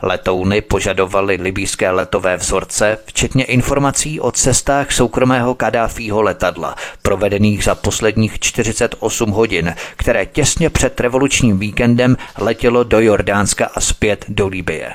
Letouny 0.01 0.61
požadovaly 0.61 1.37
libýské 1.41 1.91
letové 1.91 2.37
vzorce, 2.37 2.97
včetně 3.05 3.43
informací 3.43 4.19
o 4.19 4.31
cestách 4.31 4.91
soukromého 4.91 5.55
Kadáfího 5.55 6.21
letadla, 6.21 6.75
provedených 7.01 7.63
za 7.63 7.75
posledních 7.75 8.39
48 8.39 9.29
hodin, 9.31 9.75
které 9.95 10.25
těsně 10.25 10.69
před 10.69 10.99
revolučním 10.99 11.59
víkendem 11.59 12.17
letělo 12.37 12.83
do 12.83 12.99
Jordánska 12.99 13.65
a 13.75 13.79
zpět 13.79 14.25
do 14.27 14.47
Libie. 14.47 14.93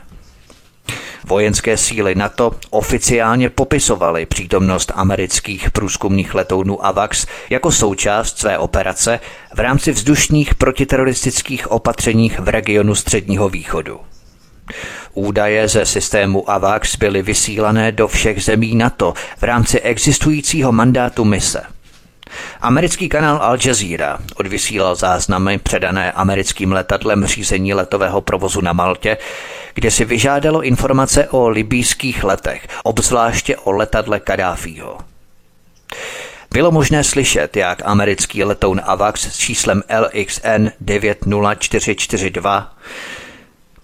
Vojenské 1.26 1.76
síly 1.76 2.14
NATO 2.14 2.52
oficiálně 2.70 3.50
popisovaly 3.50 4.26
přítomnost 4.26 4.92
amerických 4.94 5.70
průzkumných 5.70 6.34
letounů 6.34 6.86
AVAX 6.86 7.26
jako 7.50 7.72
součást 7.72 8.38
své 8.38 8.58
operace 8.58 9.20
v 9.54 9.58
rámci 9.58 9.92
vzdušních 9.92 10.54
protiteroristických 10.54 11.70
opatřeních 11.70 12.40
v 12.40 12.48
regionu 12.48 12.94
Středního 12.94 13.48
východu. 13.48 14.00
Údaje 15.14 15.68
ze 15.68 15.86
systému 15.86 16.50
AVAX 16.50 16.96
byly 16.96 17.22
vysílané 17.22 17.92
do 17.92 18.08
všech 18.08 18.44
zemí 18.44 18.74
NATO 18.74 19.14
v 19.38 19.42
rámci 19.42 19.80
existujícího 19.80 20.72
mandátu 20.72 21.24
mise– 21.24 21.62
Americký 22.60 23.08
kanál 23.08 23.36
Al 23.36 23.58
Jazeera 23.66 24.18
odvysílal 24.36 24.94
záznamy 24.94 25.58
předané 25.58 26.12
americkým 26.12 26.72
letadlem 26.72 27.26
řízení 27.26 27.74
letového 27.74 28.20
provozu 28.20 28.60
na 28.60 28.72
Maltě, 28.72 29.16
kde 29.74 29.90
si 29.90 30.04
vyžádalo 30.04 30.62
informace 30.62 31.28
o 31.28 31.48
libýských 31.48 32.24
letech, 32.24 32.68
obzvláště 32.82 33.56
o 33.56 33.72
letadle 33.72 34.20
Kadáfího. 34.20 34.98
Bylo 36.52 36.70
možné 36.70 37.04
slyšet, 37.04 37.56
jak 37.56 37.82
americký 37.84 38.44
letoun 38.44 38.80
AVAX 38.84 39.20
s 39.20 39.38
číslem 39.38 39.82
LXN 40.00 40.68
90442 40.80 42.74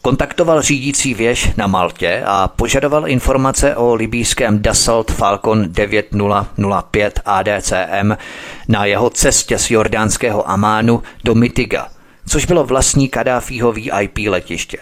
Kontaktoval 0.03 0.63
řídící 0.63 1.15
věž 1.15 1.51
na 1.57 1.67
Maltě 1.67 2.23
a 2.27 2.49
požadoval 2.49 3.09
informace 3.09 3.77
o 3.77 3.95
libýském 3.95 4.63
Dassault 4.63 5.11
Falcon 5.11 5.65
9005 5.69 7.21
ADCM 7.25 8.13
na 8.69 8.85
jeho 8.85 9.11
cestě 9.11 9.59
z 9.59 9.71
jordánského 9.71 10.51
Amánu 10.51 11.03
do 11.25 11.35
Mitiga, 11.35 11.89
což 12.29 12.45
bylo 12.45 12.65
vlastní 12.65 13.09
Kadáfího 13.09 13.73
VIP 13.73 14.19
letiště. 14.29 14.79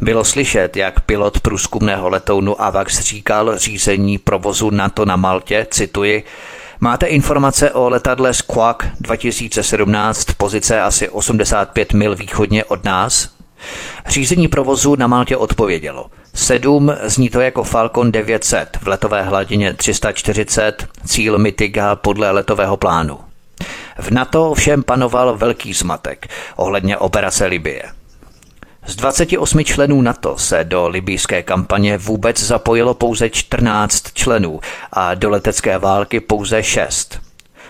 Bylo 0.00 0.24
slyšet, 0.24 0.76
jak 0.76 1.00
pilot 1.00 1.40
průzkumného 1.40 2.08
letounu 2.08 2.62
AVAX 2.62 3.00
říkal 3.00 3.58
řízení 3.58 4.18
provozu 4.18 4.70
NATO 4.70 5.04
na 5.04 5.16
Maltě, 5.16 5.66
cituji, 5.70 6.24
Máte 6.82 7.06
informace 7.06 7.70
o 7.70 7.88
letadle 7.88 8.34
Squawk 8.34 8.86
2017, 9.00 10.24
pozice 10.24 10.80
asi 10.80 11.08
85 11.08 11.92
mil 11.92 12.16
východně 12.16 12.64
od 12.64 12.84
nás? 12.84 13.39
Řízení 14.06 14.48
provozu 14.48 14.96
na 14.96 15.06
Maltě 15.06 15.36
odpovědělo. 15.36 16.06
Sedm 16.34 16.92
zní 17.02 17.30
to 17.30 17.40
jako 17.40 17.64
Falcon 17.64 18.12
900 18.12 18.78
v 18.82 18.88
letové 18.88 19.22
hladině 19.22 19.74
340, 19.74 20.88
cíl 21.06 21.38
Mitiga 21.38 21.96
podle 21.96 22.30
letového 22.30 22.76
plánu. 22.76 23.18
V 23.98 24.10
NATO 24.10 24.50
ovšem 24.50 24.82
panoval 24.82 25.36
velký 25.36 25.72
zmatek 25.72 26.28
ohledně 26.56 26.98
operace 26.98 27.46
Libie. 27.46 27.82
Z 28.86 28.96
28 28.96 29.64
členů 29.64 30.02
NATO 30.02 30.38
se 30.38 30.64
do 30.64 30.88
libijské 30.88 31.42
kampaně 31.42 31.98
vůbec 31.98 32.42
zapojilo 32.42 32.94
pouze 32.94 33.30
14 33.30 34.12
členů 34.12 34.60
a 34.92 35.14
do 35.14 35.30
letecké 35.30 35.78
války 35.78 36.20
pouze 36.20 36.62
6. 36.62 37.20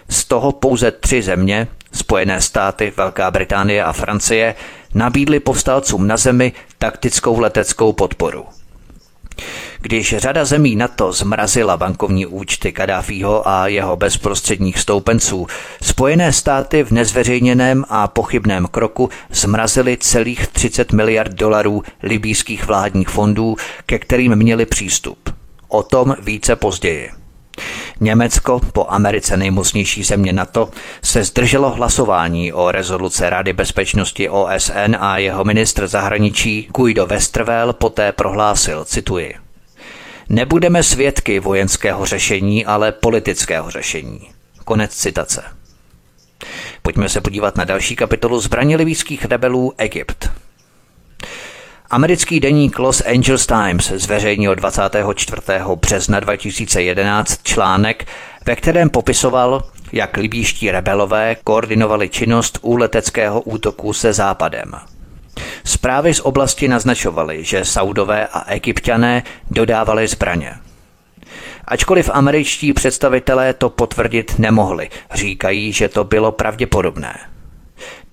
Z 0.08 0.24
toho 0.24 0.52
pouze 0.52 0.90
tři 0.90 1.22
země, 1.22 1.68
Spojené 1.92 2.40
státy, 2.40 2.92
Velká 2.96 3.30
Británie 3.30 3.84
a 3.84 3.92
Francie, 3.92 4.54
nabídli 4.94 5.40
povstalcům 5.40 6.06
na 6.06 6.16
zemi 6.16 6.52
taktickou 6.78 7.40
leteckou 7.40 7.92
podporu. 7.92 8.44
Když 9.80 10.14
řada 10.18 10.44
zemí 10.44 10.76
NATO 10.76 11.12
zmrazila 11.12 11.76
bankovní 11.76 12.26
účty 12.26 12.72
Kadáfího 12.72 13.48
a 13.48 13.66
jeho 13.66 13.96
bezprostředních 13.96 14.78
stoupenců, 14.78 15.46
Spojené 15.82 16.32
státy 16.32 16.82
v 16.82 16.90
nezveřejněném 16.90 17.84
a 17.88 18.08
pochybném 18.08 18.66
kroku 18.66 19.10
zmrazily 19.30 19.96
celých 19.96 20.46
30 20.46 20.92
miliard 20.92 21.32
dolarů 21.32 21.82
libýských 22.02 22.66
vládních 22.66 23.08
fondů, 23.08 23.56
ke 23.86 23.98
kterým 23.98 24.36
měli 24.36 24.66
přístup. 24.66 25.34
O 25.68 25.82
tom 25.82 26.16
více 26.22 26.56
později. 26.56 27.10
Německo, 28.00 28.60
po 28.72 28.86
Americe 28.88 29.36
nejmocnější 29.36 30.02
země 30.02 30.32
NATO, 30.32 30.70
se 31.02 31.24
zdrželo 31.24 31.70
hlasování 31.70 32.52
o 32.52 32.70
rezoluce 32.70 33.30
Rady 33.30 33.52
bezpečnosti 33.52 34.28
OSN 34.28 34.96
a 34.98 35.18
jeho 35.18 35.44
ministr 35.44 35.86
zahraničí 35.86 36.68
Guido 36.76 37.06
Westerwelle 37.06 37.72
poté 37.72 38.12
prohlásil, 38.12 38.84
cituji, 38.84 39.34
Nebudeme 40.32 40.82
svědky 40.82 41.40
vojenského 41.40 42.06
řešení, 42.06 42.66
ale 42.66 42.92
politického 42.92 43.70
řešení. 43.70 44.30
Konec 44.64 44.94
citace. 44.94 45.42
Pojďme 46.82 47.08
se 47.08 47.20
podívat 47.20 47.56
na 47.56 47.64
další 47.64 47.96
kapitolu 47.96 48.40
zbraně 48.40 48.76
libýských 48.76 49.24
rebelů 49.24 49.72
Egypt. 49.78 50.30
Americký 51.92 52.40
deník 52.40 52.78
Los 52.78 53.02
Angeles 53.06 53.46
Times 53.46 53.88
zveřejnil 53.88 54.54
24. 54.54 55.42
března 55.74 56.20
2011 56.20 57.42
článek, 57.42 58.06
ve 58.46 58.56
kterém 58.56 58.90
popisoval, 58.90 59.62
jak 59.92 60.16
libýští 60.16 60.70
rebelové 60.70 61.36
koordinovali 61.44 62.08
činnost 62.08 62.58
u 62.62 62.76
leteckého 62.76 63.40
útoku 63.40 63.92
se 63.92 64.12
západem. 64.12 64.72
Zprávy 65.64 66.14
z 66.14 66.20
oblasti 66.20 66.68
naznačovaly, 66.68 67.44
že 67.44 67.64
Saudové 67.64 68.26
a 68.26 68.50
Egyptiané 68.50 69.22
dodávali 69.50 70.08
zbraně. 70.08 70.54
Ačkoliv 71.64 72.10
američtí 72.12 72.72
představitelé 72.72 73.54
to 73.54 73.70
potvrdit 73.70 74.38
nemohli, 74.38 74.90
říkají, 75.14 75.72
že 75.72 75.88
to 75.88 76.04
bylo 76.04 76.32
pravděpodobné. 76.32 77.18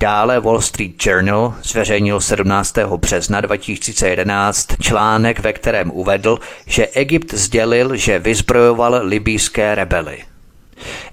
Dále 0.00 0.40
Wall 0.40 0.60
Street 0.60 1.06
Journal 1.06 1.54
zveřejnil 1.62 2.20
17. 2.20 2.74
března 2.96 3.40
2011 3.40 4.68
článek, 4.80 5.40
ve 5.40 5.52
kterém 5.52 5.90
uvedl, 5.90 6.38
že 6.66 6.86
Egypt 6.86 7.34
sdělil, 7.34 7.96
že 7.96 8.18
vyzbrojoval 8.18 9.00
libýské 9.02 9.74
rebely. 9.74 10.18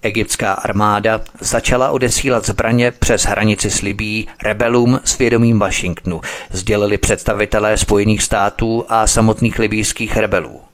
Egyptská 0.01 0.53
armáda 0.53 1.22
začala 1.39 1.91
odesílat 1.91 2.45
zbraně 2.45 2.91
přes 2.91 3.24
hranici 3.24 3.72
s 3.72 3.82
Libí 3.82 4.28
rebelům 4.43 4.99
s 5.03 5.18
vědomím 5.18 5.60
Washingtonu, 5.60 6.22
sdělili 6.51 6.97
představitelé 6.97 7.78
Spojených 7.78 8.24
států 8.24 8.86
a 8.89 9.08
samotných 9.08 9.60
libýských 9.60 10.18
rebelů. 10.18 10.64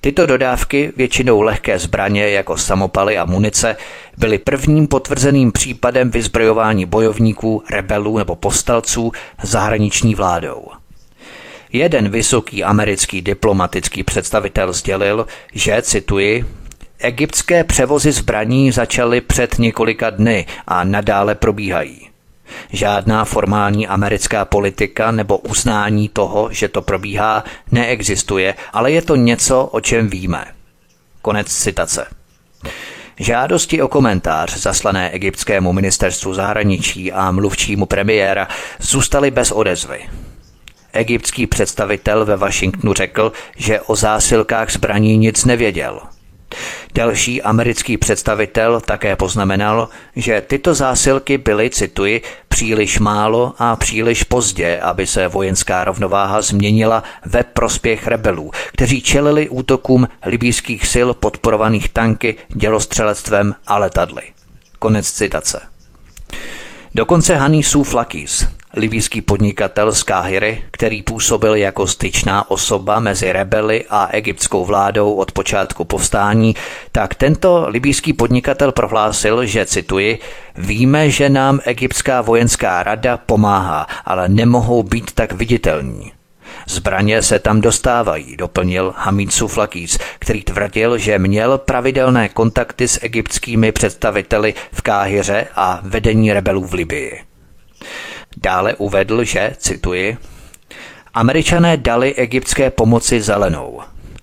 Tyto 0.00 0.26
dodávky, 0.26 0.92
většinou 0.96 1.40
lehké 1.40 1.78
zbraně 1.78 2.30
jako 2.30 2.56
samopaly 2.56 3.18
a 3.18 3.24
munice, 3.24 3.76
byly 4.18 4.38
prvním 4.38 4.86
potvrzeným 4.86 5.52
případem 5.52 6.10
vyzbrojování 6.10 6.86
bojovníků, 6.86 7.62
rebelů 7.70 8.18
nebo 8.18 8.36
postalců 8.36 9.12
zahraniční 9.42 10.14
vládou. 10.14 10.66
Jeden 11.72 12.08
vysoký 12.08 12.64
americký 12.64 13.22
diplomatický 13.22 14.02
představitel 14.02 14.72
sdělil, 14.72 15.26
že, 15.52 15.82
cituji, 15.82 16.44
egyptské 16.98 17.64
převozy 17.64 18.12
zbraní 18.12 18.72
začaly 18.72 19.20
před 19.20 19.58
několika 19.58 20.10
dny 20.10 20.46
a 20.66 20.84
nadále 20.84 21.34
probíhají. 21.34 22.09
Žádná 22.72 23.24
formální 23.24 23.86
americká 23.88 24.44
politika 24.44 25.10
nebo 25.10 25.38
uznání 25.38 26.08
toho, 26.08 26.48
že 26.52 26.68
to 26.68 26.82
probíhá, 26.82 27.44
neexistuje, 27.72 28.54
ale 28.72 28.92
je 28.92 29.02
to 29.02 29.16
něco, 29.16 29.64
o 29.64 29.80
čem 29.80 30.08
víme. 30.08 30.44
Konec 31.22 31.46
citace. 31.46 32.06
Žádosti 33.18 33.82
o 33.82 33.88
komentář 33.88 34.56
zaslané 34.56 35.10
egyptskému 35.10 35.72
ministerstvu 35.72 36.34
zahraničí 36.34 37.12
a 37.12 37.30
mluvčímu 37.30 37.86
premiéra 37.86 38.48
zůstaly 38.78 39.30
bez 39.30 39.52
odezvy. 39.52 40.00
Egyptský 40.92 41.46
představitel 41.46 42.24
ve 42.24 42.36
Washingtonu 42.36 42.94
řekl, 42.94 43.32
že 43.56 43.80
o 43.80 43.96
zásilkách 43.96 44.72
zbraní 44.72 45.16
nic 45.16 45.44
nevěděl– 45.44 46.00
Další 46.94 47.42
americký 47.42 47.96
představitel 47.96 48.80
také 48.80 49.16
poznamenal, 49.16 49.88
že 50.16 50.42
tyto 50.46 50.74
zásilky 50.74 51.38
byly, 51.38 51.70
cituji, 51.70 52.22
příliš 52.48 52.98
málo 52.98 53.54
a 53.58 53.76
příliš 53.76 54.22
pozdě, 54.22 54.80
aby 54.80 55.06
se 55.06 55.28
vojenská 55.28 55.84
rovnováha 55.84 56.42
změnila 56.42 57.02
ve 57.26 57.42
prospěch 57.42 58.06
rebelů, 58.06 58.50
kteří 58.72 59.02
čelili 59.02 59.48
útokům 59.48 60.08
libýských 60.26 60.86
sil 60.92 61.08
podporovaných 61.14 61.88
tanky, 61.88 62.36
dělostřelectvem 62.48 63.54
a 63.66 63.78
letadly. 63.78 64.22
Konec 64.78 65.12
citace. 65.12 65.79
Dokonce 66.94 67.36
Haní 67.36 67.62
Souflakis, 67.62 68.46
libýský 68.76 69.20
podnikatel 69.20 69.92
z 69.92 70.02
Káhyry, 70.02 70.64
který 70.70 71.02
působil 71.02 71.54
jako 71.54 71.86
styčná 71.86 72.50
osoba 72.50 73.00
mezi 73.00 73.32
rebeli 73.32 73.84
a 73.90 74.06
egyptskou 74.06 74.64
vládou 74.64 75.14
od 75.14 75.32
počátku 75.32 75.84
povstání, 75.84 76.56
tak 76.92 77.14
tento 77.14 77.64
libýský 77.68 78.12
podnikatel 78.12 78.72
prohlásil, 78.72 79.46
že 79.46 79.66
cituji, 79.66 80.18
víme, 80.56 81.10
že 81.10 81.28
nám 81.28 81.60
egyptská 81.64 82.20
vojenská 82.20 82.82
rada 82.82 83.16
pomáhá, 83.16 83.86
ale 84.04 84.28
nemohou 84.28 84.82
být 84.82 85.12
tak 85.12 85.32
viditelní. 85.32 86.12
Zbraně 86.68 87.22
se 87.22 87.38
tam 87.38 87.60
dostávají, 87.60 88.36
doplnil 88.36 88.94
Hamid 88.96 89.32
Suflakis, 89.32 89.98
který 90.18 90.42
tvrdil, 90.42 90.98
že 90.98 91.18
měl 91.18 91.58
pravidelné 91.58 92.28
kontakty 92.28 92.88
s 92.88 93.04
egyptskými 93.04 93.72
představiteli 93.72 94.54
v 94.72 94.82
Káhyře 94.82 95.46
a 95.56 95.80
vedení 95.82 96.32
rebelů 96.32 96.66
v 96.66 96.74
Libii. 96.74 97.20
Dále 98.36 98.74
uvedl, 98.74 99.24
že, 99.24 99.52
cituji, 99.58 100.16
Američané 101.14 101.76
dali 101.76 102.14
egyptské 102.14 102.70
pomoci 102.70 103.20
zelenou. 103.20 103.80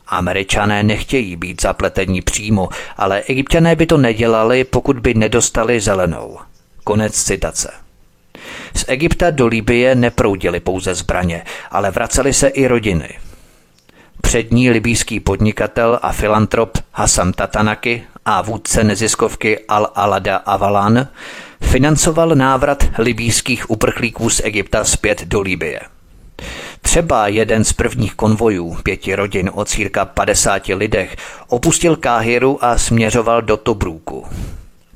Američané 0.07 0.83
nechtějí 0.83 1.35
být 1.35 1.61
zapletení 1.61 2.21
přímo, 2.21 2.69
ale 2.97 3.21
egyptiané 3.21 3.75
by 3.75 3.85
to 3.85 3.97
nedělali, 3.97 4.63
pokud 4.63 4.99
by 4.99 5.13
nedostali 5.13 5.79
zelenou. 5.79 6.37
Konec 6.83 7.23
citace. 7.23 7.86
Z 8.75 8.85
Egypta 8.87 9.31
do 9.31 9.47
Libie 9.47 9.95
neproudily 9.95 10.59
pouze 10.59 10.95
zbraně, 10.95 11.43
ale 11.71 11.91
vracely 11.91 12.33
se 12.33 12.47
i 12.47 12.67
rodiny. 12.67 13.09
Přední 14.21 14.69
libýský 14.69 15.19
podnikatel 15.19 15.99
a 16.01 16.11
filantrop 16.11 16.77
Hassan 16.91 17.33
Tatanaki 17.33 18.03
a 18.25 18.41
vůdce 18.41 18.83
neziskovky 18.83 19.59
Al-Alada 19.69 20.41
Avalan 20.45 21.07
financoval 21.61 22.29
návrat 22.35 22.83
libýských 22.97 23.69
uprchlíků 23.69 24.29
z 24.29 24.41
Egypta 24.43 24.83
zpět 24.83 25.25
do 25.25 25.41
Libie. 25.41 25.79
Třeba 26.81 27.27
jeden 27.27 27.63
z 27.63 27.73
prvních 27.73 28.15
konvojů 28.15 28.77
pěti 28.83 29.15
rodin 29.15 29.51
o 29.53 29.65
círka 29.65 30.05
50 30.05 30.67
lidech 30.67 31.15
opustil 31.47 31.95
Káhiru 31.95 32.65
a 32.65 32.77
směřoval 32.77 33.41
do 33.41 33.57
Tobrúku. 33.57 34.25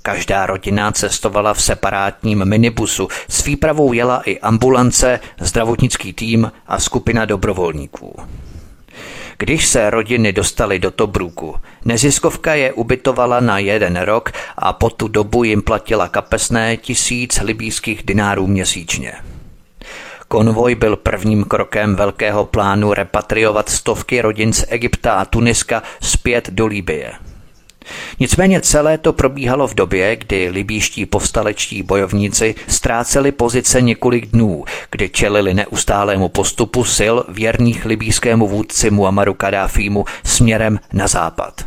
Každá 0.01 0.45
rodina 0.45 0.91
cestovala 0.91 1.53
v 1.53 1.61
separátním 1.61 2.45
minibusu, 2.45 3.07
s 3.29 3.45
výpravou 3.45 3.93
jela 3.93 4.21
i 4.21 4.39
ambulance, 4.39 5.19
zdravotnický 5.39 6.13
tým 6.13 6.51
a 6.67 6.79
skupina 6.79 7.25
dobrovolníků. 7.25 8.15
Když 9.37 9.67
se 9.67 9.89
rodiny 9.89 10.33
dostaly 10.33 10.79
do 10.79 10.91
Tobruku, 10.91 11.55
neziskovka 11.85 12.53
je 12.53 12.73
ubytovala 12.73 13.39
na 13.39 13.57
jeden 13.57 13.97
rok 13.97 14.31
a 14.57 14.73
po 14.73 14.89
tu 14.89 15.07
dobu 15.07 15.43
jim 15.43 15.61
platila 15.61 16.07
kapesné 16.07 16.77
tisíc 16.77 17.39
libýských 17.41 18.03
dinárů 18.03 18.47
měsíčně. 18.47 19.13
Konvoj 20.27 20.75
byl 20.75 20.95
prvním 20.95 21.43
krokem 21.43 21.95
velkého 21.95 22.45
plánu 22.45 22.93
repatriovat 22.93 23.69
stovky 23.69 24.21
rodin 24.21 24.53
z 24.53 24.65
Egypta 24.69 25.13
a 25.13 25.25
Tuniska 25.25 25.83
zpět 26.01 26.49
do 26.49 26.65
Líbie. 26.65 27.13
Nicméně 28.19 28.61
celé 28.61 28.97
to 28.97 29.13
probíhalo 29.13 29.67
v 29.67 29.73
době, 29.73 30.15
kdy 30.15 30.49
libýští 30.49 31.05
povstalečtí 31.05 31.83
bojovníci 31.83 32.55
ztráceli 32.67 33.31
pozice 33.31 33.81
několik 33.81 34.25
dnů, 34.25 34.65
kdy 34.91 35.09
čelili 35.09 35.53
neustálému 35.53 36.29
postupu 36.29 36.83
sil 36.97 37.15
věrných 37.29 37.85
libýskému 37.85 38.47
vůdci 38.47 38.89
Muammaru 38.89 39.33
Kadáfímu 39.33 40.05
směrem 40.23 40.79
na 40.93 41.07
západ. 41.07 41.65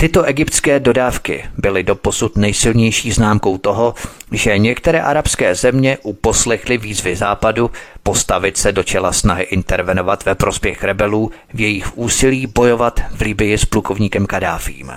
Tyto 0.00 0.22
egyptské 0.22 0.80
dodávky 0.80 1.44
byly 1.58 1.82
doposud 1.82 2.36
nejsilnější 2.36 3.12
známkou 3.12 3.58
toho, 3.58 3.94
že 4.32 4.58
některé 4.58 5.02
arabské 5.02 5.54
země 5.54 5.98
uposlechly 6.02 6.78
výzvy 6.78 7.16
západu 7.16 7.70
postavit 8.02 8.56
se 8.56 8.72
do 8.72 8.82
čela 8.82 9.12
snahy 9.12 9.42
intervenovat 9.42 10.24
ve 10.24 10.34
prospěch 10.34 10.84
rebelů 10.84 11.30
v 11.54 11.60
jejich 11.60 11.98
úsilí 11.98 12.46
bojovat 12.46 13.00
v 13.10 13.20
Libii 13.20 13.58
s 13.58 13.64
plukovníkem 13.64 14.26
Kadáfím. 14.26 14.92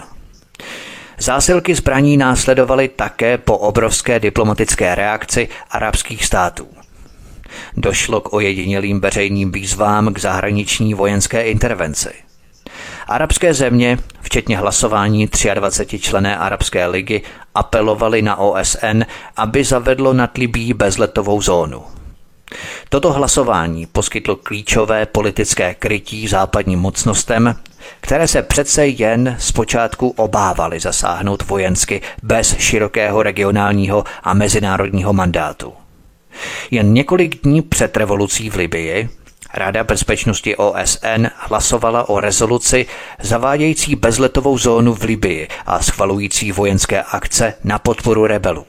Zásilky 1.17 1.75
zbraní 1.75 2.17
následovaly 2.17 2.87
také 2.87 3.37
po 3.37 3.57
obrovské 3.57 4.19
diplomatické 4.19 4.95
reakci 4.95 5.49
arabských 5.71 6.25
států. 6.25 6.67
Došlo 7.77 8.21
k 8.21 8.33
ojedinělým 8.33 8.99
veřejným 8.99 9.51
výzvám 9.51 10.13
k 10.13 10.19
zahraniční 10.19 10.93
vojenské 10.93 11.43
intervenci– 11.43 12.09
Arabské 13.07 13.53
země, 13.53 13.97
včetně 14.21 14.57
hlasování 14.57 15.29
23 15.53 15.99
člené 15.99 16.37
Arabské 16.37 16.87
ligy, 16.87 17.21
apelovali 17.55 18.21
na 18.21 18.35
OSN, 18.35 19.01
aby 19.37 19.63
zavedlo 19.63 20.13
nad 20.13 20.37
Libí 20.37 20.73
bezletovou 20.73 21.41
zónu. 21.41 21.83
Toto 22.89 23.13
hlasování 23.13 23.85
poskytlo 23.85 24.35
klíčové 24.35 25.05
politické 25.05 25.73
krytí 25.73 26.27
západním 26.27 26.79
mocnostem, 26.79 27.55
které 28.01 28.27
se 28.27 28.41
přece 28.41 28.87
jen 28.87 29.35
zpočátku 29.39 30.09
obávali 30.09 30.79
zasáhnout 30.79 31.47
vojensky 31.47 32.01
bez 32.23 32.57
širokého 32.57 33.23
regionálního 33.23 34.03
a 34.23 34.33
mezinárodního 34.33 35.13
mandátu. 35.13 35.73
Jen 36.71 36.93
několik 36.93 37.43
dní 37.43 37.61
před 37.61 37.97
revolucí 37.97 38.49
v 38.49 38.55
Libii 38.55 39.09
Rada 39.53 39.83
bezpečnosti 39.83 40.55
OSN 40.55 41.27
hlasovala 41.35 42.09
o 42.09 42.19
rezoluci 42.19 42.85
zavádějící 43.21 43.95
bezletovou 43.95 44.57
zónu 44.57 44.93
v 44.93 45.03
Libii 45.03 45.47
a 45.65 45.83
schvalující 45.83 46.51
vojenské 46.51 47.03
akce 47.03 47.53
na 47.63 47.79
podporu 47.79 48.27
rebelů. 48.27 48.65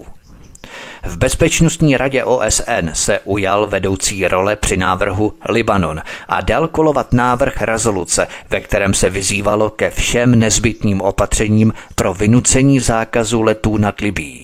V 1.02 1.16
Bezpečnostní 1.16 1.96
radě 1.96 2.24
OSN 2.24 2.88
se 2.92 3.20
ujal 3.24 3.66
vedoucí 3.66 4.28
role 4.28 4.56
při 4.56 4.76
návrhu 4.76 5.32
Libanon 5.48 6.02
a 6.28 6.40
dal 6.40 6.68
kolovat 6.68 7.12
návrh 7.12 7.62
rezoluce, 7.62 8.26
ve 8.50 8.60
kterém 8.60 8.94
se 8.94 9.10
vyzývalo 9.10 9.70
ke 9.70 9.90
všem 9.90 10.38
nezbytným 10.38 11.00
opatřením 11.00 11.72
pro 11.94 12.14
vynucení 12.14 12.80
zákazu 12.80 13.42
letů 13.42 13.76
nad 13.76 14.00
Libí. 14.00 14.43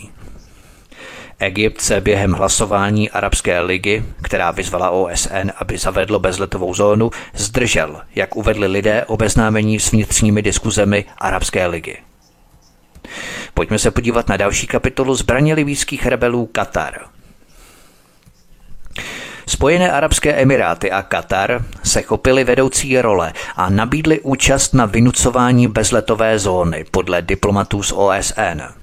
Egypt 1.41 1.81
se 1.81 2.01
během 2.01 2.33
hlasování 2.33 3.11
Arabské 3.11 3.61
ligy, 3.61 4.05
která 4.23 4.51
vyzvala 4.51 4.91
OSN, 4.91 5.51
aby 5.57 5.79
zavedlo 5.79 6.19
bezletovou 6.19 6.75
zónu, 6.75 7.11
zdržel, 7.35 8.01
jak 8.15 8.37
uvedli 8.37 8.67
lidé 8.67 9.05
obeznámení 9.05 9.81
s 9.81 9.93
vnitřními 9.93 10.43
diskuzemi 10.43 11.05
Arabské 11.19 11.67
ligy. 11.67 11.97
Pojďme 13.55 13.79
se 13.79 13.91
podívat 13.91 14.29
na 14.29 14.37
další 14.37 14.67
kapitolu 14.67 15.15
zbraně 15.15 15.55
libýských 15.55 16.07
rebelů 16.07 16.47
Katar. 16.47 17.01
Spojené 19.47 19.93
arabské 19.93 20.33
emiráty 20.33 20.91
a 20.91 21.03
Katar 21.03 21.65
se 21.85 22.03
chopili 22.03 22.45
vedoucí 22.45 23.01
role 23.01 23.33
a 23.57 23.71
nabídli 23.71 24.21
účast 24.21 24.75
na 24.75 24.87
vynucování 24.87 25.69
bezletové 25.69 26.39
zóny 26.39 26.85
podle 26.91 27.23
diplomatů 27.23 27.83
z 27.83 27.93
OSN. 27.93 28.80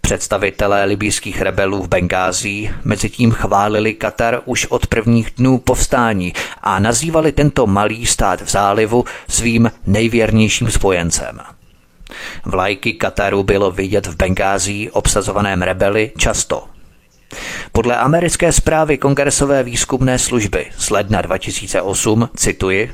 Představitelé 0.00 0.84
libýských 0.84 1.40
rebelů 1.42 1.82
v 1.82 1.88
Bengází 1.88 2.70
mezitím 2.84 3.30
chválili 3.30 3.94
Katar 3.94 4.40
už 4.44 4.66
od 4.66 4.86
prvních 4.86 5.30
dnů 5.36 5.58
povstání 5.58 6.32
a 6.62 6.78
nazývali 6.78 7.32
tento 7.32 7.66
malý 7.66 8.06
stát 8.06 8.42
v 8.42 8.50
zálivu 8.50 9.04
svým 9.28 9.70
nejvěrnějším 9.86 10.70
spojencem. 10.70 11.40
Vlajky 12.44 12.92
Kataru 12.92 13.42
bylo 13.42 13.70
vidět 13.70 14.06
v 14.06 14.16
Bengází 14.16 14.90
obsazovaném 14.90 15.62
rebeli 15.62 16.12
často. 16.16 16.64
Podle 17.72 17.96
americké 17.96 18.52
zprávy 18.52 18.98
Kongresové 18.98 19.62
výzkumné 19.62 20.18
služby 20.18 20.66
z 20.78 20.90
ledna 20.90 21.22
2008, 21.22 22.28
cituji, 22.36 22.92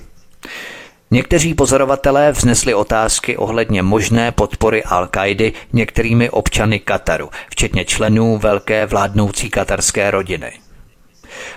Někteří 1.11 1.55
pozorovatelé 1.55 2.33
vznesli 2.33 2.75
otázky 2.75 3.37
ohledně 3.37 3.83
možné 3.83 4.33
podpory 4.33 4.85
al 4.85 5.07
kaidy 5.07 5.53
některými 5.73 6.31
občany 6.31 6.79
Kataru, 6.79 7.31
včetně 7.51 7.85
členů 7.85 8.39
velké 8.39 8.87
vládnoucí 8.87 9.51
katarské 9.51 10.11
rodiny. 10.11 10.66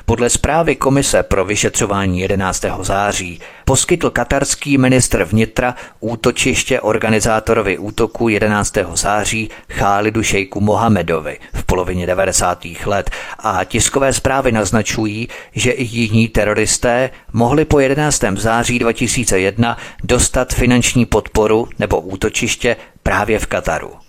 Podle 0.05 0.29
zprávy 0.29 0.75
Komise 0.75 1.23
pro 1.23 1.45
vyšetřování 1.45 2.19
11. 2.19 2.65
září 2.81 3.39
poskytl 3.65 4.09
katarský 4.09 4.77
ministr 4.77 5.23
vnitra 5.23 5.75
útočiště 5.99 6.81
organizátorovi 6.81 7.77
útoku 7.77 8.29
11. 8.29 8.73
září 8.93 9.49
Chálidu 9.69 10.23
šejku 10.23 10.61
Mohamedovi 10.61 11.39
v 11.53 11.63
polovině 11.63 12.05
90. 12.07 12.65
let 12.85 13.09
a 13.39 13.63
tiskové 13.63 14.13
zprávy 14.13 14.51
naznačují, 14.51 15.27
že 15.55 15.71
i 15.71 15.83
jiní 15.83 16.27
teroristé 16.27 17.09
mohli 17.33 17.65
po 17.65 17.79
11. 17.79 18.23
září 18.35 18.79
2001 18.79 19.77
dostat 20.03 20.53
finanční 20.53 21.05
podporu 21.05 21.67
nebo 21.79 21.99
útočiště 21.99 22.75
právě 23.03 23.39
v 23.39 23.47
Kataru. 23.47 24.08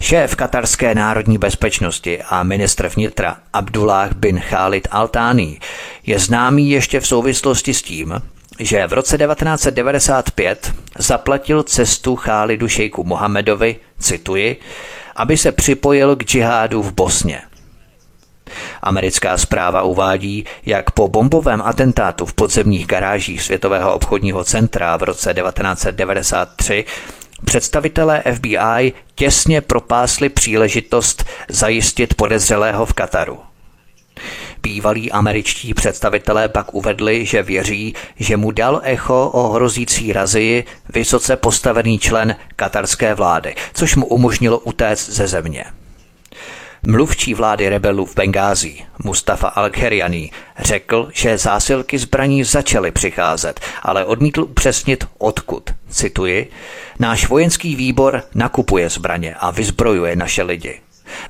Šéf 0.00 0.34
katarské 0.34 0.94
národní 0.94 1.38
bezpečnosti 1.38 2.22
a 2.22 2.42
ministr 2.42 2.88
vnitra 2.88 3.36
Abdullah 3.52 4.12
bin 4.12 4.40
Khalid 4.40 4.88
Al-Thani 4.88 5.58
je 6.06 6.18
známý 6.18 6.70
ještě 6.70 7.00
v 7.00 7.06
souvislosti 7.06 7.74
s 7.74 7.82
tím, 7.82 8.22
že 8.58 8.86
v 8.86 8.92
roce 8.92 9.18
1995 9.18 10.72
zaplatil 10.98 11.62
cestu 11.62 12.16
Chálidu 12.16 12.68
šejku 12.68 13.04
Mohamedovi, 13.04 13.76
cituji, 13.98 14.56
aby 15.16 15.36
se 15.36 15.52
připojil 15.52 16.16
k 16.16 16.24
džihádu 16.24 16.82
v 16.82 16.92
Bosně. 16.92 17.42
Americká 18.82 19.38
zpráva 19.38 19.82
uvádí, 19.82 20.44
jak 20.66 20.90
po 20.90 21.08
bombovém 21.08 21.62
atentátu 21.62 22.26
v 22.26 22.34
podzemních 22.34 22.86
garážích 22.86 23.42
Světového 23.42 23.94
obchodního 23.94 24.44
centra 24.44 24.96
v 24.96 25.02
roce 25.02 25.34
1993 25.34 26.84
Představitelé 27.44 28.22
FBI 28.34 28.92
těsně 29.14 29.60
propásli 29.60 30.28
příležitost 30.28 31.24
zajistit 31.48 32.14
podezřelého 32.14 32.86
v 32.86 32.92
Kataru. 32.92 33.38
Bývalí 34.62 35.12
američtí 35.12 35.74
představitelé 35.74 36.48
pak 36.48 36.74
uvedli, 36.74 37.26
že 37.26 37.42
věří, 37.42 37.94
že 38.16 38.36
mu 38.36 38.50
dal 38.50 38.80
echo 38.84 39.30
o 39.32 39.48
hrozící 39.48 40.12
razii 40.12 40.64
vysoce 40.94 41.36
postavený 41.36 41.98
člen 41.98 42.36
katarské 42.56 43.14
vlády, 43.14 43.54
což 43.74 43.96
mu 43.96 44.06
umožnilo 44.06 44.58
utéct 44.58 45.10
ze 45.10 45.26
země. 45.26 45.64
Mluvčí 46.86 47.34
vlády 47.34 47.68
rebelů 47.68 48.06
v 48.06 48.14
Bengázi, 48.14 48.78
Mustafa 49.04 49.48
al 49.48 49.70
řekl, 50.58 51.08
že 51.12 51.38
zásilky 51.38 51.98
zbraní 51.98 52.44
začaly 52.44 52.90
přicházet, 52.90 53.60
ale 53.82 54.04
odmítl 54.04 54.42
upřesnit 54.42 55.04
odkud. 55.18 55.70
Cituji, 55.90 56.50
náš 56.98 57.28
vojenský 57.28 57.76
výbor 57.76 58.22
nakupuje 58.34 58.90
zbraně 58.90 59.34
a 59.34 59.50
vyzbrojuje 59.50 60.16
naše 60.16 60.42
lidi. 60.42 60.80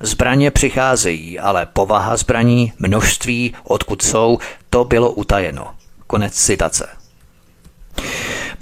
Zbraně 0.00 0.50
přicházejí, 0.50 1.38
ale 1.38 1.66
povaha 1.66 2.16
zbraní, 2.16 2.72
množství, 2.78 3.54
odkud 3.64 4.02
jsou, 4.02 4.38
to 4.70 4.84
bylo 4.84 5.12
utajeno. 5.12 5.74
Konec 6.06 6.34
citace. 6.34 6.88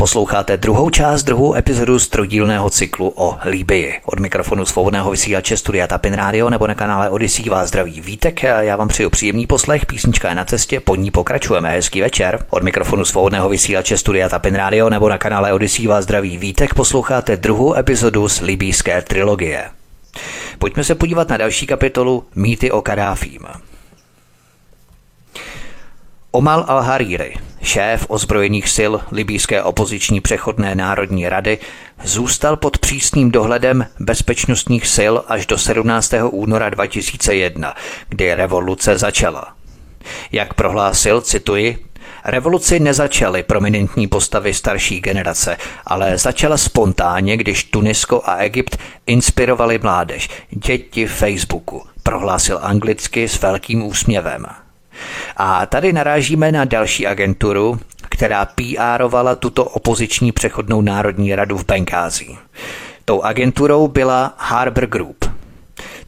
Posloucháte 0.01 0.57
druhou 0.57 0.91
část, 0.91 1.23
druhou 1.23 1.55
epizodu 1.55 1.99
z 1.99 2.09
trojdílného 2.09 2.71
cyklu 2.71 3.13
o 3.17 3.39
Líbii. 3.45 3.95
Od 4.05 4.21
mikrofonu 4.21 4.67
svobodného 4.67 5.11
vysílače 5.11 5.57
Studia 5.57 5.87
Tapin 5.87 6.15
Radio 6.15 6.51
nebo 6.51 6.67
na 6.67 6.75
kanále 6.75 7.11
Odyssey 7.11 7.49
vás 7.49 7.69
zdraví 7.69 8.01
Vítek. 8.01 8.43
Já 8.43 8.77
vám 8.77 8.89
přeju 8.89 9.11
příjemný 9.11 9.47
poslech, 9.47 9.87
písnička 9.87 10.29
je 10.29 10.35
na 10.35 10.45
cestě, 10.45 10.81
po 10.81 10.97
ní 10.97 11.11
pokračujeme. 11.11 11.71
Hezký 11.71 12.01
večer. 12.01 12.47
Od 12.51 12.63
mikrofonu 12.63 13.05
svobodného 13.05 13.49
vysílače 13.49 13.99
Studia 13.99 14.29
Tapin 14.29 14.55
Radio 14.55 14.91
nebo 14.91 15.09
na 15.09 15.19
kanále 15.19 15.53
Odyssey 15.53 15.87
vás 15.87 16.05
zdraví 16.05 16.39
Vítek. 16.39 16.75
Posloucháte 16.75 17.37
druhou 17.37 17.77
epizodu 17.77 18.29
z 18.29 18.41
libijské 18.41 19.03
trilogie. 19.03 19.65
Pojďme 20.59 20.85
se 20.85 20.95
podívat 20.95 21.29
na 21.29 21.37
další 21.37 21.67
kapitolu 21.67 22.25
Mýty 22.35 22.71
o 22.71 22.83
Kadáfím. 22.83 23.41
Omal 26.39 26.64
al-Hariri, 26.68 27.34
šéf 27.62 28.07
ozbrojených 28.09 28.68
sil 28.76 28.93
libýské 29.12 29.62
opoziční 29.62 30.20
přechodné 30.20 30.74
národní 30.74 31.28
rady, 31.28 31.59
zůstal 32.05 32.57
pod 32.57 32.78
přísným 32.78 33.30
dohledem 33.30 33.86
bezpečnostních 34.01 34.86
sil 34.97 35.14
až 35.28 35.47
do 35.47 35.59
17. 35.59 36.14
února 36.30 36.70
2001, 36.70 37.74
kdy 38.09 38.34
revoluce 38.34 38.99
začala. 38.99 39.55
Jak 40.32 40.55
prohlásil, 40.55 41.20
cituji, 41.20 41.84
Revoluci 42.24 42.80
nezačaly 42.80 43.43
prominentní 43.43 44.09
postavy 44.09 44.55
starší 44.55 45.01
generace, 45.01 45.57
ale 45.86 46.18
začala 46.18 46.57
spontánně, 46.57 47.36
když 47.36 47.64
Tunisko 47.64 48.22
a 48.24 48.36
Egypt 48.36 48.78
inspirovali 49.07 49.78
mládež, 49.82 50.28
děti 50.51 51.07
Facebooku, 51.07 51.82
prohlásil 52.03 52.59
anglicky 52.62 53.28
s 53.28 53.41
velkým 53.41 53.82
úsměvem. 53.82 54.47
A 55.37 55.67
tady 55.67 55.93
narážíme 55.93 56.53
na 56.53 56.65
další 56.65 57.07
agenturu, 57.07 57.81
která 58.09 58.47
PRovala 58.47 59.35
tuto 59.35 59.65
opoziční 59.65 60.33
přechodnou 60.33 60.81
národní 60.81 61.35
radu 61.35 61.59
v 61.59 61.67
Bengázi. 61.67 62.27
Tou 63.05 63.23
agenturou 63.23 63.89
byla 63.89 64.35
Harbor 64.39 64.87
Group. 64.87 65.25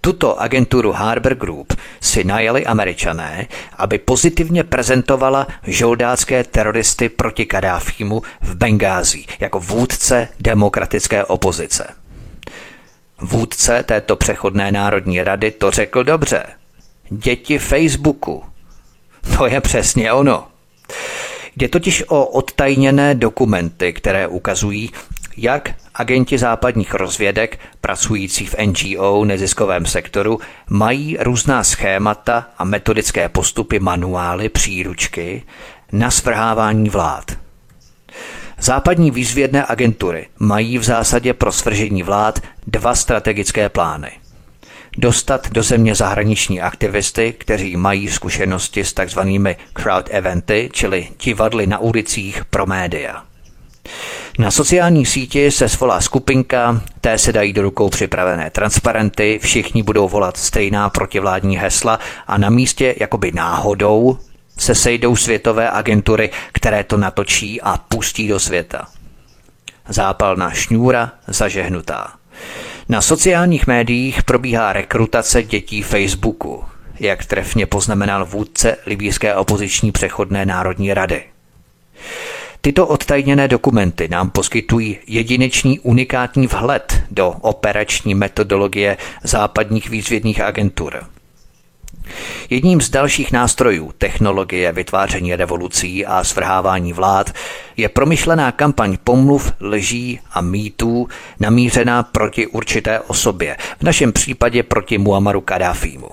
Tuto 0.01 0.41
agenturu 0.41 0.93
Harbor 0.93 1.35
Group 1.35 1.73
si 2.01 2.25
najeli 2.25 2.67
američané, 2.67 3.47
aby 3.77 3.99
pozitivně 3.99 4.65
prezentovala 4.65 5.47
žoldácké 5.67 6.45
teroristy 6.45 7.09
proti 7.09 7.47
Kadáfímu 7.47 8.23
v 8.41 8.55
Bengázi 8.55 9.25
jako 9.41 9.61
vůdce 9.61 10.29
demokratické 10.41 11.25
opozice. 11.25 11.87
Vůdce 13.21 13.83
této 13.83 14.17
přechodné 14.17 14.73
národní 14.73 15.23
rady 15.23 15.51
to 15.51 15.71
řekl 15.71 16.05
dobře. 16.05 16.43
Děti 17.11 17.59
Facebooku, 17.59 18.45
to 19.37 19.47
je 19.47 19.61
přesně 19.61 20.13
ono. 20.13 20.47
Jde 21.57 21.69
totiž 21.69 22.05
o 22.09 22.27
odtajněné 22.27 23.15
dokumenty, 23.15 23.93
které 23.93 24.27
ukazují, 24.27 24.91
jak 25.37 25.71
agenti 25.95 26.39
západních 26.39 26.95
rozvědek, 26.95 27.59
pracující 27.81 28.47
v 28.47 28.55
NGO 28.67 29.25
neziskovém 29.25 29.87
sektoru, 29.87 30.41
mají 30.69 31.17
různá 31.21 31.65
schémata 31.65 32.47
a 32.59 32.65
metodické 32.65 33.29
postupy, 33.29 33.79
manuály, 33.79 34.49
příručky 34.49 35.43
na 35.93 36.11
svrhávání 36.11 36.91
vlád. 36.91 37.33
Západní 38.59 39.11
výzvědné 39.11 39.67
agentury 39.69 40.29
mají 40.39 40.79
v 40.79 40.85
zásadě 40.85 41.35
pro 41.35 41.53
svržení 41.53 42.03
vlád 42.03 42.39
dva 42.67 42.95
strategické 42.95 43.69
plány– 43.69 44.11
dostat 44.99 45.51
do 45.51 45.63
země 45.63 45.95
zahraniční 45.95 46.61
aktivisty, 46.61 47.35
kteří 47.39 47.77
mají 47.77 48.09
zkušenosti 48.09 48.85
s 48.85 48.93
takzvanými 48.93 49.57
crowd 49.73 50.09
eventy, 50.11 50.71
čili 50.73 51.09
divadly 51.25 51.67
na 51.67 51.79
ulicích 51.79 52.45
pro 52.45 52.67
média. 52.67 53.23
Na 54.39 54.51
sociální 54.51 55.07
síti 55.07 55.51
se 55.51 55.69
svolá 55.69 56.01
skupinka, 56.01 56.83
té 57.01 57.19
se 57.19 57.33
dají 57.33 57.53
do 57.53 57.63
rukou 57.63 57.89
připravené 57.89 58.51
transparenty, 58.51 59.41
všichni 59.43 59.83
budou 59.83 60.09
volat 60.09 60.37
stejná 60.37 60.91
protivládní 60.91 61.57
hesla 61.57 61.99
a 62.27 62.39
na 62.39 62.51
místě 62.51 62.95
jakoby 63.01 63.33
náhodou 63.33 64.19
se 64.59 64.75
sejdou 64.75 65.17
světové 65.17 65.71
agentury, 65.71 66.31
které 66.53 66.85
to 66.85 66.97
natočí 66.97 67.61
a 67.61 67.77
pustí 67.77 68.29
do 68.29 68.41
světa. 68.41 68.89
Zápalná 69.89 70.51
šňůra 70.51 71.13
zažehnutá. 71.27 72.13
Na 72.91 73.03
sociálních 73.03 73.67
médiích 73.67 74.23
probíhá 74.23 74.73
rekrutace 74.73 75.43
dětí 75.43 75.83
Facebooku, 75.83 76.65
jak 77.01 77.25
trefně 77.25 77.67
poznamenal 77.67 78.27
vůdce 78.27 78.77
libýské 78.87 79.35
opoziční 79.35 79.93
přechodné 79.93 80.47
národní 80.47 80.95
rady. 80.95 81.25
Tyto 82.61 82.87
odtajněné 82.87 83.49
dokumenty 83.49 84.09
nám 84.09 84.31
poskytují 84.31 84.99
jedinečný 85.07 85.81
unikátní 85.81 86.47
vhled 86.47 87.03
do 87.11 87.29
operační 87.41 88.15
metodologie 88.15 88.97
západních 89.23 89.91
výzvědných 89.91 90.41
agentur– 90.41 91.05
Jedním 92.51 92.81
z 92.81 92.91
dalších 92.91 93.33
nástrojů 93.33 93.93
technologie 93.99 94.73
vytváření 94.73 95.37
revolucí 95.37 96.07
a 96.07 96.25
svrhávání 96.25 96.93
vlád 96.93 97.31
je 97.77 97.89
promyšlená 97.89 98.53
kampaň 98.53 98.99
pomluv, 99.05 99.53
lží 99.61 100.21
a 100.33 100.41
mýtů 100.41 101.09
namířená 101.41 102.03
proti 102.03 102.47
určité 102.47 103.01
osobě, 103.01 103.57
v 103.79 103.83
našem 103.83 104.13
případě 104.13 104.63
proti 104.63 104.99
Muammaru 104.99 105.41
Kadáfímu. 105.41 106.09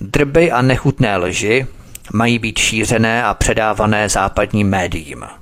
Drby 0.00 0.50
a 0.50 0.62
nechutné 0.62 1.16
lži 1.16 1.66
mají 2.12 2.38
být 2.38 2.58
šířené 2.58 3.24
a 3.24 3.34
předávané 3.34 4.08
západním 4.08 4.68
médiím– 4.68 5.24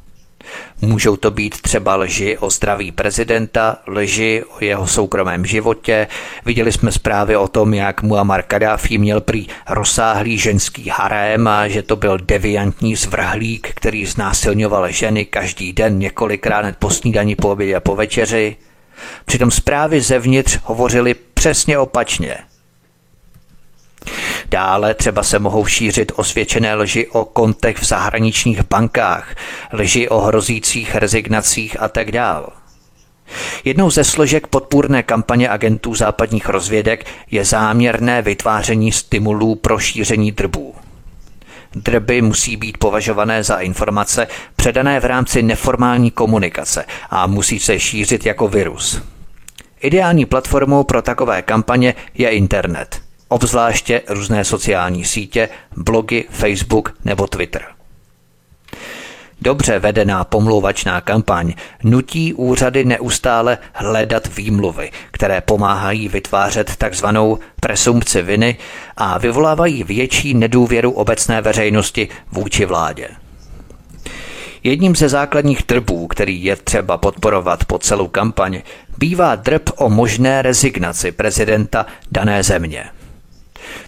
Můžou 0.81 1.17
to 1.17 1.31
být 1.31 1.61
třeba 1.61 1.97
lži 1.97 2.39
o 2.39 2.51
zdraví 2.51 2.93
prezidenta, 2.93 3.77
lži 3.87 4.45
o 4.59 4.65
jeho 4.65 4.87
soukromém 4.87 5.47
životě. 5.47 6.07
Viděli 6.45 6.73
jsme 6.73 6.93
zprávy 6.93 7.37
o 7.37 7.49
tom, 7.49 7.75
jak 7.75 8.03
Muammar 8.03 8.43
Kadáfi 8.43 8.99
měl 8.99 9.21
prý 9.21 9.47
rozsáhlý 9.69 10.39
ženský 10.39 10.89
harém 10.89 11.49
a 11.49 11.69
že 11.69 11.83
to 11.83 11.97
byl 11.97 12.19
deviantní 12.19 12.97
zvrhlík, 12.97 13.71
který 13.75 14.07
znásilňoval 14.07 14.91
ženy 14.91 15.25
každý 15.25 15.73
den 15.73 15.99
několikrát 15.99 16.77
po 16.79 16.91
snídani, 16.91 17.37
po 17.37 17.51
obědě 17.51 17.77
a 17.77 17.81
po 17.81 17.97
večeři. 17.97 18.57
Přitom 19.25 19.51
zprávy 19.51 20.01
zevnitř 20.01 20.59
hovořily 20.65 21.15
přesně 21.15 21.79
opačně– 21.79 22.37
Dále 24.51 24.95
třeba 24.95 25.23
se 25.23 25.39
mohou 25.39 25.67
šířit 25.67 26.13
osvědčené 26.17 26.75
lži 26.75 27.07
o 27.07 27.25
kontech 27.25 27.79
v 27.79 27.85
zahraničních 27.85 28.63
bankách, 28.63 29.35
lži 29.73 30.09
o 30.09 30.21
hrozících 30.21 30.95
rezignacích 30.95 31.83
a 31.83 31.89
tak 31.89 32.13
dále. 32.13 32.47
Jednou 33.65 33.91
ze 33.91 34.05
složek 34.05 34.47
podpůrné 34.47 35.03
kampaně 35.03 35.49
agentů 35.49 35.95
západních 35.95 36.49
rozvědek 36.49 37.07
je 37.31 37.45
záměrné 37.45 38.23
vytváření 38.23 38.93
stimulů 38.93 39.55
pro 39.55 39.79
šíření 39.79 40.33
drbů. 40.33 40.75
Drby 41.75 42.23
musí 42.23 42.57
být 42.57 42.79
považované 42.79 43.45
za 43.45 43.57
informace 43.57 44.27
předané 44.57 45.01
v 45.01 45.05
rámci 45.05 45.43
neformální 45.43 46.11
komunikace 46.11 46.85
a 47.11 47.27
musí 47.27 47.61
se 47.61 47.81
šířit 47.81 48.27
jako 48.27 48.49
virus. 48.49 49.03
Ideální 49.81 50.27
platformou 50.27 50.85
pro 50.85 51.03
takové 51.03 51.43
kampaně 51.43 51.95
je 52.15 52.31
internet– 52.31 53.01
obzvláště 53.29 54.03
různé 54.09 54.45
sociální 54.45 55.05
sítě, 55.05 55.49
blogy, 55.77 56.25
Facebook 56.31 56.95
nebo 57.05 57.27
Twitter. 57.27 57.63
Dobře 59.43 59.79
vedená 59.79 60.25
pomlouvačná 60.25 61.01
kampaň 61.01 61.53
nutí 61.85 62.35
úřady 62.35 62.85
neustále 62.85 63.59
hledat 63.73 64.37
výmluvy, 64.37 64.91
které 65.11 65.41
pomáhají 65.41 66.09
vytvářet 66.09 66.77
takzvanou 66.77 67.39
presumpci 67.61 68.23
viny 68.23 68.57
a 68.97 69.19
vyvolávají 69.19 69.85
větší 69.85 70.35
nedůvěru 70.35 70.91
obecné 70.91 71.41
veřejnosti 71.41 72.09
vůči 72.33 72.65
vládě. 72.65 73.09
Jedním 74.63 74.97
ze 74.97 75.09
základních 75.09 75.63
drbů, 75.69 76.07
který 76.07 76.45
je 76.45 76.57
třeba 76.57 76.99
podporovat 76.99 77.65
po 77.65 77.79
celou 77.79 78.09
kampaň, 78.09 78.63
bývá 78.99 79.35
drb 79.37 79.71
o 79.77 79.91
možné 79.91 80.43
rezignaci 80.43 81.13
prezidenta 81.13 81.87
dané 82.13 82.43
země– 82.43 82.85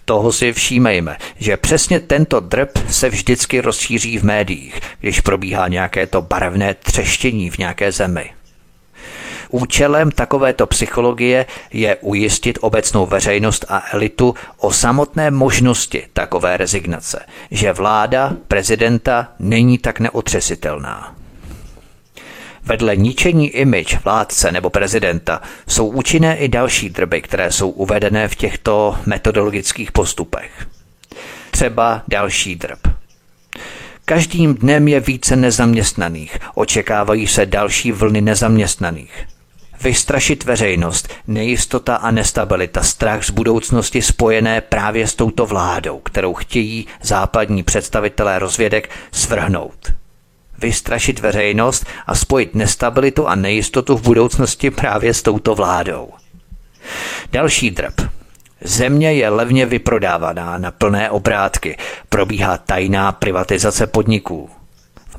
Toho 0.05 0.31
si 0.31 0.53
všímejme, 0.53 1.17
že 1.37 1.57
přesně 1.57 1.99
tento 1.99 2.39
drb 2.39 2.69
se 2.89 3.09
vždycky 3.09 3.61
rozšíří 3.61 4.17
v 4.17 4.23
médiích, 4.23 4.79
když 4.99 5.21
probíhá 5.21 5.67
nějaké 5.67 6.07
to 6.07 6.21
barevné 6.21 6.73
třeštění 6.73 7.49
v 7.49 7.57
nějaké 7.57 7.91
zemi. 7.91 8.29
Účelem 9.49 10.11
takovéto 10.11 10.67
psychologie 10.67 11.45
je 11.73 11.95
ujistit 11.95 12.57
obecnou 12.61 13.05
veřejnost 13.05 13.65
a 13.69 13.83
elitu 13.91 14.35
o 14.57 14.71
samotné 14.71 15.31
možnosti 15.31 16.07
takové 16.13 16.57
rezignace, 16.57 17.25
že 17.51 17.73
vláda 17.73 18.33
prezidenta 18.47 19.27
není 19.39 19.77
tak 19.77 19.99
neotřesitelná. 19.99 21.20
Vedle 22.63 22.95
ničení 22.95 23.49
image 23.49 23.99
vládce 24.03 24.51
nebo 24.51 24.69
prezidenta 24.69 25.41
jsou 25.67 25.87
účinné 25.87 26.37
i 26.37 26.47
další 26.47 26.89
drby, 26.89 27.21
které 27.21 27.51
jsou 27.51 27.69
uvedené 27.69 28.27
v 28.27 28.35
těchto 28.35 28.97
metodologických 29.05 29.91
postupech. 29.91 30.67
Třeba 31.51 32.03
další 32.07 32.55
drb. 32.55 32.79
Každým 34.05 34.55
dnem 34.55 34.87
je 34.87 34.99
více 34.99 35.35
nezaměstnaných, 35.35 36.37
očekávají 36.55 37.27
se 37.27 37.45
další 37.45 37.91
vlny 37.91 38.21
nezaměstnaných. 38.21 39.27
Vystrašit 39.83 40.43
veřejnost, 40.43 41.09
nejistota 41.27 41.95
a 41.95 42.11
nestabilita, 42.11 42.83
strach 42.83 43.23
z 43.23 43.29
budoucnosti 43.29 44.01
spojené 44.01 44.61
právě 44.61 45.07
s 45.07 45.15
touto 45.15 45.45
vládou, 45.45 45.99
kterou 45.99 46.33
chtějí 46.33 46.87
západní 47.01 47.63
představitelé 47.63 48.39
rozvědek 48.39 48.89
svrhnout 49.11 50.00
vystrašit 50.61 51.19
veřejnost 51.19 51.85
a 52.07 52.15
spojit 52.15 52.55
nestabilitu 52.55 53.27
a 53.27 53.35
nejistotu 53.35 53.97
v 53.97 54.01
budoucnosti 54.01 54.71
právě 54.71 55.13
s 55.13 55.21
touto 55.21 55.55
vládou. 55.55 56.09
Další 57.31 57.71
drb. 57.71 58.01
Země 58.61 59.13
je 59.13 59.29
levně 59.29 59.65
vyprodávaná 59.65 60.57
na 60.57 60.71
plné 60.71 61.09
obrátky, 61.09 61.77
probíhá 62.09 62.57
tajná 62.57 63.11
privatizace 63.11 63.87
podniků. 63.87 64.49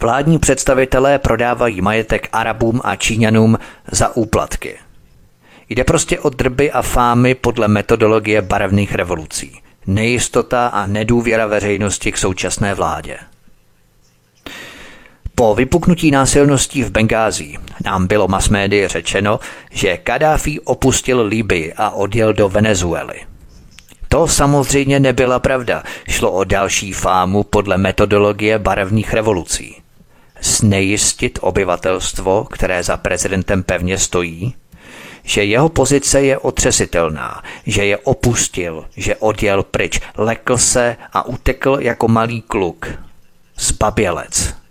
Vládní 0.01 0.39
představitelé 0.39 1.19
prodávají 1.19 1.81
majetek 1.81 2.29
Arabům 2.33 2.81
a 2.85 2.97
Číňanům 2.97 3.59
za 3.93 4.17
úplatky. 4.17 4.79
Jde 5.69 5.85
prostě 5.85 6.19
o 6.19 6.29
drby 6.29 6.73
a 6.73 6.83
fámy 6.83 7.35
podle 7.35 7.69
metodologie 7.69 8.43
barevných 8.43 8.95
revolucí. 8.95 9.61
Nejistota 9.87 10.67
a 10.67 10.87
nedůvěra 10.87 11.47
veřejnosti 11.47 12.13
k 12.13 12.19
současné 12.19 12.75
vládě. 12.75 13.19
Po 15.35 15.55
vypuknutí 15.55 16.11
násilností 16.11 16.83
v 16.83 16.91
Bengází 16.91 17.59
nám 17.85 18.07
bylo 18.07 18.29
masmédii 18.29 18.89
řečeno, 18.89 19.41
že 19.71 19.97
Kadáfi 19.97 20.61
opustil 20.61 21.23
Libii 21.23 21.73
a 21.77 21.91
odjel 21.91 22.33
do 22.33 22.49
Venezuely. 22.49 23.21
To 24.09 24.29
samozřejmě 24.29 25.01
nebyla 25.01 25.39
pravda, 25.39 25.83
šlo 26.09 26.33
o 26.33 26.45
další 26.45 26.93
fámu 26.93 27.43
podle 27.43 27.79
metodologie 27.79 28.59
barevných 28.59 29.15
revolucí. 29.15 29.77
Znejistit 30.41 31.39
obyvatelstvo, 31.43 32.45
které 32.45 32.83
za 32.83 32.97
prezidentem 32.97 33.63
pevně 33.63 33.99
stojí, 33.99 34.55
že 35.25 35.45
jeho 35.45 35.69
pozice 35.69 36.23
je 36.23 36.39
otřesitelná, 36.39 37.43
že 37.67 37.85
je 37.85 37.99
opustil, 37.99 38.85
že 38.97 39.17
odjel 39.17 39.63
pryč, 39.63 40.01
lekl 40.17 40.59
se 40.59 40.97
a 41.13 41.27
utekl 41.27 41.77
jako 41.81 42.09
malý 42.09 42.41
kluk. 42.41 42.87
Zbabělec 43.59 44.62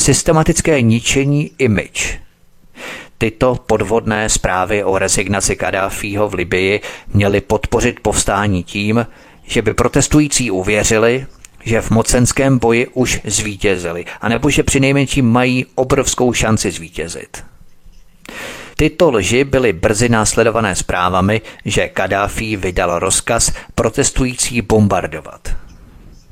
systematické 0.00 0.82
ničení 0.82 1.50
image. 1.58 2.18
Tyto 3.18 3.54
podvodné 3.66 4.28
zprávy 4.28 4.84
o 4.84 4.98
rezignaci 4.98 5.56
Kadáfího 5.56 6.28
v 6.28 6.34
Libii 6.34 6.80
měly 7.14 7.40
podpořit 7.40 8.00
povstání 8.00 8.64
tím, 8.64 9.06
že 9.44 9.62
by 9.62 9.74
protestující 9.74 10.50
uvěřili, 10.50 11.26
že 11.64 11.80
v 11.80 11.90
mocenském 11.90 12.58
boji 12.58 12.86
už 12.86 13.20
zvítězili, 13.24 14.04
anebo 14.20 14.50
že 14.50 14.62
přinejmenším 14.62 15.26
mají 15.26 15.66
obrovskou 15.74 16.32
šanci 16.32 16.70
zvítězit. 16.70 17.44
Tyto 18.76 19.10
lži 19.10 19.44
byly 19.44 19.72
brzy 19.72 20.08
následované 20.08 20.76
zprávami, 20.76 21.40
že 21.64 21.88
Kadáfi 21.88 22.56
vydal 22.56 22.98
rozkaz 22.98 23.52
protestující 23.74 24.62
bombardovat. 24.62 25.69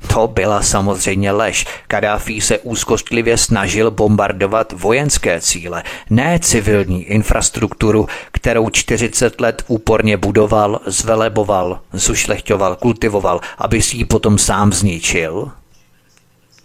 To 0.07 0.27
byla 0.27 0.63
samozřejmě 0.63 1.33
lež. 1.33 1.67
Kadáfi 1.87 2.41
se 2.41 2.59
úzkostlivě 2.59 3.39
snažil 3.39 3.91
bombardovat 3.91 4.73
vojenské 4.73 5.41
cíle, 5.41 5.83
ne 6.11 6.39
civilní 6.39 7.05
infrastrukturu, 7.05 8.09
kterou 8.33 8.71
40 8.71 9.41
let 9.41 9.65
úporně 9.67 10.17
budoval, 10.17 10.81
zveleboval, 10.87 11.81
zušlechťoval, 11.93 12.77
kultivoval, 12.77 13.41
aby 13.59 13.83
si 13.83 13.97
ji 13.97 14.05
potom 14.05 14.39
sám 14.39 14.73
zničil. 14.73 15.51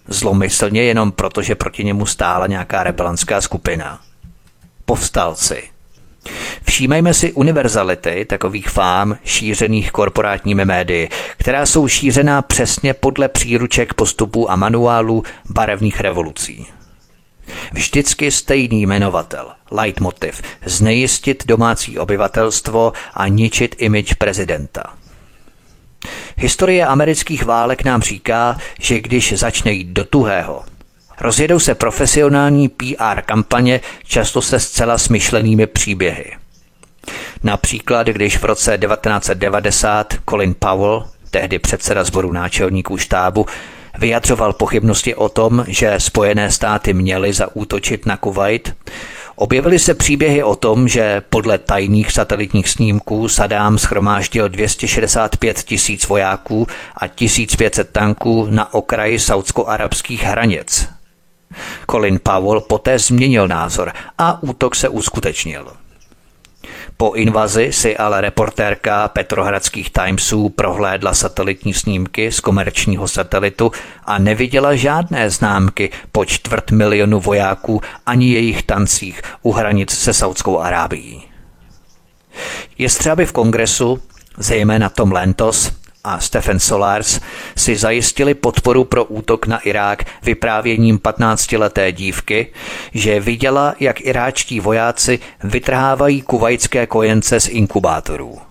Zlomyslně 0.08 0.84
jenom 0.84 1.12
proto, 1.12 1.42
že 1.42 1.56
proti 1.56 1.84
němu 1.84 2.06
stála 2.06 2.48
nějaká 2.48 2.84
rebelanská 2.84 3.42
skupina. 3.42 4.00
Povstalci. 4.86 5.73
Všímejme 6.64 7.14
si 7.14 7.34
univerzality 7.34 8.26
takových 8.26 8.70
fám 8.70 9.18
šířených 9.26 9.92
korporátními 9.92 10.66
médii, 10.66 11.10
která 11.38 11.66
jsou 11.66 11.88
šířená 11.88 12.42
přesně 12.42 12.94
podle 12.94 13.30
příruček 13.30 13.94
postupů 13.94 14.52
a 14.52 14.56
manuálů 14.56 15.24
barevných 15.50 16.00
revolucí. 16.00 16.68
Vždycky 17.74 18.32
stejný 18.32 18.82
jmenovatel, 18.82 19.52
leitmotiv, 19.72 20.42
znejistit 20.66 21.44
domácí 21.48 22.00
obyvatelstvo 22.00 22.94
a 23.14 23.28
ničit 23.28 23.76
image 23.80 24.14
prezidenta. 24.14 24.84
Historie 26.38 26.86
amerických 26.86 27.46
válek 27.46 27.84
nám 27.84 28.02
říká, 28.02 28.58
že 28.80 29.02
když 29.02 29.34
začne 29.34 29.72
jít 29.72 29.88
do 29.88 30.06
tuhého, 30.06 30.64
Rozjedou 31.22 31.59
se 31.59 31.76
profesionální 31.76 32.70
PR 32.70 33.22
kampaně, 33.26 33.82
často 34.05 34.41
se 34.41 34.59
zcela 34.59 34.97
smyšlenými 34.97 35.68
příběhy. 35.68 36.32
Například, 37.43 38.07
když 38.07 38.38
v 38.38 38.43
roce 38.43 38.78
1990 38.78 40.14
Colin 40.30 40.55
Powell, 40.59 41.07
tehdy 41.32 41.59
předseda 41.59 42.03
sboru 42.03 42.32
náčelníků 42.32 42.97
štábu, 42.97 43.45
vyjadřoval 43.99 44.53
pochybnosti 44.53 45.16
o 45.16 45.30
tom, 45.30 45.66
že 45.68 45.95
Spojené 45.97 46.51
státy 46.51 46.93
měly 46.93 47.34
zaútočit 47.34 48.05
na 48.05 48.18
Kuwait, 48.18 48.76
Objevily 49.36 49.80
se 49.80 49.93
příběhy 49.93 50.43
o 50.43 50.55
tom, 50.55 50.88
že 50.88 51.22
podle 51.30 51.57
tajných 51.57 52.11
satelitních 52.11 52.70
snímků 52.70 53.28
Saddam 53.28 53.78
schromáždil 53.78 54.49
265 54.49 55.64
tisíc 55.64 56.07
vojáků 56.07 56.68
a 56.97 57.07
1500 57.07 57.89
tanků 57.89 58.47
na 58.49 58.74
okraji 58.74 59.20
saudsko-arabských 59.20 60.24
hranic. 60.24 60.93
Colin 61.91 62.20
Powell 62.24 62.62
poté 62.62 62.99
změnil 62.99 63.47
názor 63.47 63.91
a 64.18 64.43
útok 64.43 64.76
se 64.76 64.89
uskutečnil. 64.89 65.68
Po 66.97 67.14
invazi 67.14 67.74
si 67.74 67.97
ale 67.97 68.22
reportérka 68.22 69.08
Petrohradských 69.08 69.89
Timesů 69.89 70.49
prohlédla 70.49 71.14
satelitní 71.14 71.74
snímky 71.74 72.32
z 72.32 72.39
komerčního 72.39 73.08
satelitu 73.08 73.72
a 74.06 74.18
neviděla 74.18 74.76
žádné 74.76 75.30
známky 75.30 75.89
po 76.12 76.26
čtvrt 76.26 76.72
milionu 76.72 77.20
vojáků 77.20 77.82
ani 78.06 78.32
jejich 78.32 78.64
tancích 78.64 79.22
u 79.41 79.51
hranic 79.51 79.91
se 79.91 80.14
Saudskou 80.14 80.60
Arábií. 80.60 81.24
Jestřáby 82.78 83.26
v 83.26 83.32
kongresu, 83.32 83.99
zejména 84.38 84.89
Tom 84.89 85.12
Lentos, 85.12 85.72
a 86.06 86.20
Stephen 86.20 86.60
Solars 86.60 87.20
si 87.58 87.76
zajistili 87.76 88.34
podporu 88.34 88.84
pro 88.84 89.06
útok 89.06 89.47
na 89.47 89.60
Irák 89.60 90.04
vyprávěním 90.24 90.97
15-leté 90.99 91.91
dívky, 91.91 92.54
že 92.93 93.20
viděla, 93.20 93.76
jak 93.80 94.01
iráčtí 94.01 94.60
vojáci 94.60 95.20
vytrhávají 95.43 96.22
kuvajské 96.22 96.88
kojence 96.88 97.39
z 97.39 97.47
inkubátorů. 97.47 98.41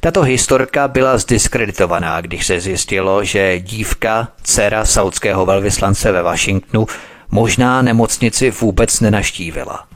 Tato 0.00 0.22
historka 0.22 0.88
byla 0.88 1.18
zdiskreditovaná, 1.18 2.20
když 2.20 2.46
se 2.46 2.60
zjistilo, 2.60 3.24
že 3.24 3.60
dívka, 3.60 4.28
dcera 4.42 4.84
saudského 4.84 5.46
velvyslance 5.46 6.12
ve 6.12 6.22
Washingtonu, 6.22 6.86
možná 7.30 7.82
nemocnici 7.82 8.50
vůbec 8.50 9.00
nenaštívila. 9.00 9.86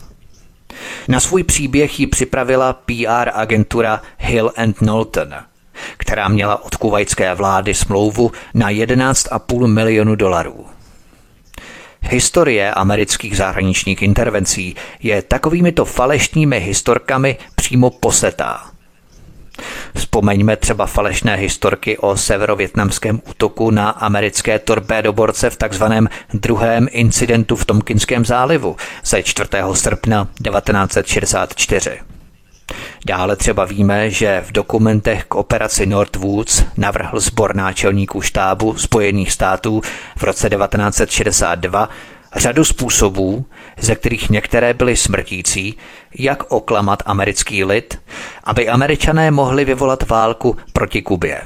Na 1.08 1.20
svůj 1.20 1.42
příběh 1.42 2.00
ji 2.00 2.06
připravila 2.06 2.72
PR 2.72 3.30
agentura 3.34 4.02
Hill 4.18 4.52
and 4.56 4.78
Knowlton– 4.78 5.34
která 5.96 6.28
měla 6.28 6.64
od 6.64 6.76
kuvajské 6.76 7.34
vlády 7.34 7.74
smlouvu 7.74 8.32
na 8.54 8.70
11,5 8.70 9.66
milionu 9.66 10.14
dolarů. 10.14 10.66
Historie 12.00 12.74
amerických 12.74 13.36
zahraničních 13.36 14.02
intervencí 14.02 14.76
je 15.02 15.22
takovýmito 15.22 15.84
falešnými 15.84 16.60
historkami 16.60 17.36
přímo 17.54 17.90
posetá. 17.90 18.72
Vzpomeňme 19.94 20.56
třeba 20.56 20.86
falešné 20.86 21.36
historky 21.36 21.98
o 21.98 22.16
severovětnamském 22.16 23.20
útoku 23.30 23.70
na 23.70 23.90
americké 23.90 24.58
torpédoborce 24.58 25.50
v 25.50 25.56
takzvaném 25.56 26.08
druhém 26.34 26.88
incidentu 26.90 27.56
v 27.56 27.64
Tomkinském 27.64 28.24
zálivu 28.24 28.76
ze 29.04 29.22
4. 29.22 29.48
srpna 29.74 30.24
1964. 30.24 32.11
Dále 33.06 33.36
třeba 33.36 33.64
víme, 33.64 34.10
že 34.10 34.42
v 34.46 34.52
dokumentech 34.52 35.24
k 35.24 35.34
operaci 35.34 35.86
Northwoods 35.86 36.64
navrhl 36.76 37.20
sbor 37.20 37.56
náčelníků 37.56 38.20
štábu 38.20 38.74
Spojených 38.78 39.32
států 39.32 39.82
v 40.16 40.22
roce 40.22 40.50
1962 40.50 41.88
řadu 42.36 42.64
způsobů, 42.64 43.46
ze 43.78 43.94
kterých 43.94 44.30
některé 44.30 44.74
byly 44.74 44.96
smrtící, 44.96 45.76
jak 46.18 46.52
oklamat 46.52 47.02
americký 47.06 47.64
lid, 47.64 48.00
aby 48.44 48.68
američané 48.68 49.30
mohli 49.30 49.64
vyvolat 49.64 50.08
válku 50.08 50.56
proti 50.72 51.02
Kubě. 51.02 51.42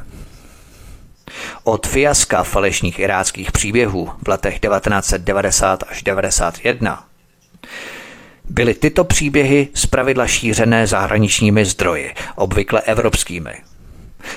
Od 1.64 1.86
fiaska 1.86 2.42
falešných 2.42 2.98
iráckých 2.98 3.52
příběhů 3.52 4.10
v 4.24 4.28
letech 4.28 4.60
1990 4.60 5.82
až 5.82 6.02
1991 6.02 7.04
byly 8.50 8.74
tyto 8.74 9.04
příběhy 9.04 9.68
zpravidla 9.74 10.26
šířené 10.26 10.86
zahraničními 10.86 11.64
zdroji, 11.64 12.14
obvykle 12.36 12.80
evropskými. 12.80 13.54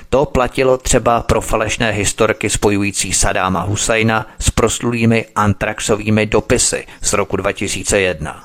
To 0.09 0.25
platilo 0.25 0.77
třeba 0.77 1.21
pro 1.21 1.41
falešné 1.41 1.91
historky 1.91 2.49
spojující 2.49 3.13
Sadáma 3.13 3.61
Husajna 3.61 4.27
s 4.39 4.49
proslulými 4.49 5.25
antraxovými 5.35 6.25
dopisy 6.25 6.87
z 7.01 7.13
roku 7.13 7.37
2001. 7.37 8.43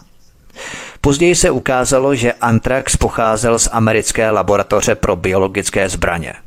Později 1.01 1.35
se 1.35 1.51
ukázalo, 1.51 2.15
že 2.15 2.33
antrax 2.33 2.97
pocházel 2.97 3.59
z 3.59 3.69
americké 3.73 4.31
laboratoře 4.31 4.95
pro 4.95 5.17
biologické 5.17 5.89
zbraně– 5.89 6.35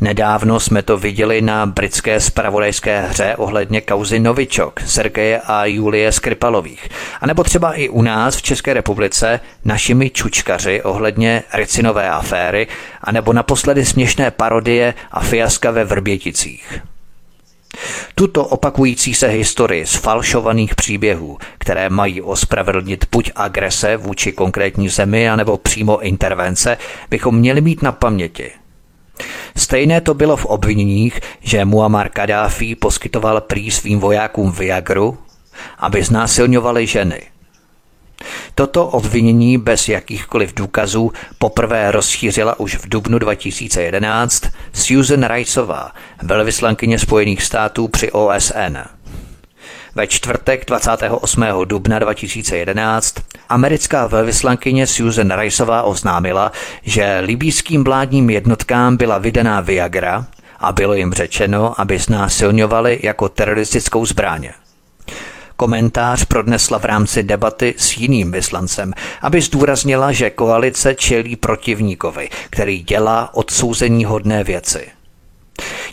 Nedávno 0.00 0.60
jsme 0.60 0.82
to 0.82 0.96
viděli 0.96 1.42
na 1.42 1.66
britské 1.66 2.20
spravodajské 2.20 3.00
hře 3.00 3.36
ohledně 3.36 3.80
kauzy 3.80 4.18
Novičok, 4.18 4.80
Sergeje 4.86 5.40
a 5.44 5.64
Julie 5.64 6.12
Skripalových. 6.12 6.88
A 7.20 7.26
nebo 7.26 7.44
třeba 7.44 7.72
i 7.72 7.88
u 7.88 8.02
nás 8.02 8.36
v 8.36 8.42
České 8.42 8.74
republice 8.74 9.40
našimi 9.64 10.10
čučkaři 10.10 10.82
ohledně 10.82 11.42
recinové 11.52 12.10
aféry, 12.10 12.66
a 13.00 13.12
nebo 13.12 13.32
naposledy 13.32 13.84
směšné 13.84 14.30
parodie 14.30 14.94
a 15.10 15.20
fiaska 15.20 15.70
ve 15.70 15.84
Vrběticích. 15.84 16.80
Tuto 18.14 18.44
opakující 18.44 19.14
se 19.14 19.28
historii 19.28 19.86
z 19.86 19.94
falšovaných 19.94 20.74
příběhů, 20.74 21.38
které 21.58 21.90
mají 21.90 22.22
ospravedlnit 22.22 23.04
buď 23.12 23.30
agrese 23.36 23.96
vůči 23.96 24.32
konkrétní 24.32 24.88
zemi, 24.88 25.30
anebo 25.30 25.56
přímo 25.56 26.00
intervence, 26.00 26.78
bychom 27.10 27.36
měli 27.36 27.60
mít 27.60 27.82
na 27.82 27.92
paměti– 27.92 28.50
Stejné 29.56 30.00
to 30.00 30.14
bylo 30.14 30.36
v 30.36 30.46
obviněních, 30.46 31.20
že 31.40 31.64
Muammar 31.64 32.08
Kadáfi 32.08 32.74
poskytoval 32.74 33.40
prý 33.40 33.70
svým 33.70 34.00
vojákům 34.00 34.52
Viagru, 34.52 35.18
aby 35.78 36.02
znásilňovali 36.02 36.86
ženy. 36.86 37.22
Toto 38.54 38.86
obvinění 38.86 39.58
bez 39.58 39.88
jakýchkoliv 39.88 40.54
důkazů 40.54 41.12
poprvé 41.38 41.90
rozšířila 41.90 42.60
už 42.60 42.76
v 42.76 42.88
dubnu 42.88 43.18
2011 43.18 44.42
Susan 44.72 45.24
Riceová, 45.24 45.92
velvyslankyně 46.22 46.98
Spojených 46.98 47.42
států 47.42 47.88
při 47.88 48.12
OSN. 48.12 48.95
Ve 49.96 50.06
čtvrtek 50.06 50.64
28. 50.66 51.44
dubna 51.64 51.98
2011 51.98 53.14
americká 53.48 54.06
velvyslankyně 54.06 54.86
Susan 54.86 55.30
Riceová 55.40 55.82
oznámila, 55.82 56.52
že 56.82 57.20
libýským 57.24 57.84
vládním 57.84 58.30
jednotkám 58.30 58.96
byla 58.96 59.18
vydaná 59.18 59.60
Viagra 59.60 60.26
a 60.60 60.72
bylo 60.72 60.94
jim 60.94 61.12
řečeno, 61.12 61.80
aby 61.80 61.98
znásilňovali 61.98 63.00
jako 63.02 63.28
teroristickou 63.28 64.06
zbraň. 64.06 64.48
Komentář 65.56 66.24
prodnesla 66.24 66.78
v 66.78 66.84
rámci 66.84 67.22
debaty 67.22 67.74
s 67.78 67.96
jiným 67.96 68.32
vyslancem, 68.32 68.92
aby 69.22 69.40
zdůraznila, 69.40 70.12
že 70.12 70.30
koalice 70.30 70.94
čelí 70.94 71.36
protivníkovi, 71.36 72.28
který 72.50 72.82
dělá 72.82 73.34
odsouzení 73.34 74.04
hodné 74.04 74.44
věci. 74.44 74.95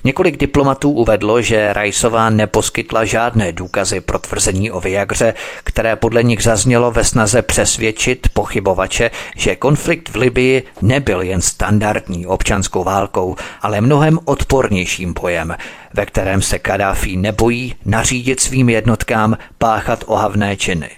Několik 0.03 0.37
diplomatů 0.37 0.91
uvedlo, 0.91 1.41
že 1.41 1.73
Rajsová 1.73 2.29
neposkytla 2.29 3.05
žádné 3.05 3.51
důkazy 3.51 4.01
pro 4.01 4.19
tvrzení 4.19 4.71
o 4.71 4.79
Viagře, 4.79 5.33
které 5.63 5.95
podle 5.95 6.23
nich 6.23 6.43
zaznělo 6.43 6.91
ve 6.91 7.03
snaze 7.03 7.41
přesvědčit 7.41 8.27
pochybovače, 8.33 9.11
že 9.37 9.55
konflikt 9.55 10.09
v 10.09 10.15
Libii 10.15 10.63
nebyl 10.81 11.21
jen 11.21 11.41
standardní 11.41 12.25
občanskou 12.25 12.83
válkou, 12.83 13.35
ale 13.61 13.81
mnohem 13.81 14.19
odpornějším 14.25 15.13
bojem, 15.13 15.55
ve 15.93 16.05
kterém 16.05 16.41
se 16.41 16.59
Kadáfi 16.59 17.17
nebojí 17.17 17.75
nařídit 17.85 18.39
svým 18.39 18.69
jednotkám 18.69 19.37
páchat 19.57 20.03
ohavné 20.07 20.57
činy. 20.57 20.89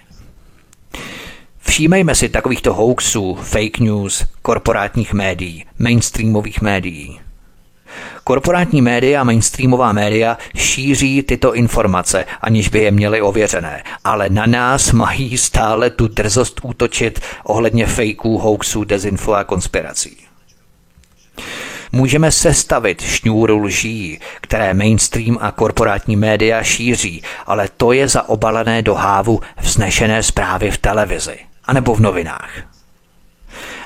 Všímejme 1.58 2.14
si 2.14 2.28
takovýchto 2.28 2.74
hoaxů, 2.74 3.34
fake 3.34 3.78
news, 3.78 4.24
korporátních 4.42 5.12
médií, 5.12 5.64
mainstreamových 5.78 6.60
médií. 6.60 7.25
Korporátní 8.24 8.82
média 8.82 9.20
a 9.20 9.24
mainstreamová 9.24 9.92
média 9.92 10.38
šíří 10.56 11.22
tyto 11.22 11.54
informace, 11.54 12.24
aniž 12.40 12.68
by 12.68 12.78
je 12.78 12.90
měly 12.90 13.20
ověřené, 13.20 13.82
ale 14.04 14.28
na 14.28 14.46
nás 14.46 14.92
mají 14.92 15.38
stále 15.38 15.90
tu 15.90 16.08
drzost 16.08 16.60
útočit 16.62 17.20
ohledně 17.44 17.86
fejků, 17.86 18.38
hoaxů, 18.38 18.84
dezinfo 18.84 19.34
a 19.34 19.44
konspirací. 19.44 20.16
Můžeme 21.92 22.32
sestavit 22.32 23.02
šňůru 23.02 23.58
lží, 23.58 24.20
které 24.40 24.74
mainstream 24.74 25.38
a 25.40 25.52
korporátní 25.52 26.16
média 26.16 26.62
šíří, 26.62 27.22
ale 27.46 27.68
to 27.76 27.92
je 27.92 28.08
zaobalené 28.08 28.82
do 28.82 28.94
hávu 28.94 29.40
vznešené 29.60 30.22
zprávy 30.22 30.70
v 30.70 30.78
televizi 30.78 31.38
anebo 31.66 31.94
v 31.94 32.00
novinách. 32.00 32.75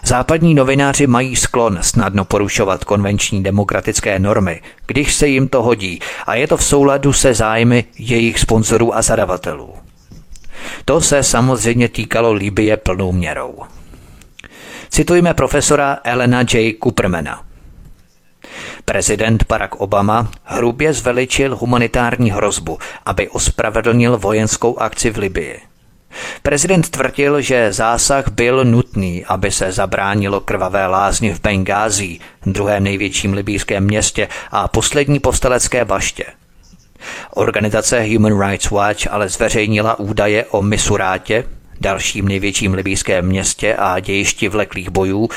Západní 0.04 0.54
novináři 0.54 1.06
mají 1.06 1.36
sklon 1.36 1.78
snadno 1.80 2.24
porušovat 2.24 2.84
konvenční 2.84 3.42
demokratické 3.42 4.18
normy, 4.18 4.62
když 4.86 5.14
se 5.14 5.28
jim 5.28 5.48
to 5.48 5.62
hodí 5.62 6.00
a 6.26 6.34
je 6.34 6.48
to 6.48 6.56
v 6.56 6.64
souladu 6.64 7.12
se 7.12 7.34
zájmy 7.34 7.84
jejich 7.98 8.38
sponzorů 8.38 8.96
a 8.96 9.02
zadavatelů. 9.02 9.74
To 10.84 11.00
se 11.00 11.22
samozřejmě 11.22 11.88
týkalo 11.88 12.32
Libie 12.32 12.76
plnou 12.76 13.12
měrou. 13.12 13.54
Citujme 14.88 15.34
profesora 15.34 15.98
Elena 16.04 16.40
J. 16.40 16.74
Coopermana. 16.82 17.42
Prezident 18.84 19.44
Barack 19.48 19.74
Obama 19.74 20.30
hrubě 20.44 20.92
zveličil 20.92 21.56
humanitární 21.56 22.30
hrozbu, 22.30 22.78
aby 23.06 23.28
ospravedlnil 23.28 24.18
vojenskou 24.18 24.78
akci 24.78 25.10
v 25.10 25.16
Libii. 25.18 25.69
Prezident 26.42 26.90
tvrdil, 26.90 27.40
že 27.40 27.72
zásah 27.72 28.28
byl 28.28 28.64
nutný, 28.64 29.24
aby 29.24 29.50
se 29.50 29.72
zabránilo 29.72 30.40
krvavé 30.40 30.86
lázni 30.86 31.34
v 31.34 31.40
Bengází, 31.40 32.20
druhém 32.46 32.84
největším 32.84 33.32
libýském 33.32 33.84
městě 33.84 34.28
a 34.50 34.68
poslední 34.68 35.20
povstalecké 35.20 35.84
baště. 35.84 36.24
Organizace 37.34 38.02
Human 38.02 38.48
Rights 38.48 38.70
Watch 38.70 39.06
ale 39.10 39.28
zveřejnila 39.28 39.98
údaje 39.98 40.44
o 40.44 40.62
Misurátě, 40.62 41.44
dalším 41.80 42.28
největším 42.28 42.74
libýském 42.74 43.26
městě 43.26 43.74
a 43.74 44.00
dějišti 44.00 44.48
vleklých 44.48 44.90
bojů, 44.90 45.28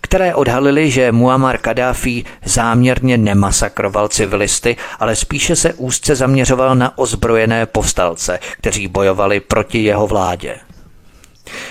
které 0.00 0.34
odhalily, 0.34 0.90
že 0.90 1.12
Muammar 1.12 1.58
Kadáfi 1.58 2.24
záměrně 2.44 3.18
nemasakroval 3.18 4.08
civilisty, 4.08 4.76
ale 4.98 5.16
spíše 5.16 5.56
se 5.56 5.72
úzce 5.72 6.14
zaměřoval 6.14 6.74
na 6.74 6.98
ozbrojené 6.98 7.66
povstalce, 7.66 8.38
kteří 8.58 8.88
bojovali 8.88 9.40
proti 9.40 9.82
jeho 9.82 10.06
vládě. 10.06 10.56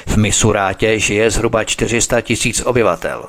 V 0.07 0.17
Misurátě 0.17 0.99
žije 0.99 1.31
zhruba 1.31 1.63
400 1.63 2.21
tisíc 2.21 2.61
obyvatel. 2.65 3.25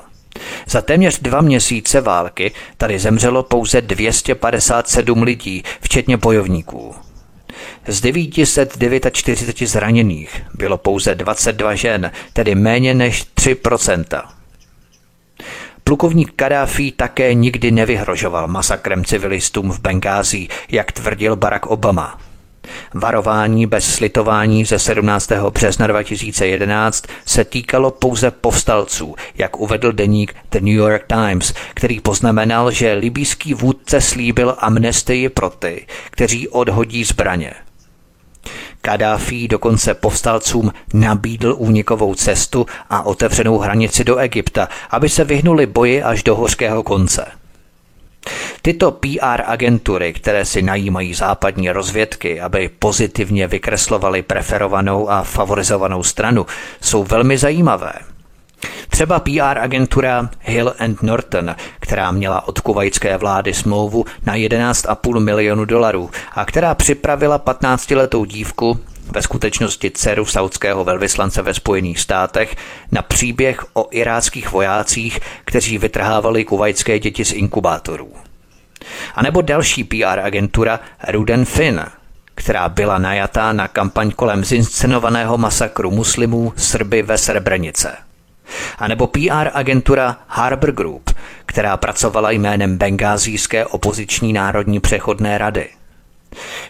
Za 0.67 0.81
téměř 0.81 1.19
dva 1.19 1.41
měsíce 1.41 2.01
války 2.01 2.51
tady 2.77 2.99
zemřelo 2.99 3.43
pouze 3.43 3.81
257 3.81 5.23
lidí, 5.23 5.63
včetně 5.81 6.17
bojovníků. 6.17 6.95
Z 7.87 8.01
949 8.01 9.07
zraněných 9.65 10.41
bylo 10.53 10.77
pouze 10.77 11.15
22 11.15 11.75
žen, 11.75 12.11
tedy 12.33 12.55
méně 12.55 12.93
než 12.93 13.25
3% 13.37 14.23
Plukovník 15.83 16.33
Kadáfi 16.35 16.91
také 16.91 17.33
nikdy 17.33 17.71
nevyhrožoval 17.71 18.47
masakrem 18.47 19.05
civilistům 19.05 19.71
v 19.71 19.79
Bengází, 19.79 20.49
jak 20.69 20.91
tvrdil 20.91 21.35
Barack 21.35 21.65
Obama. 21.65 22.19
Varování 22.93 23.67
bez 23.67 23.95
slitování 23.95 24.65
ze 24.65 24.79
17. 24.79 25.31
března 25.31 25.87
2011 25.87 27.05
se 27.25 27.45
týkalo 27.45 27.91
pouze 27.91 28.31
povstalců, 28.31 29.15
jak 29.35 29.59
uvedl 29.59 29.91
deník 29.91 30.35
The 30.51 30.59
New 30.59 30.73
York 30.73 31.07
Times, 31.07 31.53
který 31.73 31.99
poznamenal, 31.99 32.71
že 32.71 32.93
libýský 32.93 33.53
vůdce 33.53 34.01
slíbil 34.01 34.55
amnestii 34.59 35.29
pro 35.29 35.49
ty, 35.49 35.87
kteří 36.11 36.47
odhodí 36.47 37.03
zbraně. 37.03 37.53
Kadáfi 38.81 39.47
dokonce 39.47 39.93
povstalcům 39.93 40.71
nabídl 40.93 41.55
únikovou 41.57 42.15
cestu 42.15 42.65
a 42.89 43.01
otevřenou 43.01 43.57
hranici 43.57 44.03
do 44.03 44.17
Egypta, 44.17 44.69
aby 44.89 45.09
se 45.09 45.23
vyhnuli 45.23 45.65
boji 45.65 46.03
až 46.03 46.23
do 46.23 46.35
hořkého 46.35 46.83
konce. 46.83 47.25
Tyto 48.61 48.91
PR 48.91 49.41
agentury, 49.45 50.13
které 50.13 50.45
si 50.45 50.61
najímají 50.61 51.13
západní 51.13 51.71
rozvědky, 51.71 52.41
aby 52.41 52.69
pozitivně 52.79 53.47
vykreslovali 53.47 54.21
preferovanou 54.21 55.09
a 55.09 55.23
favorizovanou 55.23 56.03
stranu, 56.03 56.45
jsou 56.81 57.03
velmi 57.03 57.37
zajímavé. 57.37 57.93
Třeba 58.89 59.19
PR 59.19 59.57
agentura 59.59 60.29
Hill 60.39 60.73
and 60.79 61.03
Norton, 61.03 61.55
která 61.79 62.11
měla 62.11 62.47
od 62.47 62.59
kuvajské 62.59 63.17
vlády 63.17 63.53
smlouvu 63.53 64.05
na 64.25 64.35
11,5 64.35 65.19
milionu 65.19 65.65
dolarů 65.65 66.09
a 66.35 66.45
která 66.45 66.75
připravila 66.75 67.39
15-letou 67.39 68.25
dívku, 68.25 68.79
ve 69.11 69.21
skutečnosti 69.21 69.91
dceru 69.91 70.25
saudského 70.25 70.83
velvyslance 70.83 71.41
ve 71.41 71.53
Spojených 71.53 71.99
státech, 71.99 72.55
na 72.91 73.01
příběh 73.01 73.65
o 73.73 73.87
iráckých 73.91 74.51
vojácích, 74.51 75.19
kteří 75.45 75.77
vytrhávali 75.77 76.45
kuvajské 76.45 76.99
děti 76.99 77.25
z 77.25 77.31
inkubátorů. 77.31 78.13
A 79.15 79.23
nebo 79.23 79.41
další 79.41 79.83
PR 79.83 80.19
agentura 80.23 80.79
Ruden 81.07 81.45
Finn, 81.45 81.81
která 82.35 82.69
byla 82.69 82.97
najatá 82.97 83.53
na 83.53 83.67
kampaň 83.67 84.11
kolem 84.11 84.45
zinscenovaného 84.45 85.37
masakru 85.37 85.91
muslimů 85.91 86.53
Srby 86.55 87.01
ve 87.01 87.17
Srebrenice. 87.17 87.95
A 88.77 88.87
nebo 88.87 89.07
PR 89.07 89.49
agentura 89.53 90.17
Harbor 90.27 90.71
Group, 90.71 91.09
která 91.45 91.77
pracovala 91.77 92.31
jménem 92.31 92.77
Bengázijské 92.77 93.65
opoziční 93.65 94.33
národní 94.33 94.79
přechodné 94.79 95.37
rady. 95.37 95.69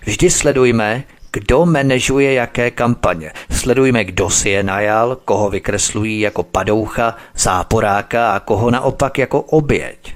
Vždy 0.05 0.29
sledujme, 0.29 1.03
kdo 1.31 1.65
manažuje 1.65 2.33
jaké 2.33 2.71
kampaně. 2.71 3.31
Sledujme, 3.51 4.03
kdo 4.03 4.29
si 4.29 4.49
je 4.49 4.63
najal, 4.63 5.17
koho 5.25 5.49
vykreslují 5.49 6.19
jako 6.19 6.43
padoucha, 6.43 7.15
záporáka 7.35 8.31
a 8.31 8.39
koho 8.39 8.71
naopak 8.71 9.17
jako 9.17 9.41
oběť. 9.41 10.13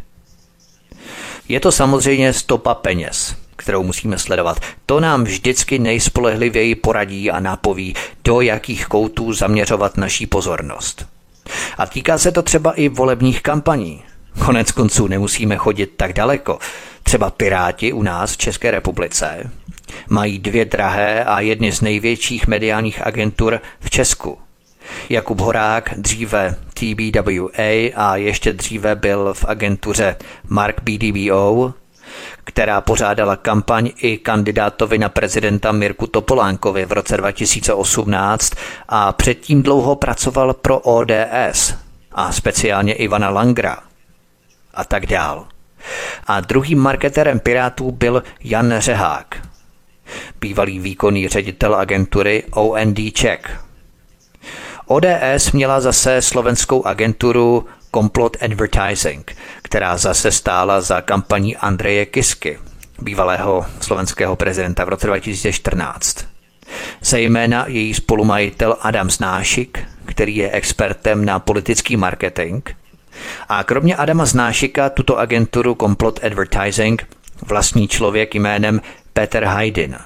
Je 1.49 1.59
to 1.59 1.71
samozřejmě 1.71 2.33
stopa 2.33 2.75
peněz, 2.75 3.35
kterou 3.55 3.83
musíme 3.83 4.17
sledovat. 4.17 4.59
To 4.85 4.99
nám 4.99 5.23
vždycky 5.23 5.79
nejspolehlivěji 5.79 6.75
poradí 6.75 7.31
a 7.31 7.39
nápoví, 7.39 7.95
do 8.23 8.41
jakých 8.41 8.85
koutů 8.85 9.33
zaměřovat 9.33 9.97
naší 9.97 10.25
pozornost. 10.25 11.16
A 11.77 11.85
týká 11.85 12.17
se 12.17 12.31
to 12.31 12.41
třeba 12.41 12.73
i 12.73 12.89
volebních 12.89 13.41
kampaní. 13.41 14.03
Konec 14.45 14.71
konců 14.71 15.07
nemusíme 15.07 15.57
chodit 15.57 15.93
tak 15.97 16.13
daleko. 16.13 16.59
Třeba 17.03 17.29
Piráti 17.29 17.93
u 17.93 18.03
nás 18.03 18.33
v 18.33 18.37
České 18.37 18.71
republice 18.71 19.51
mají 20.09 20.39
dvě 20.39 20.65
drahé 20.65 21.23
a 21.23 21.39
jedny 21.39 21.71
z 21.71 21.81
největších 21.81 22.47
mediálních 22.47 23.07
agentur 23.07 23.61
v 23.79 23.89
Česku. 23.89 24.37
Jakub 25.09 25.39
Horák, 25.39 25.93
dříve 25.97 26.55
TBWA 26.73 27.91
a 27.95 28.15
ještě 28.15 28.53
dříve 28.53 28.95
byl 28.95 29.33
v 29.33 29.45
agentuře 29.45 30.15
Mark 30.49 30.81
BDBO, 30.81 31.73
která 32.43 32.81
pořádala 32.81 33.35
kampaň 33.35 33.91
i 33.97 34.17
kandidátovi 34.17 34.97
na 34.97 35.09
prezidenta 35.09 35.71
Mirku 35.71 36.07
Topolánkovi 36.07 36.85
v 36.85 36.91
roce 36.91 37.17
2018 37.17 38.53
a 38.89 39.13
předtím 39.13 39.63
dlouho 39.63 39.95
pracoval 39.95 40.53
pro 40.53 40.79
ODS 40.79 41.73
a 42.11 42.31
speciálně 42.31 42.93
Ivana 42.93 43.29
Langra 43.29 43.77
a 44.73 44.83
tak 44.83 45.05
dál. 45.05 45.47
A 46.27 46.39
druhým 46.39 46.79
marketerem 46.79 47.39
Pirátů 47.39 47.91
byl 47.91 48.23
Jan 48.43 48.73
Řehák, 48.77 49.47
bývalý 50.41 50.79
výkonný 50.79 51.27
ředitel 51.27 51.75
agentury 51.75 52.43
OND 52.51 52.99
Czech. 53.13 53.61
ODS 54.85 55.51
měla 55.53 55.81
zase 55.81 56.21
slovenskou 56.21 56.85
agenturu 56.85 57.65
Complot 57.93 58.37
Advertising, 58.41 59.35
která 59.67 59.97
zase 59.97 60.31
stála 60.31 60.81
za 60.81 61.01
kampaní 61.01 61.57
Andreje 61.57 62.05
Kisky, 62.05 62.59
bývalého 63.01 63.65
slovenského 63.81 64.35
prezidenta 64.35 64.85
v 64.85 64.89
roce 64.89 65.07
2014. 65.07 66.25
Zejména 67.01 67.65
její 67.67 67.93
spolumajitel 67.93 68.77
Adam 68.81 69.09
Znášik, 69.09 69.79
který 70.05 70.35
je 70.35 70.51
expertem 70.51 71.25
na 71.25 71.39
politický 71.39 71.97
marketing. 71.97 72.69
A 73.49 73.63
kromě 73.63 73.95
Adama 73.95 74.25
Znášika 74.25 74.89
tuto 74.89 75.19
agenturu 75.19 75.75
Complot 75.75 76.19
Advertising 76.23 77.07
vlastní 77.47 77.87
člověk 77.87 78.35
jménem 78.35 78.81
Peter 79.13 79.43
Haydin. 79.43 79.97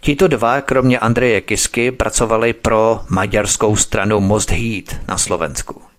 Tito 0.00 0.28
dva, 0.28 0.60
kromě 0.60 0.98
Andreje 0.98 1.40
Kisky, 1.40 1.90
pracovali 1.90 2.52
pro 2.52 3.00
maďarskou 3.08 3.76
stranu 3.76 4.20
Most 4.20 4.50
Heat 4.50 5.08
na 5.08 5.18
Slovensku 5.18 5.91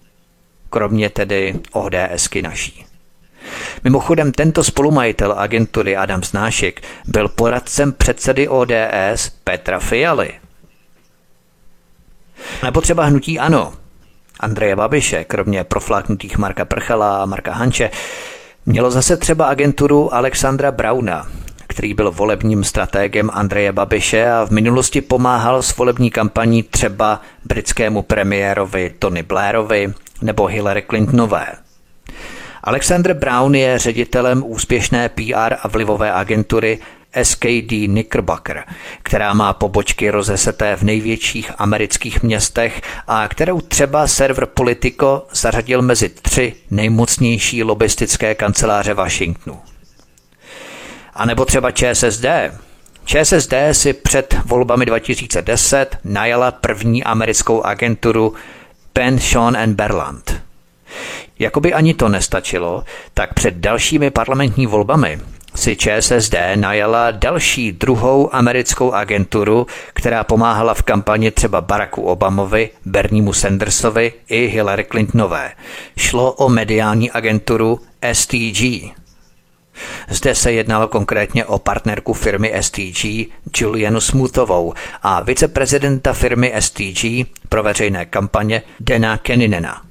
kromě 0.74 1.10
tedy 1.10 1.60
ODSky 1.72 2.42
naší. 2.42 2.86
Mimochodem 3.84 4.32
tento 4.32 4.64
spolumajitel 4.64 5.36
agentury 5.38 5.98
Adam 5.98 6.24
Znášek 6.24 6.82
byl 7.06 7.30
poradcem 7.30 7.92
předsedy 7.92 8.48
ODS 8.48 9.30
Petra 9.44 9.80
Fialy. 9.80 10.32
Nebo 12.64 12.82
třeba 12.82 13.06
hnutí 13.06 13.40
ANO, 13.40 13.74
Andreje 14.40 14.76
Babiše, 14.76 15.24
kromě 15.24 15.64
profláknutých 15.64 16.38
Marka 16.38 16.66
Prchala 16.66 17.22
a 17.22 17.26
Marka 17.26 17.54
Hanče, 17.54 17.90
mělo 18.66 18.92
zase 18.92 19.18
třeba 19.18 19.46
agenturu 19.46 20.14
Alexandra 20.14 20.72
Brauna, 20.72 21.28
který 21.68 21.94
byl 21.94 22.12
volebním 22.12 22.64
stratégem 22.64 23.30
Andreje 23.34 23.72
Babiše 23.72 24.32
a 24.32 24.46
v 24.46 24.52
minulosti 24.52 25.02
pomáhal 25.02 25.62
s 25.62 25.78
volební 25.78 26.12
kampaní 26.12 26.64
třeba 26.64 27.22
britskému 27.46 28.02
premiérovi 28.02 28.94
Tony 29.00 29.24
Blairovi 29.24 29.94
nebo 30.24 30.46
Hillary 30.46 30.84
Clintonové. 30.90 31.48
Alexander 32.64 33.14
Brown 33.14 33.56
je 33.56 33.80
ředitelem 33.80 34.44
úspěšné 34.46 35.10
PR 35.10 35.54
a 35.62 35.68
vlivové 35.68 36.14
agentury 36.14 36.80
SKD 37.24 37.70
Knickerbocker, 37.86 38.64
která 39.04 39.34
má 39.34 39.54
pobočky 39.54 40.10
rozeseté 40.10 40.76
v 40.76 40.84
největších 40.84 41.52
amerických 41.58 42.24
městech 42.24 42.82
a 43.08 43.28
kterou 43.28 43.62
třeba 43.62 44.08
server 44.08 44.46
Politico 44.46 45.28
zařadil 45.34 45.82
mezi 45.82 46.10
tři 46.10 46.54
nejmocnější 46.72 47.64
lobistické 47.64 48.36
kanceláře 48.36 48.94
Washingtonu. 48.94 49.60
A 51.14 51.26
nebo 51.26 51.46
třeba 51.46 51.72
ČSSD. 51.72 52.26
ČSSD 53.06 53.54
si 53.72 53.94
před 53.94 54.36
volbami 54.46 54.86
2010 54.86 55.98
najala 56.04 56.52
první 56.52 57.04
americkou 57.04 57.62
agenturu 57.62 58.34
Penn, 58.94 59.20
Sean 59.20 59.58
and 59.58 59.76
Berland. 59.76 60.42
Jakoby 61.40 61.74
ani 61.74 61.94
to 61.94 62.10
nestačilo, 62.10 62.84
tak 63.14 63.34
před 63.34 63.54
dalšími 63.54 64.12
parlamentní 64.12 64.68
volbami 64.68 65.20
si 65.56 65.76
ČSSD 65.76 66.36
najala 66.56 67.12
další 67.12 67.72
druhou 67.72 68.36
americkou 68.36 68.92
agenturu, 68.92 69.68
která 69.94 70.24
pomáhala 70.24 70.74
v 70.74 70.82
kampani 70.82 71.32
třeba 71.32 71.62
Baracku 71.62 72.02
Obamovi, 72.02 72.70
Berniemu 72.86 73.34
Sandersovi 73.34 74.14
i 74.30 74.48
Hillary 74.48 74.86
Clintonové. 74.92 75.52
Šlo 75.98 76.34
o 76.34 76.50
mediální 76.50 77.12
agenturu 77.12 77.80
STG. 78.14 78.64
Zde 80.10 80.36
se 80.36 80.52
jednalo 80.52 80.88
konkrétně 80.88 81.46
o 81.46 81.60
partnerku 81.60 82.14
firmy 82.14 82.54
STG 82.62 83.06
Julianu 83.58 84.02
Smoothovou 84.02 84.74
a 85.04 85.24
viceprezidenta 85.24 86.14
firmy 86.14 86.54
STG 86.60 87.06
pro 87.50 87.64
veřejné 87.64 88.06
kampaně 88.06 88.62
Dena 88.80 89.18
Keninena. 89.18 89.82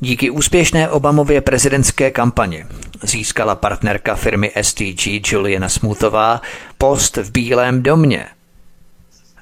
Díky 0.00 0.30
úspěšné 0.30 0.90
Obamově 0.90 1.40
prezidentské 1.40 2.10
kampani 2.10 2.66
získala 3.02 3.54
partnerka 3.54 4.14
firmy 4.14 4.52
STG 4.62 5.32
Juliana 5.32 5.68
Smoothová 5.68 6.40
post 6.78 7.16
v 7.16 7.30
Bílém 7.30 7.82
domě. 7.82 8.26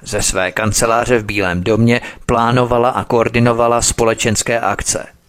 Ze 0.03 0.21
své 0.21 0.51
kanceláře 0.51 1.17
v 1.19 1.25
Bílém 1.25 1.63
domě 1.63 2.01
plánovala 2.25 2.89
a 2.89 3.03
koordinovala 3.03 3.81
společenské 3.81 4.59
akce– 4.59 5.05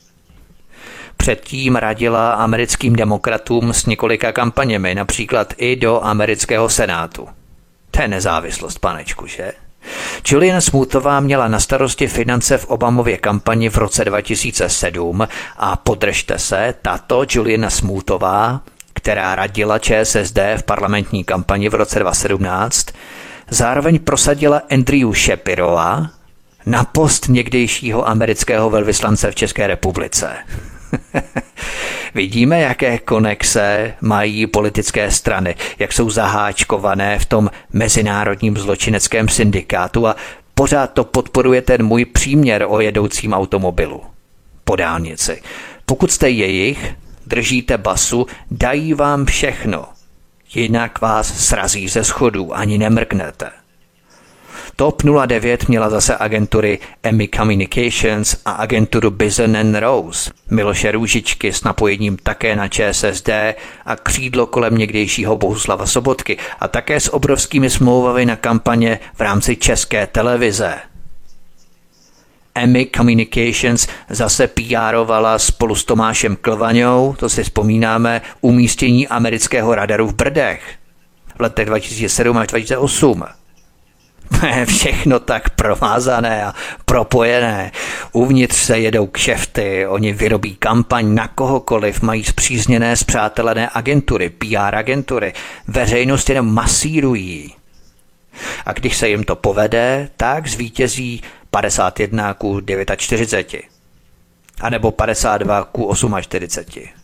Předtím 1.22 1.76
radila 1.76 2.32
americkým 2.32 2.96
demokratům 2.96 3.72
s 3.72 3.86
několika 3.86 4.32
kampaněmi, 4.32 4.94
například 4.94 5.54
i 5.56 5.76
do 5.76 6.04
amerického 6.04 6.68
senátu. 6.68 7.28
To 7.90 8.02
je 8.02 8.08
nezávislost, 8.08 8.78
panečku, 8.78 9.26
že? 9.26 9.52
Julian 10.26 10.60
Smootová 10.60 11.20
měla 11.20 11.48
na 11.48 11.60
starosti 11.60 12.06
finance 12.06 12.58
v 12.58 12.64
Obamově 12.64 13.16
kampani 13.16 13.68
v 13.68 13.76
roce 13.76 14.04
2007 14.04 15.28
a 15.56 15.76
podržte 15.76 16.38
se, 16.38 16.74
tato 16.82 17.24
Juliana 17.28 17.70
Smootová, 17.70 18.60
která 18.94 19.34
radila 19.34 19.78
ČSSD 19.78 20.38
v 20.56 20.62
parlamentní 20.62 21.24
kampani 21.24 21.68
v 21.68 21.74
roce 21.74 21.98
2017, 21.98 22.86
zároveň 23.50 23.98
prosadila 23.98 24.62
Andrew 24.70 25.12
Shapirova 25.12 26.10
na 26.66 26.84
post 26.84 27.28
někdejšího 27.28 28.08
amerického 28.08 28.70
velvyslance 28.70 29.30
v 29.30 29.34
České 29.34 29.66
republice. 29.66 30.36
Vidíme, 32.14 32.60
jaké 32.60 32.98
konexe 32.98 33.94
mají 34.00 34.46
politické 34.46 35.10
strany, 35.10 35.54
jak 35.78 35.92
jsou 35.92 36.10
zaháčkované 36.10 37.18
v 37.18 37.26
tom 37.26 37.50
mezinárodním 37.72 38.56
zločineckém 38.56 39.28
syndikátu 39.28 40.06
a 40.06 40.16
pořád 40.54 40.86
to 40.86 41.04
podporuje 41.04 41.62
ten 41.62 41.82
můj 41.82 42.04
příměr 42.04 42.64
o 42.68 42.80
jedoucím 42.80 43.32
automobilu 43.32 44.02
po 44.64 44.76
dálnici. 44.76 45.42
Pokud 45.86 46.10
jste 46.10 46.30
jejich, 46.30 46.94
držíte 47.26 47.78
basu, 47.78 48.26
dají 48.50 48.94
vám 48.94 49.26
všechno. 49.26 49.84
Jinak 50.54 51.00
vás 51.00 51.46
srazí 51.46 51.88
ze 51.88 52.04
schodů, 52.04 52.56
ani 52.56 52.78
nemrknete. 52.78 53.61
TOP 54.76 55.02
09 55.26 55.68
měla 55.68 55.90
zase 55.90 56.16
agentury 56.16 56.78
Emmy 57.02 57.28
Communications 57.28 58.36
a 58.44 58.50
agenturu 58.50 59.10
Bison 59.10 59.56
and 59.56 59.74
Rose, 59.74 60.30
Miloše 60.50 60.92
Růžičky 60.92 61.52
s 61.52 61.64
napojením 61.64 62.16
také 62.22 62.56
na 62.56 62.68
ČSSD 62.68 63.28
a 63.86 63.96
křídlo 63.96 64.46
kolem 64.46 64.78
někdejšího 64.78 65.36
Bohuslava 65.36 65.86
Sobotky 65.86 66.38
a 66.60 66.68
také 66.68 67.00
s 67.00 67.14
obrovskými 67.14 67.70
smlouvami 67.70 68.26
na 68.26 68.36
kampaně 68.36 69.00
v 69.14 69.20
rámci 69.20 69.56
české 69.56 70.06
televize. 70.06 70.74
Emmy 72.54 72.86
Communications 72.96 73.88
zase 74.10 74.48
PRovala 74.48 75.38
spolu 75.38 75.74
s 75.74 75.84
Tomášem 75.84 76.36
Klvaňou, 76.36 77.14
to 77.18 77.28
si 77.28 77.44
vzpomínáme, 77.44 78.20
umístění 78.40 79.08
amerického 79.08 79.74
radaru 79.74 80.06
v 80.08 80.14
Brdech 80.14 80.62
v 81.36 81.40
letech 81.40 81.66
2007 81.66 82.36
až 82.36 82.46
2008. 82.46 83.24
Všechno 84.64 85.20
tak 85.20 85.50
provázané 85.50 86.44
a 86.44 86.54
propojené. 86.84 87.72
Uvnitř 88.12 88.56
se 88.56 88.78
jedou 88.78 89.06
kšefty, 89.06 89.86
oni 89.86 90.12
vyrobí 90.12 90.56
kampaň 90.56 91.14
na 91.14 91.28
kohokoliv, 91.28 92.02
mají 92.02 92.24
zpřízněné 92.24 92.96
zpřátelené 92.96 93.70
agentury, 93.74 94.30
PR 94.30 94.74
agentury. 94.74 95.32
Veřejnost 95.68 96.28
jenom 96.28 96.54
masírují. 96.54 97.54
A 98.66 98.72
když 98.72 98.96
se 98.96 99.08
jim 99.08 99.24
to 99.24 99.36
povede, 99.36 100.08
tak 100.16 100.46
zvítězí 100.46 101.22
51 101.50 102.34
ku 102.34 102.60
49. 102.96 103.62
A 104.60 104.70
nebo 104.70 104.90
52 104.90 105.64
ku 105.64 105.94
48. 106.20 107.01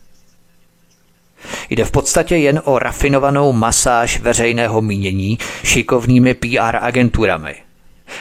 Jde 1.69 1.85
v 1.85 1.91
podstatě 1.91 2.35
jen 2.35 2.61
o 2.65 2.79
rafinovanou 2.79 3.53
masáž 3.53 4.19
veřejného 4.19 4.81
mínění 4.81 5.37
šikovnými 5.63 6.33
PR 6.33 6.75
agenturami, 6.81 7.55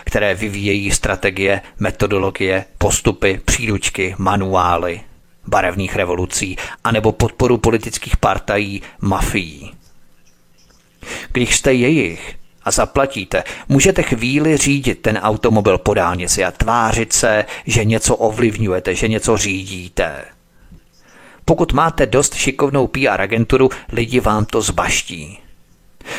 které 0.04 0.34
vyvíjejí 0.34 0.90
strategie, 0.90 1.60
metodologie, 1.78 2.64
postupy, 2.78 3.40
příručky, 3.44 4.14
manuály, 4.18 5.00
barevných 5.46 5.96
revolucí 5.96 6.56
anebo 6.84 7.12
podporu 7.12 7.58
politických 7.58 8.16
partají, 8.16 8.82
mafií. 9.00 9.72
Když 11.32 11.56
jste 11.56 11.72
jejich, 11.72 12.38
a 12.64 12.70
zaplatíte, 12.70 13.44
můžete 13.68 14.02
chvíli 14.02 14.56
řídit 14.56 15.02
ten 15.02 15.18
automobil 15.18 15.78
po 15.78 15.94
dálnici 15.94 16.44
a 16.44 16.50
tvářit 16.50 17.12
se, 17.12 17.44
že 17.66 17.84
něco 17.84 18.16
ovlivňujete, 18.16 18.94
že 18.94 19.08
něco 19.08 19.36
řídíte. 19.36 20.24
Pokud 21.48 21.72
máte 21.72 22.06
dost 22.06 22.34
šikovnou 22.34 22.86
PR 22.86 23.20
agenturu, 23.20 23.68
lidi 23.92 24.20
vám 24.20 24.44
to 24.44 24.62
zbaští. 24.62 25.38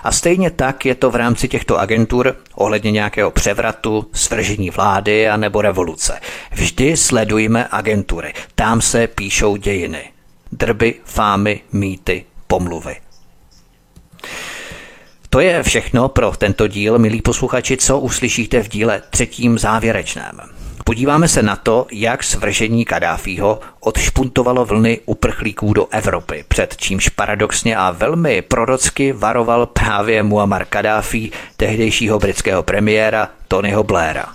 A 0.03 0.11
stejně 0.11 0.51
tak 0.51 0.85
je 0.85 0.95
to 0.95 1.11
v 1.11 1.15
rámci 1.15 1.47
těchto 1.47 1.79
agentur 1.79 2.35
ohledně 2.55 2.91
nějakého 2.91 3.31
převratu, 3.31 4.07
svržení 4.13 4.69
vlády 4.69 5.29
a 5.29 5.37
nebo 5.37 5.61
revoluce. 5.61 6.19
Vždy 6.51 6.97
sledujme 6.97 7.67
agentury, 7.71 8.33
tam 8.55 8.81
se 8.81 9.07
píšou 9.07 9.55
dějiny. 9.55 10.03
Drby, 10.51 10.95
fámy, 11.05 11.61
mýty, 11.71 12.25
pomluvy. 12.47 12.95
To 15.29 15.39
je 15.39 15.63
všechno 15.63 16.09
pro 16.09 16.31
tento 16.37 16.67
díl, 16.67 16.99
milí 16.99 17.21
posluchači, 17.21 17.77
co 17.77 17.99
uslyšíte 17.99 18.63
v 18.63 18.69
díle 18.69 19.01
třetím 19.09 19.59
závěrečném. 19.59 20.58
Podíváme 20.83 21.27
se 21.27 21.43
na 21.43 21.55
to, 21.55 21.87
jak 21.91 22.23
svržení 22.23 22.85
Kadáfího 22.85 23.59
odšpuntovalo 23.79 24.65
vlny 24.65 24.99
uprchlíků 25.05 25.73
do 25.73 25.87
Evropy, 25.91 26.45
před 26.47 26.77
čímž 26.77 27.09
paradoxně 27.09 27.75
a 27.75 27.91
velmi 27.91 28.41
prorocky 28.41 29.11
varoval 29.11 29.65
právě 29.65 30.23
Muammar 30.23 30.65
Kadáfi, 30.65 31.31
tehdejšího 31.57 32.19
britského 32.19 32.63
premiéra 32.63 33.29
Tonyho 33.47 33.83
Blaira. 33.83 34.25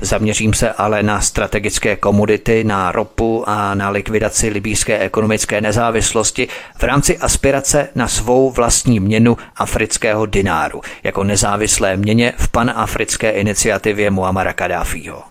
Zaměřím 0.00 0.54
se 0.54 0.72
ale 0.72 1.02
na 1.02 1.20
strategické 1.20 1.96
komodity, 1.96 2.64
na 2.64 2.92
ropu 2.92 3.44
a 3.48 3.74
na 3.74 3.90
likvidaci 3.90 4.48
libýské 4.48 4.98
ekonomické 4.98 5.60
nezávislosti 5.60 6.48
v 6.78 6.82
rámci 6.82 7.18
aspirace 7.18 7.88
na 7.94 8.08
svou 8.08 8.50
vlastní 8.50 9.00
měnu 9.00 9.36
afrického 9.56 10.26
dináru 10.26 10.80
jako 11.02 11.24
nezávislé 11.24 11.96
měně 11.96 12.32
v 12.36 12.48
panafrické 12.48 13.30
iniciativě 13.30 14.10
Muamara 14.10 14.52
Kadáfího. 14.52 15.22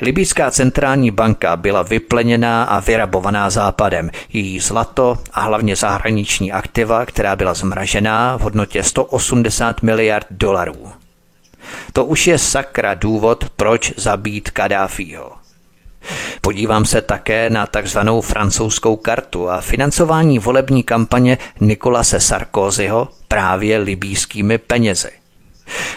Libýská 0.00 0.50
centrální 0.50 1.10
banka 1.10 1.56
byla 1.56 1.82
vypleněná 1.82 2.64
a 2.64 2.80
vyrabovaná 2.80 3.50
západem. 3.50 4.10
Její 4.32 4.60
zlato 4.60 5.18
a 5.32 5.40
hlavně 5.40 5.76
zahraniční 5.76 6.52
aktiva, 6.52 7.06
která 7.06 7.36
byla 7.36 7.54
zmražená 7.54 8.36
v 8.36 8.40
hodnotě 8.40 8.82
180 8.82 9.82
miliard 9.82 10.26
dolarů. 10.30 11.03
To 11.92 12.04
už 12.04 12.26
je 12.26 12.38
sakra 12.38 12.94
důvod, 12.94 13.44
proč 13.56 13.92
zabít 13.96 14.50
Kadáfího. 14.50 15.32
Podívám 16.40 16.84
se 16.84 17.00
také 17.02 17.50
na 17.50 17.66
takzvanou 17.66 18.20
francouzskou 18.20 18.96
kartu 18.96 19.50
a 19.50 19.60
financování 19.60 20.38
volební 20.38 20.82
kampaně 20.82 21.38
Nikolase 21.60 22.20
Sarkozyho 22.20 23.08
právě 23.28 23.78
libýskými 23.78 24.58
penězi. 24.58 25.10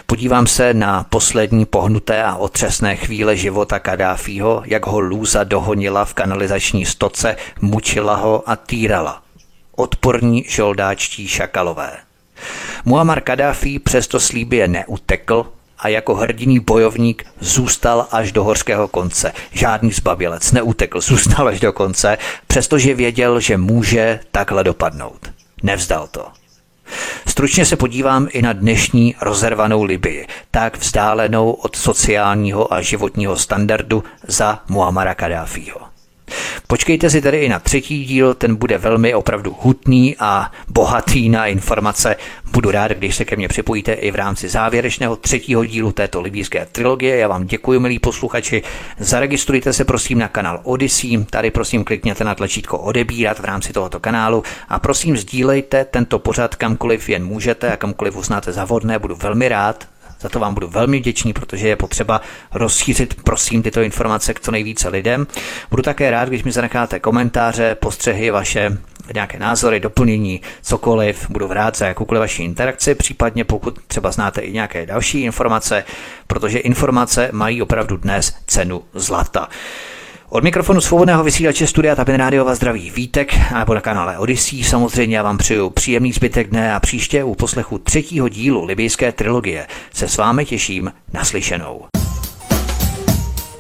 Podívám 0.06 0.48
se 0.48 0.74
na 0.74 1.04
poslední 1.04 1.66
pohnuté 1.66 2.24
a 2.24 2.36
otřesné 2.36 2.96
chvíle 2.96 3.38
života 3.38 3.80
Kadáfího, 3.80 4.64
jak 4.66 4.88
ho 4.88 5.00
lůza 5.00 5.44
dohonila 5.44 6.06
v 6.06 6.14
kanalizační 6.14 6.86
stoce, 6.86 7.36
mučila 7.62 8.16
ho 8.16 8.50
a 8.50 8.56
týrala. 8.56 9.22
Odporní 9.76 10.46
žoldáčtí 10.48 11.28
šakalové. 11.28 11.92
Muammar 12.86 13.22
Kadáfi 13.22 13.80
přesto 13.80 14.20
slíbě 14.20 14.68
neutekl 14.68 15.46
a 15.80 15.88
jako 15.88 16.16
hrdiný 16.16 16.60
bojovník 16.60 17.26
zůstal 17.40 18.08
až 18.12 18.32
do 18.32 18.44
horského 18.44 18.88
konce. 18.88 19.34
Žádný 19.52 19.92
zbabělec 19.92 20.52
neutekl, 20.52 21.02
zůstal 21.02 21.48
až 21.48 21.60
do 21.60 21.74
konce, 21.74 22.18
přestože 22.48 22.94
věděl, 22.94 23.40
že 23.40 23.58
může 23.58 24.20
takhle 24.32 24.64
dopadnout. 24.64 25.32
Nevzdal 25.64 26.08
to. 26.08 26.28
Stručně 27.28 27.66
se 27.66 27.76
podívám 27.76 28.28
i 28.32 28.42
na 28.42 28.54
dnešní 28.54 29.16
rozervanou 29.22 29.84
Libii, 29.84 30.28
tak 30.52 30.78
vzdálenou 30.78 31.52
od 31.52 31.76
sociálního 31.76 32.74
a 32.74 32.82
životního 32.82 33.38
standardu 33.38 34.04
za 34.28 34.60
Muamara 34.68 35.16
Kadáfího. 35.16 35.87
Počkejte 36.68 37.10
si 37.10 37.22
tedy 37.22 37.38
i 37.38 37.50
na 37.50 37.60
třetí 37.60 38.06
díl, 38.06 38.34
ten 38.34 38.56
bude 38.56 38.78
velmi 38.78 39.14
opravdu 39.14 39.56
hutný 39.60 40.16
a 40.20 40.52
bohatý 40.68 41.30
na 41.30 41.48
informace. 41.48 42.16
Budu 42.52 42.72
rád, 42.72 42.92
když 42.92 43.16
se 43.16 43.26
ke 43.26 43.36
mně 43.36 43.48
připojíte 43.48 43.94
i 43.94 44.12
v 44.12 44.16
rámci 44.16 44.50
závěrečného 44.50 45.16
třetího 45.16 45.66
dílu 45.66 45.92
této 45.92 46.22
libýské 46.22 46.68
trilogie. 46.72 47.18
Já 47.18 47.28
vám 47.28 47.46
děkuji, 47.46 47.80
milí 47.80 48.00
posluchači. 48.00 48.64
Zaregistrujte 49.00 49.74
se 49.74 49.86
prosím 49.86 50.20
na 50.20 50.28
kanál 50.28 50.60
Odyssey. 50.64 51.26
Tady 51.30 51.52
prosím 51.52 51.84
klikněte 51.84 52.24
na 52.24 52.36
tlačítko 52.36 52.78
odebírat 52.78 53.40
v 53.40 53.46
rámci 53.46 53.74
tohoto 53.74 54.00
kanálu 54.00 54.44
a 54.70 54.80
prosím 54.80 55.18
sdílejte 55.18 55.86
tento 55.86 56.20
pořad 56.20 56.56
kamkoliv 56.56 57.10
jen 57.10 57.26
můžete 57.26 57.72
a 57.72 57.78
kamkoliv 57.78 58.16
uznáte 58.16 58.52
za 58.52 58.66
vhodné. 58.66 59.00
Budu 59.00 59.16
velmi 59.16 59.50
rád 59.50 59.88
za 60.20 60.30
to 60.30 60.40
vám 60.40 60.54
budu 60.54 60.68
velmi 60.68 61.00
vděčný, 61.00 61.34
protože 61.34 61.68
je 61.68 61.76
potřeba 61.76 62.22
rozšířit, 62.54 63.24
prosím, 63.24 63.64
tyto 63.64 63.82
informace 63.82 64.34
k 64.34 64.40
co 64.40 64.52
nejvíce 64.52 64.90
lidem. 64.90 65.28
Budu 65.70 65.84
také 65.84 66.12
rád, 66.12 66.30
když 66.30 66.44
mi 66.44 66.52
zanecháte 66.52 67.00
komentáře, 67.00 67.76
postřehy 67.76 68.32
vaše, 68.32 68.78
nějaké 69.14 69.40
názory, 69.40 69.80
doplnění, 69.80 70.42
cokoliv. 70.62 71.30
Budu 71.30 71.48
rád 71.54 71.78
za 71.78 71.88
jakoukoliv 71.88 72.20
vaši 72.20 72.44
interakci, 72.44 72.96
případně 72.96 73.44
pokud 73.44 73.80
třeba 73.88 74.12
znáte 74.12 74.42
i 74.42 74.54
nějaké 74.54 74.86
další 74.86 75.22
informace, 75.22 75.84
protože 76.28 76.60
informace 76.60 77.30
mají 77.32 77.62
opravdu 77.62 77.98
dnes 77.98 78.38
cenu 78.48 78.84
zlata. 78.94 79.50
Od 80.30 80.44
mikrofonu 80.44 80.82
svobodného 80.82 81.24
vysílače 81.24 81.68
Studia 81.68 81.96
Tapin 81.96 82.16
Radio 82.16 82.46
vás 82.46 82.58
zdraví 82.58 82.92
Vítek 82.92 83.34
a 83.54 83.74
na 83.74 83.82
kanále 83.82 84.18
Odyssey. 84.18 84.64
Samozřejmě 84.64 85.18
já 85.18 85.24
vám 85.24 85.38
přeju 85.38 85.70
příjemný 85.70 86.12
zbytek 86.12 86.50
dne 86.50 86.74
a 86.74 86.80
příště 86.80 87.24
u 87.24 87.36
poslechu 87.36 87.78
třetího 87.78 88.30
dílu 88.30 88.66
libijské 88.66 89.12
trilogie 89.12 89.68
se 89.94 90.08
s 90.08 90.18
vámi 90.18 90.46
těším 90.46 90.92
naslyšenou. 91.14 91.86